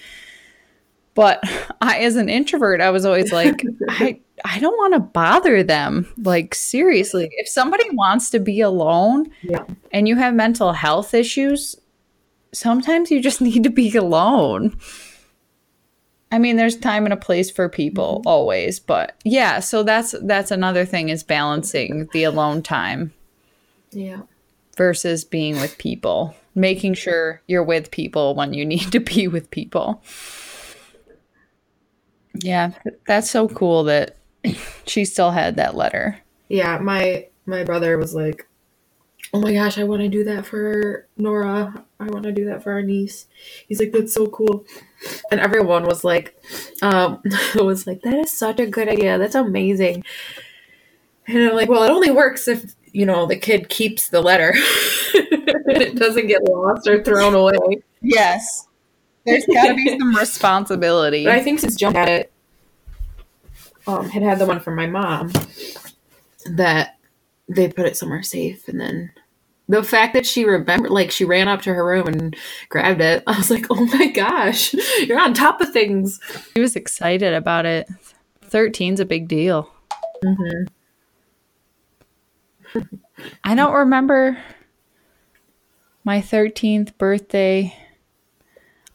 But 1.15 1.43
I 1.81 1.99
as 1.99 2.17
an 2.17 2.29
introvert, 2.29 2.81
I 2.81 2.91
was 2.91 3.05
always 3.05 3.33
like, 3.33 3.65
I 3.89 4.21
I 4.45 4.59
don't 4.59 4.77
want 4.77 4.93
to 4.93 5.01
bother 5.01 5.63
them. 5.63 6.07
Like 6.19 6.55
seriously, 6.55 7.29
if 7.33 7.49
somebody 7.49 7.89
wants 7.91 8.29
to 8.31 8.39
be 8.39 8.61
alone 8.61 9.31
yeah, 9.43 9.65
and 9.91 10.07
you 10.07 10.17
have 10.17 10.35
mental 10.35 10.75
health 10.75 11.15
issues, 11.15 11.77
sometimes 12.53 13.11
you 13.11 13.21
just 13.23 13.41
need 13.41 13.65
to 13.65 13.71
be 13.71 13.95
alone. 13.97 14.79
I 16.31 16.39
mean, 16.39 16.57
there's 16.57 16.77
time 16.77 17.05
and 17.05 17.13
a 17.13 17.17
place 17.17 17.51
for 17.51 17.69
people 17.69 18.19
mm-hmm. 18.19 18.29
always, 18.29 18.81
but 18.81 19.17
yeah, 19.25 19.61
so 19.61 19.83
that's 19.83 20.15
that's 20.23 20.51
another 20.51 20.85
thing 20.85 21.09
is 21.09 21.23
balancing 21.23 22.09
the 22.13 22.25
alone 22.25 22.63
time 22.63 23.13
yeah, 23.93 24.23
versus 24.77 25.25
being 25.25 25.57
with 25.57 25.79
people. 25.79 26.35
Making 26.57 26.95
sure 26.95 27.43
you're 27.49 27.65
with 27.65 27.91
people 27.91 28.37
when 28.37 28.55
you 28.55 28.65
need 28.65 28.93
to 28.93 29.01
be 29.01 29.27
with 29.27 29.51
people. 29.51 30.03
Yeah, 32.35 32.73
that's 33.07 33.31
so 33.31 33.49
cool 33.49 33.85
that 33.85 34.17
she 34.87 35.05
still 35.05 35.31
had 35.31 35.57
that 35.57 35.75
letter. 35.77 36.21
yeah. 36.49 36.79
My 36.79 37.27
my 37.47 37.63
brother 37.65 37.99
was 37.99 38.15
like, 38.15 38.47
"Oh 39.33 39.41
my 39.41 39.53
gosh, 39.53 39.79
I 39.79 39.85
want 39.85 40.03
to 40.03 40.09
do 40.09 40.25
that 40.25 40.47
for 40.47 41.07
Nora. 41.17 41.85
I 42.01 42.05
want 42.07 42.25
to 42.25 42.33
do 42.33 42.45
that 42.47 42.63
for 42.63 42.73
our 42.73 42.83
niece." 42.83 43.27
He's 43.69 43.81
like, 43.81 43.93
"That's 43.93 44.15
so 44.15 44.27
cool," 44.27 44.65
and 45.31 45.41
everyone 45.41 45.85
was 45.85 46.05
like, 46.05 46.35
um, 46.83 47.23
"Was 47.57 47.87
like 47.87 48.03
that 48.03 48.15
is 48.15 48.33
such 48.33 48.61
a 48.61 48.67
good 48.67 48.89
idea. 48.89 49.19
That's 49.19 49.35
amazing." 49.35 50.05
And 51.27 51.39
I'm 51.51 51.55
like, 51.57 51.69
"Well, 51.69 51.83
it 51.83 51.91
only 51.91 52.11
works 52.11 52.49
if 52.49 52.75
you 52.93 53.07
know 53.07 53.27
the 53.27 53.37
kid 53.37 53.69
keeps 53.69 54.09
the 54.09 54.21
letter. 54.23 54.53
it 55.15 55.97
doesn't 55.97 56.27
get 56.27 56.43
lost 56.49 56.87
or 56.87 57.03
thrown 57.03 57.35
away." 57.35 57.83
Yes. 58.03 58.69
There's 59.27 59.47
got 59.47 59.69
to 59.69 59.75
be 59.75 59.99
some 59.99 60.15
responsibility. 60.15 61.25
But 61.25 61.35
I 61.35 61.43
think 61.43 61.59
since 61.59 61.77
Joan 61.77 61.95
had 61.95 62.11
it, 62.11 62.31
um, 63.87 64.09
had 64.09 64.23
had 64.23 64.39
the 64.39 64.47
one 64.47 64.61
from 64.61 64.77
my 64.77 64.87
mom, 64.87 65.33
that 66.47 66.99
they 67.49 67.69
put 67.69 67.87
it 67.87 67.97
somewhere 67.97 68.23
safe, 68.23 68.69
and 68.69 68.81
then 68.81 69.13
the 69.69 69.83
fact 69.83 70.15
that 70.15 70.27
she 70.27 70.45
remembered, 70.45 70.91
like 70.91 71.11
she 71.11 71.25
ran 71.25 71.49
up 71.49 71.63
to 71.63 71.73
her 71.73 71.85
room 71.85 72.07
and 72.07 72.37
grabbed 72.69 73.01
it, 73.01 73.23
I 73.27 73.37
was 73.37 73.51
like, 73.51 73.67
oh 73.71 73.87
my 73.87 74.09
gosh, 74.09 74.75
you're 75.01 75.21
on 75.21 75.35
top 75.35 75.61
of 75.61 75.73
things. 75.73 76.21
She 76.55 76.61
was 76.61 76.77
excited 76.77 77.33
about 77.33 77.67
it. 77.67 77.89
13's 78.49 79.01
a 79.01 79.05
big 79.05 79.29
deal. 79.29 79.71
Mm-hmm. 80.25 80.65
I 83.43 83.55
don't 83.55 83.73
remember 83.73 84.39
my 86.05 86.21
13th 86.21 86.97
birthday. 86.99 87.77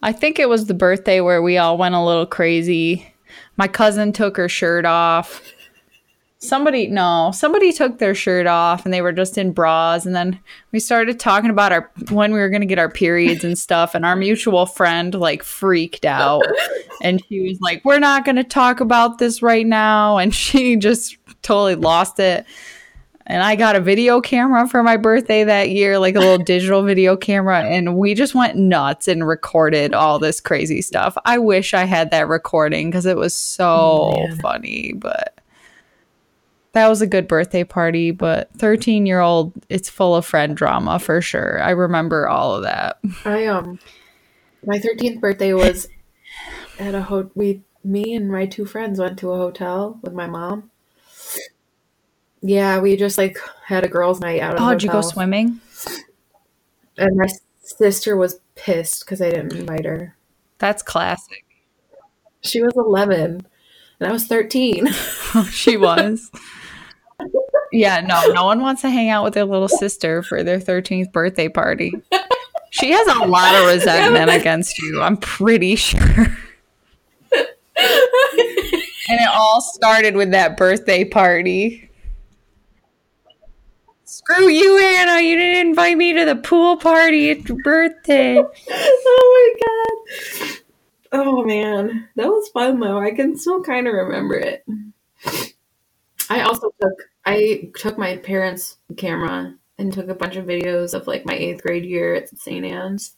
I 0.01 0.11
think 0.11 0.39
it 0.39 0.47
was 0.47 0.65
the 0.65 0.73
birthday 0.73 1.19
where 1.19 1.41
we 1.41 1.57
all 1.57 1.77
went 1.77 1.95
a 1.95 2.03
little 2.03 2.25
crazy. 2.25 3.13
My 3.57 3.67
cousin 3.67 4.11
took 4.11 4.37
her 4.37 4.49
shirt 4.49 4.85
off. 4.85 5.41
Somebody, 6.41 6.87
no, 6.87 7.31
somebody 7.33 7.73
took 7.73 7.97
their 7.97 8.15
shirt 8.15 8.47
off 8.47 8.85
and 8.85 8.93
they 8.93 9.01
were 9.01 9.11
just 9.11 9.37
in 9.37 9.51
bras. 9.51 10.05
And 10.05 10.15
then 10.15 10.39
we 10.71 10.79
started 10.79 11.19
talking 11.19 11.49
about 11.49 11.73
our 11.73 11.91
when 12.11 12.31
we 12.31 12.39
were 12.39 12.49
going 12.49 12.61
to 12.61 12.67
get 12.67 12.79
our 12.79 12.89
periods 12.89 13.43
and 13.43 13.57
stuff. 13.57 13.93
And 13.93 14.05
our 14.05 14.15
mutual 14.15 14.65
friend 14.65 15.13
like 15.13 15.43
freaked 15.43 16.05
out. 16.05 16.45
And 17.01 17.21
she 17.27 17.41
was 17.41 17.59
like, 17.61 17.83
We're 17.83 17.99
not 17.99 18.23
going 18.23 18.37
to 18.37 18.43
talk 18.43 18.79
about 18.79 19.17
this 19.17 19.41
right 19.41 19.67
now. 19.67 20.17
And 20.17 20.33
she 20.33 20.77
just 20.77 21.17
totally 21.41 21.75
lost 21.75 22.19
it. 22.19 22.45
And 23.29 23.43
I 23.43 23.55
got 23.55 23.75
a 23.75 23.79
video 23.79 24.21
camera 24.21 24.67
for 24.67 24.81
my 24.81 24.97
birthday 24.97 25.43
that 25.43 25.69
year, 25.69 25.99
like 25.99 26.15
a 26.15 26.19
little 26.19 26.43
digital 26.43 26.81
video 26.81 27.15
camera. 27.15 27.63
And 27.63 27.95
we 27.95 28.15
just 28.15 28.33
went 28.33 28.57
nuts 28.57 29.07
and 29.07 29.25
recorded 29.25 29.93
all 29.93 30.17
this 30.17 30.41
crazy 30.41 30.81
stuff. 30.81 31.15
I 31.25 31.37
wish 31.37 31.75
I 31.75 31.83
had 31.83 32.09
that 32.09 32.27
recording 32.27 32.89
because 32.89 33.05
it 33.05 33.17
was 33.17 33.35
so 33.35 34.13
Man. 34.15 34.39
funny. 34.39 34.93
But 34.95 35.39
that 36.71 36.87
was 36.87 37.03
a 37.03 37.07
good 37.07 37.27
birthday 37.27 37.63
party. 37.63 38.09
But 38.09 38.49
13 38.57 39.05
year 39.05 39.19
old, 39.19 39.53
it's 39.69 39.89
full 39.89 40.15
of 40.15 40.25
friend 40.25 40.57
drama 40.57 40.97
for 40.97 41.21
sure. 41.21 41.61
I 41.61 41.69
remember 41.69 42.27
all 42.27 42.55
of 42.55 42.63
that. 42.63 42.97
I 43.25 43.45
um, 43.45 43.77
my 44.65 44.79
thirteenth 44.79 45.21
birthday 45.21 45.53
was 45.53 45.87
at 46.79 46.95
a 46.95 47.03
hotel. 47.03 47.31
We, 47.35 47.61
me 47.83 48.15
and 48.15 48.27
my 48.27 48.47
two 48.47 48.65
friends 48.65 48.99
went 48.99 49.19
to 49.19 49.31
a 49.31 49.37
hotel 49.37 49.99
with 50.01 50.13
my 50.13 50.25
mom. 50.25 50.71
Yeah, 52.41 52.79
we 52.79 52.95
just 52.95 53.17
like 53.17 53.37
had 53.65 53.83
a 53.83 53.87
girls' 53.87 54.19
night 54.19 54.41
out. 54.41 54.55
Oh, 54.59 54.71
did 54.71 54.83
you 54.83 54.89
go 54.89 55.01
swimming? 55.01 55.59
And 56.97 57.15
my 57.15 57.27
sister 57.61 58.17
was 58.17 58.39
pissed 58.55 59.05
because 59.05 59.21
I 59.21 59.29
didn't 59.29 59.55
invite 59.55 59.85
her. 59.85 60.15
That's 60.57 60.81
classic. 60.81 61.45
She 62.41 62.61
was 62.61 62.73
11 62.75 63.45
and 63.99 64.09
I 64.09 64.11
was 64.11 64.25
13. 64.27 64.87
she 65.49 65.77
was. 65.77 66.31
Yeah, 67.71 68.01
no, 68.01 68.31
no 68.33 68.45
one 68.45 68.61
wants 68.61 68.81
to 68.81 68.89
hang 68.89 69.09
out 69.09 69.23
with 69.23 69.33
their 69.33 69.45
little 69.45 69.67
sister 69.67 70.23
for 70.23 70.43
their 70.43 70.59
13th 70.59 71.11
birthday 71.11 71.49
party. 71.49 71.93
She 72.71 72.91
has 72.91 73.07
a 73.07 73.25
lot 73.25 73.55
of 73.55 73.67
resentment 73.67 74.31
against 74.31 74.79
you, 74.79 75.01
I'm 75.01 75.17
pretty 75.17 75.75
sure. 75.75 76.27
And 79.09 79.19
it 79.19 79.27
all 79.27 79.59
started 79.59 80.15
with 80.15 80.31
that 80.31 80.55
birthday 80.55 81.03
party. 81.03 81.88
Screw 84.19 84.49
you, 84.49 84.77
Anna. 84.77 85.21
You 85.21 85.37
didn't 85.37 85.67
invite 85.69 85.95
me 85.95 86.11
to 86.11 86.25
the 86.25 86.35
pool 86.35 86.75
party 86.75 87.31
at 87.31 87.47
your 87.47 87.57
birthday. 87.63 88.37
oh 88.69 89.53
my 89.55 90.45
god. 90.45 90.57
Oh 91.13 91.45
man. 91.45 92.09
That 92.17 92.27
was 92.27 92.49
fun 92.49 92.81
though. 92.81 92.99
I 92.99 93.11
can 93.11 93.37
still 93.37 93.63
kind 93.63 93.87
of 93.87 93.93
remember 93.93 94.35
it. 94.35 94.65
I 96.29 96.41
also 96.41 96.69
took 96.81 96.93
I 97.25 97.71
took 97.77 97.97
my 97.97 98.17
parents' 98.17 98.77
camera 98.97 99.55
and 99.77 99.93
took 99.93 100.09
a 100.09 100.15
bunch 100.15 100.35
of 100.35 100.45
videos 100.45 100.93
of 100.93 101.07
like 101.07 101.25
my 101.25 101.33
eighth 101.33 101.63
grade 101.63 101.85
year 101.85 102.13
at 102.13 102.27
St. 102.37 102.65
Anne's. 102.65 103.15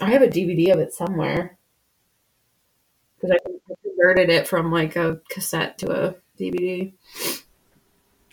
I 0.00 0.10
have 0.10 0.22
a 0.22 0.28
DVD 0.28 0.72
of 0.72 0.80
it 0.80 0.94
somewhere 0.94 1.58
because 3.20 3.36
I 3.36 3.74
converted 3.82 4.30
it 4.30 4.48
from 4.48 4.72
like 4.72 4.96
a 4.96 5.20
cassette 5.28 5.76
to 5.78 5.90
a 5.90 6.14
DVD. 6.40 6.94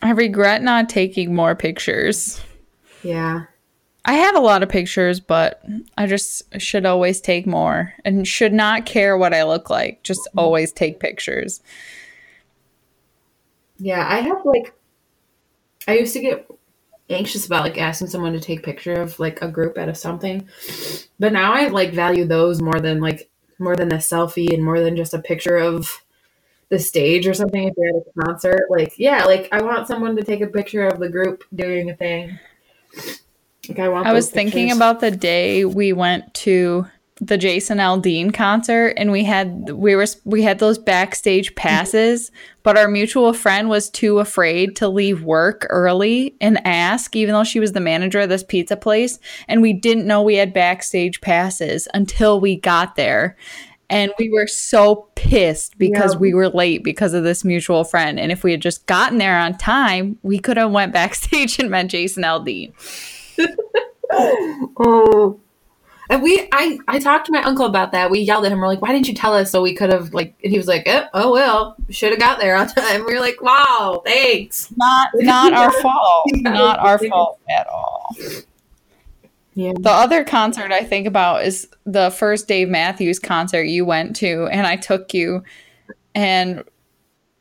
I 0.02 0.12
regret 0.12 0.64
not 0.64 0.89
taking 0.89 1.34
more 1.36 1.56
pictures. 1.56 2.41
Yeah. 3.04 3.45
I 4.04 4.14
have 4.14 4.36
a 4.36 4.39
lot 4.39 4.64
of 4.64 4.70
pictures, 4.70 5.20
but 5.20 5.64
I 5.97 6.08
just 6.08 6.60
should 6.60 6.86
always 6.86 7.22
take 7.22 7.45
more 7.45 7.93
and 8.04 8.28
should 8.28 8.54
not 8.54 8.86
care 8.86 9.16
what 9.16 9.34
I 9.34 9.43
look 9.43 9.70
like. 9.70 10.02
Just 10.02 10.28
always 10.36 10.72
take 10.72 10.99
pictures. 10.99 11.62
Yeah, 13.78 14.06
I 14.08 14.20
have 14.20 14.43
like 14.43 14.74
I 15.88 15.97
used 15.97 16.14
to 16.14 16.20
get 16.20 16.47
anxious 17.10 17.45
about 17.45 17.64
like 17.64 17.78
asking 17.78 18.08
someone 18.08 18.34
to 18.34 18.39
take 18.39 18.64
picture 18.64 18.93
of 18.93 19.20
like 19.20 19.41
a 19.41 19.47
group 19.47 19.78
out 19.78 19.89
of 19.89 19.97
something. 19.97 20.47
But 21.20 21.34
now 21.34 21.54
I 21.54 21.68
like 21.68 21.93
value 21.93 22.26
those 22.26 22.62
more 22.62 22.80
than 22.80 23.02
like 23.02 23.30
more 23.60 23.76
than 23.76 23.91
a 23.91 23.97
selfie 23.97 24.54
and 24.54 24.64
more 24.64 24.80
than 24.80 24.95
just 24.95 25.14
a 25.14 25.20
picture 25.20 25.58
of 25.58 26.04
the 26.72 26.80
stage 26.80 27.28
or 27.28 27.34
something 27.34 27.67
if 27.67 27.74
you're 27.78 27.89
at 27.89 28.03
a 28.07 28.26
concert. 28.26 28.65
Like, 28.69 28.97
yeah, 28.97 29.26
like 29.26 29.49
I 29.51 29.61
want 29.61 29.88
someone 29.88 30.15
to 30.15 30.24
take 30.24 30.41
a 30.41 30.47
picture 30.47 30.88
of 30.88 30.99
the 30.99 31.09
group 31.09 31.43
doing 31.53 31.91
a 31.91 31.95
thing. 31.95 32.39
Like 33.69 33.78
I 33.78 33.89
want 33.89 34.07
I 34.07 34.13
was 34.13 34.32
thinking 34.32 34.67
pictures. 34.67 34.78
about 34.78 35.01
the 35.01 35.11
day 35.11 35.65
we 35.65 35.93
went 35.93 36.34
to 36.36 36.88
the 37.19 37.38
Jason 37.38 37.78
Aldean 37.78 38.34
concert 38.34 38.95
and 38.97 39.11
we 39.11 39.24
had 39.24 39.69
we 39.69 39.95
were 39.95 40.07
we 40.24 40.41
had 40.41 40.59
those 40.59 40.80
backstage 40.80 41.53
passes, 41.55 42.32
but 42.63 42.78
our 42.78 42.88
mutual 42.88 43.34
friend 43.34 43.69
was 43.69 43.89
too 43.89 44.19
afraid 44.19 44.76
to 44.78 44.88
leave 44.88 45.24
work 45.24 45.67
early 45.69 46.36
and 46.41 46.65
ask 46.65 47.15
even 47.15 47.34
though 47.34 47.43
she 47.43 47.59
was 47.59 47.74
the 47.74 47.80
manager 47.80 48.22
of 48.22 48.30
this 48.30 48.43
pizza 48.43 48.76
place 48.76 49.19
and 49.47 49.61
we 49.61 49.74
didn't 49.74 50.07
know 50.07 50.24
we 50.24 50.36
had 50.36 50.53
backstage 50.53 51.22
passes 51.22 51.88
until 51.93 52.39
we 52.39 52.55
got 52.55 52.95
there. 52.95 53.38
And 53.92 54.12
we 54.18 54.30
were 54.30 54.48
so 54.48 55.10
pissed 55.16 55.78
because 55.78 56.16
we 56.18 56.34
were 56.34 56.50
late 56.50 56.84
because 56.84 57.14
of 57.14 57.24
this 57.24 57.44
mutual 57.44 57.84
friend. 57.84 58.20
And 58.20 58.32
if 58.32 58.44
we 58.44 58.52
had 58.52 58.62
just 58.62 58.88
gotten 58.88 59.18
there 59.18 59.38
on 59.38 59.58
time, 59.58 60.18
we 60.24 60.39
could 60.39 60.58
have 60.58 60.72
went 60.72 60.94
backstage 60.94 61.60
and 61.60 61.70
met 61.70 61.88
Jason 61.88 62.24
Aldean. 62.24 62.74
oh 64.14 65.39
and 66.12 66.22
we, 66.22 66.46
I, 66.52 66.78
I 66.89 67.00
talked 67.00 67.28
to 67.28 67.32
my 67.32 67.42
uncle 67.42 67.66
about 67.66 67.94
that. 67.94 68.12
We 68.12 68.20
yelled 68.20 68.44
at 68.46 68.52
him. 68.52 68.60
We're 68.60 68.68
like, 68.68 68.82
"Why 68.82 68.92
didn't 68.92 69.08
you 69.08 69.14
tell 69.14 69.34
us 69.34 69.50
so 69.50 69.62
we 69.62 69.74
could 69.74 69.89
have 69.94 70.14
like?" 70.14 70.36
And 70.44 70.52
he 70.52 70.58
was 70.58 70.68
like, 70.68 70.86
eh, 70.86 71.08
"Oh 71.14 71.32
well, 71.32 71.78
should 71.89 72.10
have 72.10 72.20
got 72.20 72.38
there 72.38 72.54
on 72.58 72.68
time." 72.76 73.06
We 73.06 73.14
were 73.14 73.22
like, 73.22 73.42
"Wow, 73.42 74.02
thanks." 74.06 74.74
Not, 74.76 75.08
not 75.14 75.54
our 75.54 75.72
fault. 75.82 76.30
Not 76.34 76.80
our 76.80 77.00
fault 77.00 77.39
at 77.50 77.66
all. 77.68 78.14
Yeah. 79.54 79.74
The 79.78 79.91
other 79.91 80.24
concert 80.24 80.72
I 80.72 80.84
think 80.84 81.08
about 81.08 81.43
is 81.45 81.68
the 81.86 82.10
first 82.10 82.47
Dave 82.47 82.70
Matthews 82.70 83.20
concert 83.20 83.64
you 83.64 83.86
went 83.86 84.16
to, 84.18 84.47
and 84.47 84.66
I 84.66 84.78
took 84.78 85.14
you, 85.14 85.43
and 86.16 86.64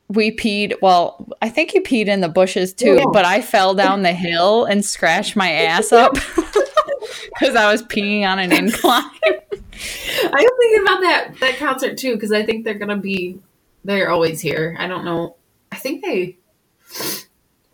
we 0.08 0.36
peed. 0.36 0.74
Well, 0.82 1.28
I 1.40 1.48
think 1.48 1.72
you 1.72 1.82
peed 1.82 2.08
in 2.08 2.20
the 2.20 2.28
bushes 2.28 2.72
too, 2.74 2.96
yeah. 2.96 3.04
but 3.12 3.24
I 3.24 3.40
fell 3.42 3.74
down 3.74 4.02
the 4.02 4.12
hill 4.12 4.64
and 4.64 4.84
scratched 4.84 5.36
my 5.36 5.52
ass 5.52 5.92
up. 5.92 6.16
because 7.38 7.56
I 7.56 7.70
was 7.70 7.82
peeing 7.82 8.26
on 8.26 8.38
an 8.38 8.52
incline. 8.52 9.02
I 9.24 10.30
was 10.32 10.50
thinking 10.60 10.82
about 10.82 11.00
that 11.00 11.34
that 11.40 11.56
concert 11.56 11.96
too 11.96 12.14
because 12.14 12.32
I 12.32 12.44
think 12.44 12.64
they're 12.64 12.74
gonna 12.74 12.96
be 12.96 13.38
they're 13.84 14.10
always 14.10 14.40
here. 14.40 14.76
I 14.78 14.86
don't 14.86 15.04
know. 15.04 15.36
I 15.72 15.76
think 15.76 16.04
they 16.04 16.36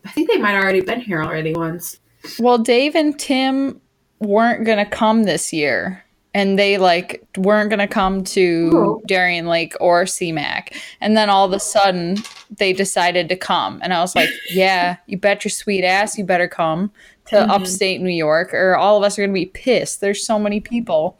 I 0.05 0.11
think 0.11 0.31
they 0.31 0.39
might 0.39 0.55
already 0.55 0.81
been 0.81 1.01
here 1.01 1.23
already 1.23 1.53
once. 1.53 1.99
Well, 2.39 2.59
Dave 2.59 2.95
and 2.95 3.19
Tim 3.19 3.81
weren't 4.21 4.65
gonna 4.65 4.89
come 4.89 5.25
this 5.25 5.53
year. 5.53 6.03
And 6.35 6.59
they 6.59 6.77
like 6.77 7.27
weren't 7.39 7.71
gonna 7.71 7.89
come 7.89 8.23
to 8.25 8.71
oh. 8.75 9.03
Darien 9.07 9.47
Lake 9.47 9.75
or 9.81 10.05
CMAC. 10.05 10.77
And 11.01 11.17
then 11.17 11.31
all 11.31 11.47
of 11.47 11.53
a 11.53 11.61
sudden 11.61 12.19
they 12.59 12.75
decided 12.75 13.29
to 13.31 13.37
come. 13.37 13.81
And 13.83 13.95
I 13.95 14.01
was 14.01 14.15
like, 14.15 14.29
Yeah, 14.51 14.97
you 15.07 15.19
bet 15.19 15.45
your 15.45 15.51
sweet 15.51 15.85
ass 15.85 16.19
you 16.19 16.25
better 16.25 16.49
come 16.49 16.93
to 17.27 17.37
mm-hmm. 17.37 17.51
upstate 17.51 18.01
New 18.01 18.11
York, 18.11 18.55
or 18.55 18.77
all 18.77 18.97
of 18.97 19.03
us 19.03 19.19
are 19.19 19.23
going 19.23 19.31
to 19.31 19.35
be 19.35 19.47
pissed. 19.47 20.01
There's 20.01 20.25
so 20.25 20.39
many 20.39 20.61
people 20.61 21.19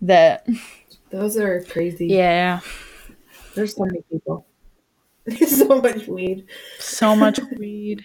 that. 0.00 0.46
Those 1.10 1.36
are 1.36 1.62
crazy. 1.64 2.06
Yeah. 2.06 2.60
There's 3.54 3.76
so 3.76 3.84
many 3.84 4.02
people. 4.10 4.46
There's 5.24 5.56
so 5.58 5.80
much 5.80 6.06
weed. 6.06 6.46
So 6.78 7.14
much 7.14 7.40
weed. 7.58 8.04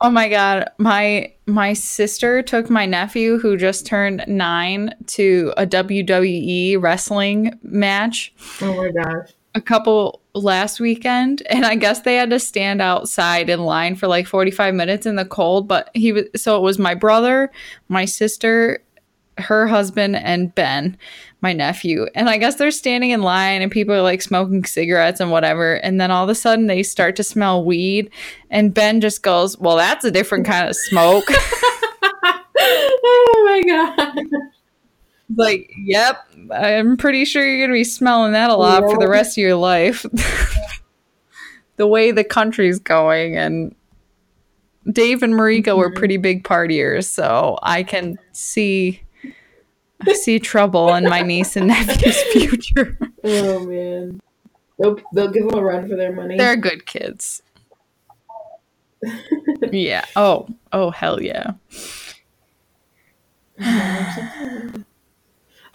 Oh 0.00 0.10
my 0.10 0.28
god, 0.28 0.70
my 0.78 1.32
my 1.46 1.72
sister 1.72 2.42
took 2.42 2.68
my 2.68 2.86
nephew 2.86 3.38
who 3.38 3.56
just 3.56 3.86
turned 3.86 4.24
9 4.26 4.94
to 5.06 5.54
a 5.56 5.66
WWE 5.66 6.80
wrestling 6.80 7.58
match. 7.62 8.34
Oh 8.60 8.74
my 8.76 8.90
gosh 8.90 9.30
a 9.56 9.60
couple 9.60 10.20
last 10.34 10.80
weekend 10.80 11.42
and 11.48 11.64
I 11.64 11.76
guess 11.76 12.00
they 12.00 12.16
had 12.16 12.28
to 12.28 12.38
stand 12.38 12.82
outside 12.82 13.48
in 13.48 13.64
line 13.64 13.96
for 13.96 14.06
like 14.06 14.26
45 14.26 14.74
minutes 14.74 15.06
in 15.06 15.16
the 15.16 15.24
cold 15.24 15.66
but 15.66 15.90
he 15.94 16.12
was 16.12 16.24
so 16.36 16.58
it 16.58 16.60
was 16.60 16.78
my 16.78 16.94
brother, 16.94 17.50
my 17.88 18.04
sister, 18.04 18.82
her 19.38 19.66
husband 19.66 20.16
and 20.16 20.54
Ben, 20.54 20.96
my 21.40 21.52
nephew. 21.52 22.06
And 22.14 22.28
I 22.28 22.38
guess 22.38 22.56
they're 22.56 22.70
standing 22.70 23.10
in 23.10 23.22
line 23.22 23.62
and 23.62 23.70
people 23.70 23.94
are 23.94 24.02
like 24.02 24.22
smoking 24.22 24.64
cigarettes 24.64 25.20
and 25.20 25.30
whatever 25.30 25.74
and 25.74 26.00
then 26.00 26.10
all 26.10 26.24
of 26.24 26.30
a 26.30 26.34
sudden 26.34 26.66
they 26.66 26.82
start 26.82 27.16
to 27.16 27.22
smell 27.22 27.64
weed 27.64 28.10
and 28.50 28.72
Ben 28.74 29.00
just 29.00 29.22
goes, 29.22 29.58
"Well, 29.58 29.76
that's 29.76 30.04
a 30.04 30.10
different 30.10 30.46
kind 30.46 30.68
of 30.68 30.76
smoke." 30.76 31.24
oh 32.58 33.42
my 33.44 33.62
god 33.66 34.26
like, 35.34 35.72
yep, 35.76 36.18
I'm 36.52 36.96
pretty 36.96 37.24
sure 37.24 37.46
you're 37.46 37.66
going 37.66 37.70
to 37.70 37.80
be 37.80 37.84
smelling 37.84 38.32
that 38.32 38.50
a 38.50 38.56
lot 38.56 38.82
for 38.82 38.98
the 38.98 39.08
rest 39.08 39.36
of 39.36 39.42
your 39.42 39.56
life. 39.56 40.06
the 41.76 41.86
way 41.86 42.10
the 42.10 42.24
country's 42.24 42.78
going 42.78 43.36
and 43.36 43.74
Dave 44.90 45.22
and 45.22 45.34
Marika 45.34 45.64
mm-hmm. 45.64 45.78
were 45.78 45.90
pretty 45.90 46.16
big 46.16 46.44
partiers, 46.44 47.08
so 47.08 47.58
I 47.62 47.82
can 47.82 48.18
see 48.32 49.02
see 50.14 50.38
trouble 50.38 50.94
in 50.94 51.04
my 51.04 51.22
niece 51.22 51.56
and 51.56 51.68
nephew's 51.68 52.22
future. 52.32 52.98
Oh 53.24 53.66
man. 53.66 54.20
They'll, 54.78 55.00
they'll 55.12 55.30
give 55.30 55.48
them 55.48 55.58
a 55.58 55.62
run 55.62 55.88
for 55.88 55.96
their 55.96 56.12
money. 56.12 56.36
They're 56.36 56.56
good 56.56 56.84
kids. 56.86 57.42
yeah. 59.72 60.04
Oh, 60.14 60.48
oh 60.72 60.90
hell 60.90 61.22
yeah. 61.22 61.52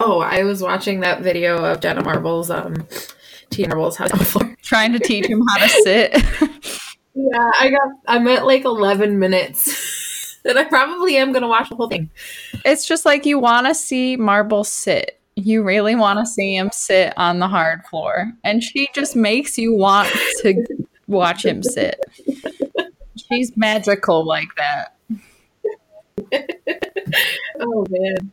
Oh, 0.04 0.18
I 0.18 0.42
was 0.42 0.60
watching 0.60 0.98
that 1.00 1.20
video 1.20 1.64
of 1.64 1.80
Jenna 1.80 2.02
Marbles, 2.02 2.50
um, 2.50 2.88
Tina 3.50 3.68
Marbles 3.68 3.96
house 3.96 4.10
on 4.10 4.18
floor. 4.18 4.56
Trying 4.62 4.92
to 4.94 4.98
teach 4.98 5.26
him 5.26 5.40
how 5.48 5.58
to 5.58 5.68
sit. 5.68 6.12
yeah, 7.14 7.50
I 7.60 7.70
got, 7.70 7.88
I'm 8.08 8.26
at 8.26 8.44
like 8.44 8.64
11 8.64 9.20
minutes. 9.20 10.01
and 10.48 10.58
I 10.58 10.64
probably 10.64 11.16
am 11.16 11.32
going 11.32 11.42
to 11.42 11.48
watch 11.48 11.68
the 11.68 11.76
whole 11.76 11.88
thing. 11.88 12.10
It's 12.64 12.86
just 12.86 13.04
like 13.04 13.26
you 13.26 13.38
want 13.38 13.66
to 13.66 13.74
see 13.74 14.16
Marble 14.16 14.64
sit. 14.64 15.20
You 15.34 15.62
really 15.62 15.94
want 15.94 16.18
to 16.18 16.26
see 16.26 16.54
him 16.56 16.70
sit 16.72 17.14
on 17.16 17.38
the 17.38 17.48
hard 17.48 17.84
floor. 17.86 18.32
And 18.44 18.62
she 18.62 18.88
just 18.94 19.16
makes 19.16 19.56
you 19.56 19.74
want 19.74 20.08
to 20.42 20.64
watch 21.06 21.44
him 21.44 21.62
sit. 21.62 21.98
She's 23.16 23.56
magical 23.56 24.26
like 24.26 24.48
that. 24.56 24.94
oh, 27.60 27.86
man 27.88 28.32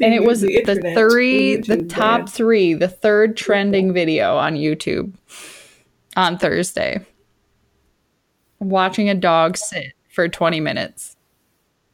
and 0.00 0.14
it 0.14 0.24
was 0.24 0.40
the, 0.42 0.62
the 0.62 0.94
three, 0.94 1.56
the 1.56 1.82
top 1.82 2.28
three, 2.28 2.74
the 2.74 2.88
third 2.88 3.36
trending 3.36 3.92
video 3.92 4.36
on 4.36 4.54
YouTube 4.54 5.12
on 6.16 6.38
Thursday. 6.38 7.04
Watching 8.58 9.08
a 9.08 9.14
dog 9.14 9.56
sit 9.56 9.92
for 10.08 10.28
20 10.28 10.60
minutes. 10.60 11.16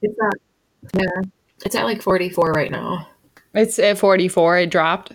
It's 0.02 0.18
at, 0.22 1.00
yeah, 1.00 1.22
it's 1.64 1.74
at 1.74 1.84
like 1.84 2.02
44 2.02 2.52
right 2.52 2.70
now. 2.70 3.08
It's 3.54 3.78
at 3.78 3.98
44. 3.98 4.58
It 4.58 4.70
dropped. 4.70 5.12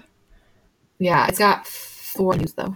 Yeah, 1.00 1.28
it's 1.28 1.40
got 1.40 1.68
four 1.68 2.34
views 2.36 2.54
though. 2.54 2.76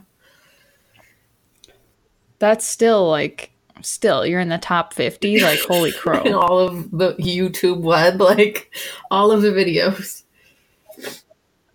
That's 2.39 2.65
still 2.65 3.09
like 3.09 3.51
still 3.81 4.25
you're 4.25 4.39
in 4.39 4.49
the 4.49 4.57
top 4.57 4.91
50 4.91 5.39
like 5.41 5.59
holy 5.59 5.91
crow 5.99 6.23
in 6.23 6.33
all 6.33 6.57
of 6.57 6.89
the 6.89 7.13
youtube 7.13 7.79
web 7.81 8.19
like 8.19 8.73
all 9.11 9.31
of 9.31 9.43
the 9.43 9.51
videos 9.51 10.23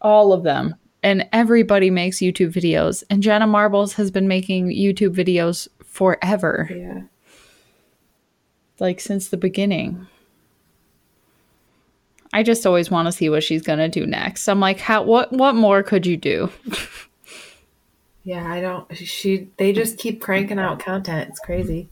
all 0.01 0.33
of 0.33 0.43
them 0.43 0.75
and 1.05 1.29
everybody 1.33 1.91
makes 1.91 2.17
youtube 2.17 2.53
videos 2.53 3.05
and 3.09 3.23
jenna 3.23 3.47
marbles 3.47 3.93
has 3.93 4.11
been 4.11 4.27
making 4.27 4.67
youtube 4.67 5.15
videos 5.15 5.69
forever 5.85 6.69
yeah 6.73 7.03
like 8.83 9.01
since 9.01 9.29
the 9.29 9.37
beginning. 9.37 10.09
I 12.33 12.43
just 12.43 12.67
always 12.67 12.91
want 12.91 13.07
to 13.07 13.13
see 13.13 13.29
what 13.29 13.43
she's 13.43 13.63
gonna 13.63 13.89
do 13.89 14.07
next. 14.07 14.49
I'm 14.49 14.61
like, 14.61 14.79
how 14.79 15.03
what 15.03 15.33
what 15.33 15.55
more 15.55 15.83
could 15.83 16.07
you 16.07 16.17
do? 16.17 16.51
Yeah, 18.25 18.51
I 18.51 18.61
don't. 18.61 18.97
She. 18.97 19.49
They 19.57 19.73
just 19.73 19.99
keep 19.99 20.21
cranking 20.21 20.59
out 20.59 20.79
content. 20.79 21.29
It's 21.29 21.41
crazy. 21.41 21.89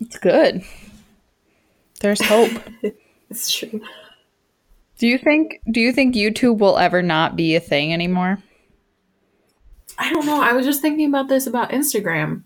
It's 0.00 0.18
good. 0.18 0.62
There's 2.00 2.22
hope. 2.22 2.50
It's 3.30 3.52
true. 3.52 3.80
do 4.98 5.08
you 5.08 5.18
think 5.18 5.60
do 5.70 5.80
you 5.80 5.92
think 5.92 6.14
YouTube 6.14 6.58
will 6.58 6.78
ever 6.78 7.02
not 7.02 7.34
be 7.36 7.56
a 7.56 7.60
thing 7.60 7.92
anymore? 7.92 8.38
I 9.98 10.12
don't 10.12 10.26
know. 10.26 10.42
I 10.42 10.52
was 10.52 10.66
just 10.66 10.82
thinking 10.82 11.08
about 11.08 11.28
this 11.28 11.46
about 11.46 11.70
Instagram. 11.70 12.42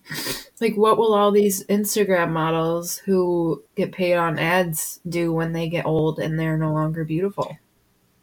Like, 0.61 0.77
what 0.77 0.99
will 0.99 1.15
all 1.15 1.31
these 1.31 1.65
Instagram 1.67 2.31
models 2.31 2.99
who 2.99 3.63
get 3.77 3.93
paid 3.93 4.17
on 4.17 4.39
ads 4.39 5.01
do 5.09 5.33
when 5.33 5.53
they 5.53 5.69
get 5.69 5.87
old 5.87 6.19
and 6.19 6.39
they're 6.39 6.59
no 6.59 6.73
longer 6.73 7.05
beautiful? 7.05 7.57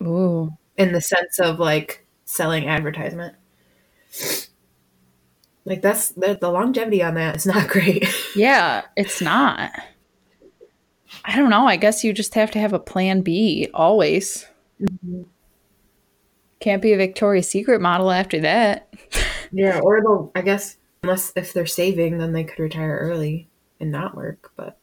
Ooh. 0.04 0.54
In 0.78 0.92
the 0.92 1.02
sense 1.02 1.40
of 1.40 1.60
like 1.60 2.06
selling 2.26 2.68
advertisement. 2.68 3.36
Like 5.64 5.82
that's 5.82 6.10
the, 6.10 6.38
the 6.40 6.52
longevity 6.52 7.02
on 7.02 7.16
that 7.16 7.36
is 7.36 7.46
not 7.46 7.68
great. 7.70 8.08
Yeah, 8.36 8.84
it's 8.96 9.22
not. 9.22 9.72
I 11.24 11.36
don't 11.36 11.50
know. 11.50 11.66
I 11.66 11.78
guess 11.78 12.04
you 12.04 12.14
just 12.14 12.36
have 12.36 12.52
to 12.52 12.60
have 12.60 12.74
a 12.74 12.80
plan 12.80 13.22
B 13.22 13.70
always. 13.74 14.46
Mm-hmm. 14.82 15.24
Can't 16.60 16.82
be 16.82 16.94
a 16.94 16.98
Victoria's 16.98 17.50
Secret 17.50 17.82
model 17.82 18.12
after 18.12 18.40
that. 18.42 18.94
yeah, 19.52 19.80
or 19.84 20.02
they'll. 20.02 20.32
I 20.36 20.42
guess 20.42 20.78
unless 21.04 21.32
if 21.36 21.54
they're 21.54 21.66
saving, 21.66 22.18
then 22.18 22.34
they 22.34 22.44
could 22.44 22.60
retire 22.60 22.98
early 23.02 23.48
and 23.80 23.92
not 23.92 24.16
work. 24.16 24.52
But 24.56 24.78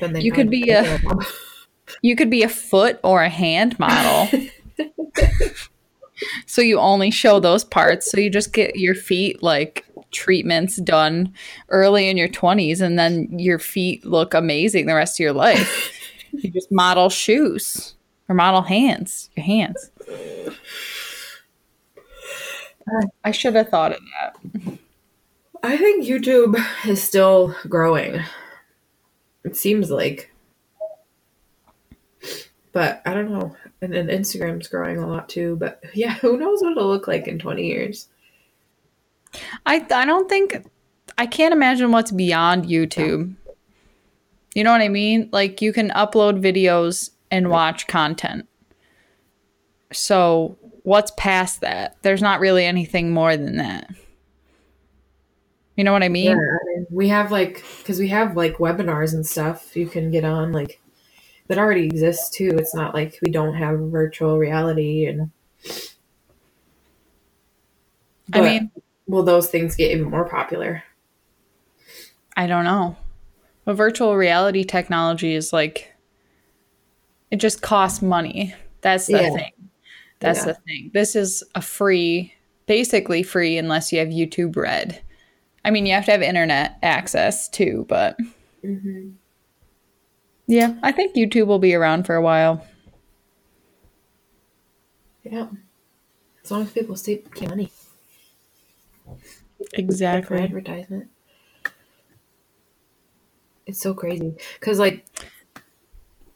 then 0.00 0.12
they 0.12 0.20
You 0.20 0.32
could 0.32 0.50
be 0.50 0.70
a- 0.70 0.82
take 0.82 0.86
care 0.86 0.94
of 0.96 1.02
them. 1.02 1.20
You 2.02 2.16
could 2.16 2.30
be 2.30 2.42
a 2.42 2.48
foot 2.48 3.00
or 3.02 3.22
a 3.22 3.30
hand 3.30 3.78
model. 3.78 4.28
so 6.46 6.60
you 6.60 6.78
only 6.78 7.10
show 7.10 7.40
those 7.40 7.64
parts. 7.64 8.10
So 8.10 8.20
you 8.20 8.28
just 8.30 8.52
get 8.52 8.76
your 8.76 8.94
feet 8.94 9.42
like 9.42 9.86
treatments 10.10 10.76
done 10.76 11.32
early 11.70 12.08
in 12.08 12.16
your 12.16 12.28
20s 12.28 12.80
and 12.80 12.98
then 12.98 13.38
your 13.38 13.58
feet 13.58 14.04
look 14.04 14.34
amazing 14.34 14.86
the 14.86 14.94
rest 14.94 15.18
of 15.18 15.24
your 15.24 15.32
life. 15.32 15.92
you 16.32 16.50
just 16.50 16.70
model 16.70 17.08
shoes 17.08 17.94
or 18.28 18.34
model 18.34 18.62
hands, 18.62 19.30
your 19.36 19.44
hands. 19.46 19.90
I 23.24 23.30
should 23.30 23.54
have 23.54 23.68
thought 23.68 23.92
of 23.92 24.00
that. 24.20 24.78
I 25.62 25.76
think 25.76 26.06
YouTube 26.06 26.56
is 26.86 27.02
still 27.02 27.54
growing. 27.68 28.22
It 29.44 29.56
seems 29.56 29.90
like. 29.90 30.32
But 32.72 33.02
I 33.06 33.14
don't 33.14 33.30
know. 33.30 33.56
And 33.80 33.92
then 33.92 34.08
Instagram's 34.08 34.68
growing 34.68 34.98
a 34.98 35.06
lot 35.06 35.28
too. 35.28 35.56
But 35.56 35.82
yeah, 35.94 36.14
who 36.14 36.36
knows 36.36 36.62
what 36.62 36.72
it'll 36.72 36.88
look 36.88 37.08
like 37.08 37.26
in 37.26 37.38
20 37.38 37.66
years? 37.66 38.08
I 39.66 39.84
I 39.90 40.04
don't 40.04 40.28
think 40.28 40.64
I 41.16 41.26
can't 41.26 41.52
imagine 41.52 41.90
what's 41.90 42.10
beyond 42.10 42.66
YouTube. 42.66 43.34
You 44.54 44.64
know 44.64 44.72
what 44.72 44.80
I 44.80 44.88
mean? 44.88 45.28
Like 45.32 45.60
you 45.60 45.72
can 45.72 45.90
upload 45.90 46.42
videos 46.42 47.10
and 47.30 47.50
watch 47.50 47.86
content. 47.86 48.48
So, 49.92 50.56
what's 50.88 51.12
past 51.18 51.60
that? 51.60 51.98
There's 52.02 52.22
not 52.22 52.40
really 52.40 52.64
anything 52.64 53.10
more 53.10 53.36
than 53.36 53.58
that. 53.58 53.90
You 55.76 55.84
know 55.84 55.92
what 55.92 56.02
I 56.02 56.08
mean? 56.08 56.36
Yeah, 56.36 56.84
we 56.90 57.08
have 57.08 57.30
like, 57.30 57.62
because 57.78 57.98
we 57.98 58.08
have 58.08 58.36
like 58.36 58.56
webinars 58.56 59.12
and 59.12 59.24
stuff 59.24 59.76
you 59.76 59.86
can 59.86 60.10
get 60.10 60.24
on, 60.24 60.50
like, 60.50 60.80
that 61.48 61.58
already 61.58 61.84
exists 61.84 62.34
too. 62.34 62.56
It's 62.58 62.74
not 62.74 62.94
like 62.94 63.18
we 63.22 63.30
don't 63.30 63.54
have 63.54 63.78
virtual 63.78 64.38
reality 64.38 65.04
and. 65.04 65.30
I 68.32 68.40
mean, 68.40 68.70
will 69.06 69.22
those 69.22 69.48
things 69.48 69.76
get 69.76 69.92
even 69.92 70.10
more 70.10 70.28
popular? 70.28 70.82
I 72.36 72.46
don't 72.46 72.64
know. 72.64 72.96
But 73.64 73.74
virtual 73.74 74.16
reality 74.16 74.64
technology 74.64 75.34
is 75.34 75.52
like 75.52 75.94
it 77.30 77.36
just 77.36 77.62
costs 77.62 78.02
money. 78.02 78.54
That's 78.80 79.06
the 79.06 79.22
Yeah. 79.22 79.34
thing. 79.34 79.52
That's 80.20 80.40
Yeah. 80.40 80.46
the 80.46 80.54
thing. 80.54 80.90
This 80.92 81.14
is 81.16 81.44
a 81.54 81.62
free, 81.62 82.34
basically 82.66 83.22
free 83.22 83.56
unless 83.58 83.92
you 83.92 83.98
have 84.00 84.08
YouTube 84.08 84.56
Red. 84.56 85.00
I 85.64 85.70
mean, 85.70 85.86
you 85.86 85.92
have 85.94 86.04
to 86.06 86.12
have 86.12 86.22
internet 86.22 86.78
access 86.82 87.48
too, 87.48 87.84
but 87.88 88.16
Mm-hmm. 88.64 89.10
yeah, 90.48 90.74
I 90.82 90.90
think 90.92 91.14
YouTube 91.14 91.46
will 91.46 91.58
be 91.60 91.74
around 91.74 92.04
for 92.06 92.16
a 92.16 92.22
while. 92.22 92.66
Yeah. 95.22 95.48
As 96.42 96.50
long 96.50 96.62
as 96.62 96.72
people 96.72 96.96
see 96.96 97.22
money 97.42 97.70
for 99.04 99.16
Exactly. 99.74 100.38
advertisement. 100.38 101.10
It's 103.66 103.80
so 103.80 103.92
crazy. 103.92 104.34
Because, 104.58 104.78
like, 104.78 105.04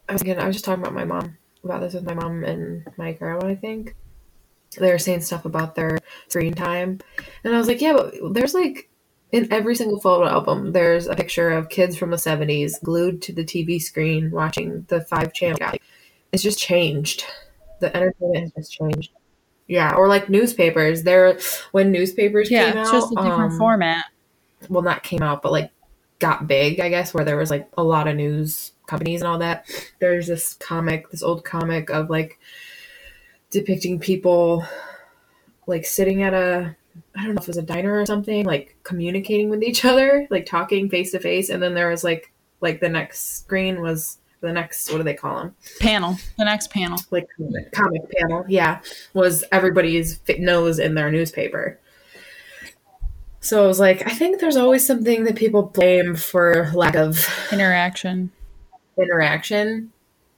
I 0.09 0.13
was 0.13 0.21
again, 0.23 0.39
I 0.39 0.47
was 0.47 0.57
just 0.57 0.65
talking 0.67 0.83
about 0.83 0.95
my 0.95 1.05
mom, 1.07 1.39
about 1.65 1.81
this 1.81 1.95
with 1.95 2.05
my 2.05 2.15
mom 2.15 2.45
and 2.45 2.85
my 2.97 3.13
grandma, 3.13 3.47
I 3.47 3.55
think. 3.57 3.95
They 4.79 4.91
were 4.91 4.99
saying 4.99 5.21
stuff 5.21 5.45
about 5.45 5.75
their 5.75 5.99
screen 6.29 6.55
time. 6.55 7.01
And 7.45 7.55
I 7.55 7.59
was 7.59 7.69
like, 7.69 7.81
yeah, 7.81 7.93
but 7.93 8.15
there's 8.35 8.55
like, 8.55 8.89
in 9.31 9.51
every 9.53 9.75
single 9.75 10.01
photo 10.01 10.27
album, 10.29 10.73
there's 10.73 11.07
a 11.07 11.15
picture 11.15 11.51
of 11.51 11.69
kids 11.69 11.97
from 11.97 12.11
the 12.11 12.17
70s 12.17 12.83
glued 12.83 13.23
to 13.23 13.33
the 13.33 13.45
TV 13.45 13.81
screen 13.81 14.31
watching 14.31 14.85
the 14.89 15.03
five 15.03 15.33
channel 15.35 15.59
guy. 15.59 15.79
It's 16.33 16.43
just 16.43 16.59
changed. 16.59 17.25
The 17.81 17.95
entertainment 17.95 18.53
has 18.57 18.67
just 18.69 18.73
changed. 18.73 19.11
Yeah, 19.67 19.95
or 19.95 20.09
like 20.09 20.29
newspapers. 20.29 21.03
There, 21.03 21.39
when 21.73 21.93
newspapers 21.93 22.51
Yeah, 22.51 22.73
came 22.73 22.79
it's 22.79 22.89
out, 22.89 22.93
just 22.93 23.13
a 23.13 23.17
different 23.17 23.53
um, 23.53 23.59
format. 23.59 24.05
well 24.69 24.83
not 24.83 25.03
came 25.03 25.23
out 25.23 25.43
but 25.43 25.53
like 25.53 25.71
got 26.19 26.47
big 26.47 26.79
i 26.79 26.89
guess 26.89 27.13
where 27.13 27.25
there 27.25 27.37
was 27.37 27.51
like 27.51 27.69
a 27.77 27.83
lot 27.83 28.07
of 28.07 28.15
news 28.17 28.72
companies 28.87 29.21
and 29.21 29.29
all 29.29 29.39
that 29.39 29.67
there's 30.01 30.27
this 30.27 30.55
comic 30.55 31.11
this 31.11 31.23
old 31.23 31.45
comic 31.45 31.91
of 31.91 32.11
like 32.11 32.39
depicting 33.51 33.99
people 33.99 34.65
like 35.67 35.85
sitting 35.85 36.23
at 36.23 36.35
a 36.35 36.75
i 37.17 37.25
don't 37.25 37.35
know 37.35 37.41
if 37.41 37.45
it 37.45 37.49
was 37.49 37.57
a 37.57 37.63
diner 37.63 37.99
or 37.99 38.07
something 38.07 38.45
like 38.45 38.77
communicating 38.83 39.49
with 39.49 39.63
each 39.63 39.85
other 39.93 40.27
like 40.31 40.47
talking 40.47 40.89
face 40.89 41.13
to 41.13 41.21
face 41.21 41.49
and 41.49 41.63
then 41.63 41.75
there 41.75 41.89
was 41.91 42.03
like 42.03 42.33
like 42.61 42.81
the 42.81 42.89
next 42.89 43.39
screen 43.39 43.81
was 43.81 44.19
the 44.41 44.53
next 44.53 44.91
what 44.91 44.99
do 44.99 45.05
they 45.05 45.15
call 45.15 45.37
them 45.37 45.55
Panel. 45.79 46.17
The 46.37 46.45
next 46.45 46.71
panel. 46.71 46.99
like 47.11 47.29
comic 47.73 48.03
panel 48.11 48.45
yeah 48.49 48.81
was 49.15 49.45
everybody's 49.53 50.21
nose 50.39 50.79
in 50.81 50.95
their 50.95 51.13
newspaper 51.13 51.79
so 53.41 53.63
i 53.63 53.67
was 53.67 53.79
like 53.79 54.05
i 54.07 54.11
think 54.11 54.41
there's 54.41 54.57
always 54.57 54.85
something 54.85 55.25
that 55.25 55.37
people 55.37 55.63
blame 55.63 56.17
for 56.17 56.71
lack 56.75 56.97
of 56.97 57.29
Interaction. 57.53 58.33
Interaction 58.99 59.93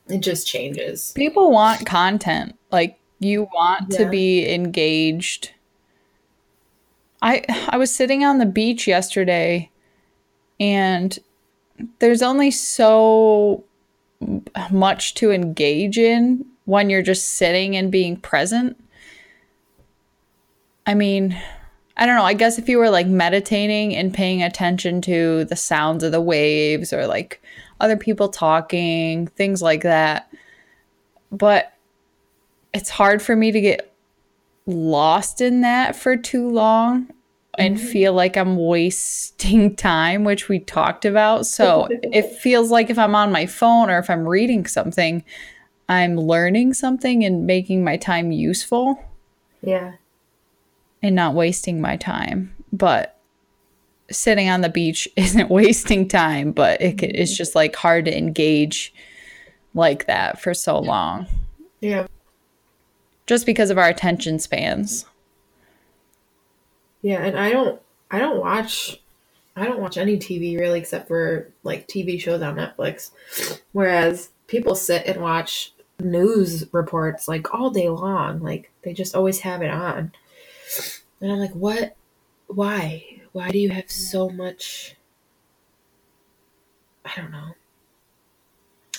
it 0.09 0.21
just 0.21 0.47
changes 0.47 1.13
People 1.15 1.51
want 1.51 1.87
content. 1.87 2.59
Like 2.71 2.99
you 3.21 3.49
want 3.55 3.91
to 3.93 4.09
be 4.09 4.53
engaged. 4.53 5.53
I 7.23 7.43
I 7.69 7.79
was 7.79 7.95
sitting 7.95 8.25
on 8.25 8.39
the 8.39 8.47
beach 8.47 8.87
yesterday 8.87 9.71
and 10.61 11.19
there's 11.99 12.23
only 12.23 12.51
so 12.51 13.65
much 14.71 15.15
to 15.15 15.31
engage 15.31 15.99
in 15.99 16.45
when 16.67 16.91
you're 16.91 17.03
just 17.03 17.35
sitting 17.35 17.77
and 17.77 17.91
being 17.91 18.17
present. 18.17 18.77
I 20.87 20.95
mean, 20.95 21.41
I 21.97 22.07
don't 22.07 22.17
know. 22.17 22.25
I 22.25 22.35
guess 22.35 22.59
if 22.59 22.69
you 22.69 22.79
were 22.79 22.91
like 22.91 23.07
meditating 23.07 23.97
and 23.97 24.13
paying 24.13 24.43
attention 24.43 25.01
to 25.03 25.45
the 25.45 25.57
sounds 25.57 26.05
of 26.05 26.13
the 26.13 26.21
waves 26.21 26.93
or 26.93 27.07
like 27.07 27.43
other 27.81 27.97
people 27.97 28.29
talking, 28.29 29.27
things 29.29 29.63
like 29.63 29.83
that. 29.83 30.33
But 31.31 31.73
it's 32.73 32.91
hard 32.91 33.23
for 33.23 33.35
me 33.37 33.53
to 33.53 33.61
get 33.61 33.93
lost 34.67 35.41
in 35.41 35.61
that 35.63 35.95
for 35.95 36.17
too 36.17 36.49
long 36.49 37.09
and 37.59 37.77
mm-hmm. 37.77 37.87
feel 37.87 38.13
like 38.13 38.37
I'm 38.37 38.57
wasting 38.57 39.77
time, 39.77 40.25
which 40.25 40.49
we 40.49 40.59
talked 40.59 41.05
about. 41.05 41.47
So 41.47 41.89
it 42.03 42.33
feels 42.37 42.71
like 42.71 42.91
if 42.91 42.99
I'm 42.99 43.15
on 43.15 43.33
my 43.33 43.47
phone 43.47 43.91
or 43.91 43.99
if 43.99 44.11
I'm 44.11 44.27
reading 44.27 44.67
something, 44.67 45.25
I'm 45.89 46.17
learning 46.17 46.75
something 46.75 47.25
and 47.25 47.47
making 47.47 47.85
my 47.85 47.97
time 47.99 48.33
useful 48.33 48.99
yeah 49.63 49.93
and 51.03 51.15
not 51.15 51.35
wasting 51.35 51.81
my 51.81 51.97
time. 51.97 52.55
But 52.73 53.14
sitting 54.11 54.49
on 54.49 54.61
the 54.61 54.69
beach 54.69 55.09
isn't 55.17 55.51
wasting 55.51 56.09
time, 56.09 56.53
but 56.53 56.81
it, 56.81 56.99
ca- 56.99 57.11
it's 57.13 57.33
mm-hmm. 57.33 57.37
just 57.37 57.55
like 57.55 57.75
hard 57.77 58.05
to 58.05 58.17
engage 58.17 58.93
like 59.75 60.07
that 60.07 60.41
for 60.41 60.55
so 60.55 60.79
long 60.79 61.27
yeah 61.81 62.07
just 63.27 63.45
because 63.45 63.71
of 63.71 63.79
our 63.79 63.89
attention 63.89 64.39
spans. 64.39 65.05
yeah 67.03 67.25
and 67.25 67.39
i 67.39 67.51
don't 67.51 67.81
i 68.11 68.19
don't 68.19 68.39
watch 68.39 69.01
I 69.57 69.67
don't 69.67 69.81
watch 69.81 69.97
any 69.97 70.17
TV 70.17 70.59
really 70.59 70.81
except 70.81 71.07
for 71.07 71.49
like 71.63 71.87
TV 71.87 72.21
shows 72.21 72.43
on 72.43 72.57
Netflix. 72.57 73.13
Whereas 73.71 74.31
people 74.49 74.75
sit 74.75 75.07
and 75.07 75.23
watch 75.23 75.73
news 76.01 76.65
reports 76.73 77.29
like 77.29 77.55
all 77.55 77.71
day 77.71 77.89
long. 77.89 78.41
Like 78.41 78.73
they 78.83 78.93
just 78.93 79.15
always 79.15 79.39
have 79.41 79.63
it 79.63 79.71
on. 79.71 80.11
And 81.21 81.31
I'm 81.31 81.39
like, 81.39 81.53
what? 81.53 81.95
Why? 82.49 83.21
Why 83.35 83.51
do 83.51 83.59
you 83.59 83.71
have 83.71 83.91
so 83.91 84.29
much? 84.31 84.95
I 87.05 87.11
don't 87.21 87.33
know. 87.33 87.57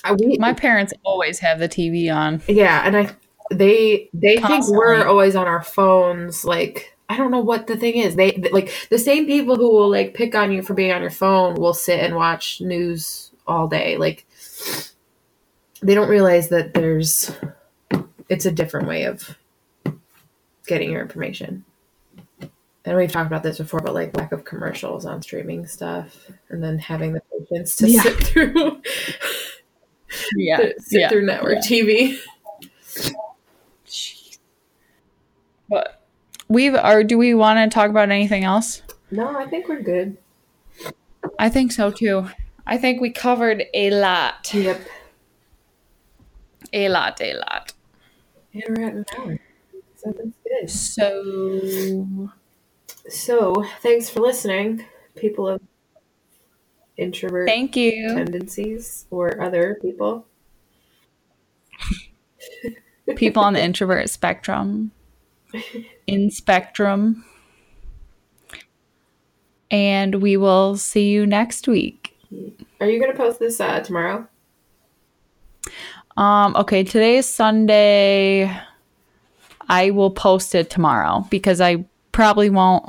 I, 0.04 0.12
we, 0.12 0.38
My 0.38 0.52
parents 0.52 0.94
always 1.04 1.40
have 1.40 1.58
the 1.58 1.70
TV 1.70 2.14
on. 2.14 2.42
yeah, 2.50 2.84
and 2.86 2.98
I 2.98 3.16
they 3.50 4.10
they 4.14 4.36
think 4.36 4.68
we're 4.68 5.08
always 5.08 5.38
on 5.38 5.48
our 5.48 5.64
phones. 5.64 6.44
Like 6.44 6.98
I 7.08 7.16
don't 7.16 7.32
know 7.32 7.40
what 7.40 7.68
the 7.68 7.78
thing 7.78 7.96
is. 7.96 8.18
They 8.18 8.34
like 8.52 8.74
the 8.90 9.00
same 9.00 9.26
people 9.26 9.56
who 9.56 9.72
will 9.72 9.90
like 9.90 10.14
pick 10.14 10.36
on 10.36 10.52
you 10.52 10.62
for 10.62 10.74
being 10.74 10.92
on 10.92 11.02
your 11.02 11.12
phone 11.12 11.56
will 11.56 11.74
sit 11.74 12.02
and 12.02 12.14
watch 12.14 12.60
news 12.60 13.32
all 13.48 13.70
day. 13.70 13.96
Like 13.96 14.28
they 15.82 15.96
don't 15.96 16.10
realize 16.10 16.50
that 16.50 16.74
there's 16.74 17.32
it's 18.28 18.46
a 18.46 18.52
different 18.52 18.90
way 18.90 19.06
of 19.06 19.38
getting 20.68 20.92
your 20.92 21.02
information. 21.02 21.64
And 22.86 22.96
we've 22.98 23.12
talked 23.12 23.28
about 23.28 23.42
this 23.44 23.58
before, 23.58 23.80
but 23.80 23.94
like 23.94 24.16
lack 24.16 24.32
of 24.32 24.46
commercials 24.46 25.06
on 25.06 25.22
streaming 25.22 25.66
stuff, 25.66 26.30
and 26.50 26.64
then 26.64 26.78
having 26.78 27.14
the 27.14 27.22
patience 27.40 27.76
to 27.78 27.90
Yeah. 27.90 28.02
sit 28.04 28.24
through 28.24 28.82
Yeah. 30.36 30.58
sit 30.78 31.02
yeah, 31.02 31.10
through 31.10 31.26
network 31.26 31.58
yeah. 31.68 31.82
TV. 31.84 32.20
But 35.70 36.02
we've 36.48 36.76
or 36.76 37.04
do 37.04 37.18
we 37.18 37.34
want 37.34 37.58
to 37.72 37.74
talk 37.74 37.90
about 37.90 38.12
anything 38.12 38.44
else? 38.44 38.82
No, 39.12 39.36
I 39.38 39.48
think 39.48 39.68
we're 39.68 39.82
good. 39.82 40.18
I 41.40 41.50
think 41.50 41.72
so 41.72 41.92
too. 41.92 42.30
I 42.68 42.78
think 42.78 43.02
we 43.02 43.10
covered 43.10 43.64
a 43.74 43.90
lot. 43.92 44.54
Yep. 44.54 44.82
A 46.74 46.90
lot, 46.90 47.20
a 47.22 47.34
lot. 47.34 47.74
And 48.54 48.64
we're 48.70 48.86
at 48.88 48.94
an 48.94 49.06
hour. 49.18 49.40
So 49.96 50.12
that's 50.12 50.38
good. 50.44 50.70
So 50.70 52.30
So 53.08 53.64
thanks 53.82 54.10
for 54.10 54.20
listening, 54.20 54.86
people 55.16 55.48
of 55.48 55.62
introvert 56.98 57.48
thank 57.48 57.76
you. 57.76 58.16
tendencies 58.16 59.06
or 59.12 59.42
other 59.42 59.78
people. 59.82 60.26
People 63.16 63.44
on 63.44 63.54
the 63.54 63.64
introvert 63.64 64.10
spectrum. 64.10 64.92
In 66.08 66.32
spectrum. 66.32 67.24
And 69.70 70.16
we 70.22 70.38
will 70.38 70.76
see 70.78 71.10
you 71.10 71.28
next 71.28 71.68
week. 71.68 72.18
Are 72.80 72.90
you 72.90 73.00
gonna 73.00 73.16
post 73.16 73.40
this 73.40 73.60
uh, 73.60 73.82
tomorrow? 73.82 74.28
Um, 76.18 76.56
okay, 76.56 76.84
today 76.84 77.18
is 77.18 77.30
Sunday. 77.30 78.52
I 79.68 79.92
will 79.92 80.12
post 80.12 80.56
it 80.56 80.70
tomorrow 80.70 81.28
because 81.30 81.62
I 81.62 81.86
probably 82.16 82.50
won't 82.50 82.86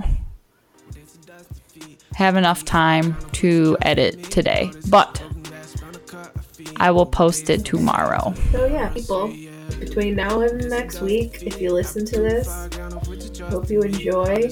have 2.14 2.36
enough 2.36 2.64
time 2.64 3.16
to 3.32 3.76
edit 3.82 4.22
today. 4.30 4.70
But 4.88 5.20
I 6.76 6.92
will 6.92 7.06
post 7.06 7.50
it 7.50 7.64
tomorrow. 7.64 8.32
So 8.52 8.66
yeah, 8.66 8.88
people, 8.90 9.34
between 9.80 10.14
now 10.14 10.42
and 10.42 10.70
next 10.70 11.00
week, 11.00 11.42
if 11.42 11.60
you 11.60 11.72
listen 11.72 12.06
to 12.06 12.20
this, 12.20 12.68
hope 13.50 13.68
you 13.68 13.82
enjoy, 13.82 14.48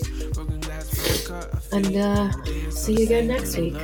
and 1.71 1.97
uh, 1.97 2.33
see 2.71 2.95
you 2.95 3.05
again 3.05 3.29
next 3.29 3.57
week. 3.57 3.77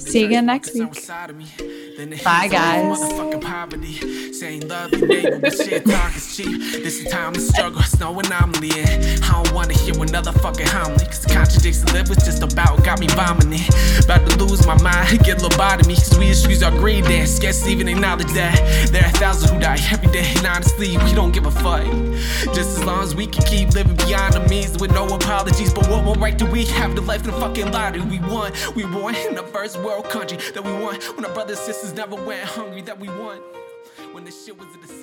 See 0.00 0.20
you 0.20 0.26
again 0.26 0.46
next 0.46 0.74
week. 0.74 1.10
Bye, 2.24 2.48
guys. 2.48 2.98
Saying 4.38 4.66
love 4.66 4.92
your 4.92 5.06
neighbor, 5.06 5.38
but 5.38 5.54
shit 5.54 5.84
talk 5.84 6.16
is 6.16 6.34
cheap. 6.36 6.60
This 6.82 7.00
is 7.00 7.12
time 7.12 7.34
to 7.34 7.40
struggle, 7.40 7.80
it's 7.80 8.00
no 8.00 8.18
anomaly. 8.18 8.70
And 8.80 9.22
I 9.24 9.42
don't 9.42 9.52
wanna 9.52 9.74
hear 9.74 9.94
another 10.02 10.32
fucking 10.32 10.66
homily. 10.66 11.04
Cause 11.04 11.20
the 11.20 11.34
contradicts 11.34 11.84
live 11.92 12.08
with 12.08 12.24
just 12.24 12.42
about 12.42 12.82
got 12.82 12.98
me 12.98 13.08
vomiting. 13.08 13.60
About 14.02 14.26
to 14.28 14.44
lose 14.44 14.66
my 14.66 14.80
mind, 14.82 15.18
get 15.22 15.38
lobotomy. 15.38 15.96
Cause 15.96 16.18
we 16.18 16.30
excuse 16.30 16.62
our 16.62 16.70
greed 16.70 17.04
and 17.06 17.28
scarce 17.28 17.66
even 17.66 17.88
acknowledge 17.88 18.32
that. 18.32 18.56
There 18.90 19.04
are 19.04 19.10
thousands 19.12 19.50
who 19.50 19.60
die 19.60 19.78
every 19.90 20.10
day, 20.10 20.32
and 20.36 20.46
honestly, 20.46 20.96
we 20.98 21.12
don't 21.12 21.32
give 21.32 21.46
a 21.46 21.50
fuck. 21.50 21.84
Just 22.54 22.78
as 22.78 22.84
long 22.84 23.02
as 23.02 23.14
we 23.14 23.26
can 23.26 23.44
keep 23.44 23.74
living 23.74 23.96
beyond 23.96 24.34
the 24.34 24.40
means 24.48 24.78
with 24.78 24.92
no 24.92 25.06
apologies. 25.08 25.72
But 25.74 25.88
what 25.88 26.04
more 26.04 26.16
right 26.16 26.36
do 26.36 26.46
we 26.46 26.64
have 26.66 26.94
to 26.94 27.00
life 27.02 27.22
the 27.22 27.32
fucking 27.32 27.70
lottery? 27.70 28.00
We 28.02 28.18
won, 28.20 28.52
we 28.74 28.84
won 28.86 29.14
in 29.14 29.34
the 29.34 29.42
first 29.42 29.78
world 29.78 30.08
country 30.08 30.38
that 30.54 30.64
we 30.64 30.72
won. 30.72 30.96
When 31.16 31.24
our 31.24 31.34
brothers 31.34 31.58
and 31.58 31.66
sisters 31.66 31.81
never 31.90 32.14
went 32.14 32.44
hungry, 32.44 32.82
that 32.82 32.98
we 32.98 33.08
won. 33.08 33.38
When 34.12 34.24
this 34.24 34.44
shit 34.44 34.56
was 34.58 34.68
a 34.74 34.78
decision, 34.78 34.78
that 34.78 34.78
we 34.78 34.78
won 34.78 34.78
when 34.78 34.78
this 34.78 34.78
shit 34.78 34.78
was 34.78 34.78
a 34.78 34.78
decision. 34.78 35.01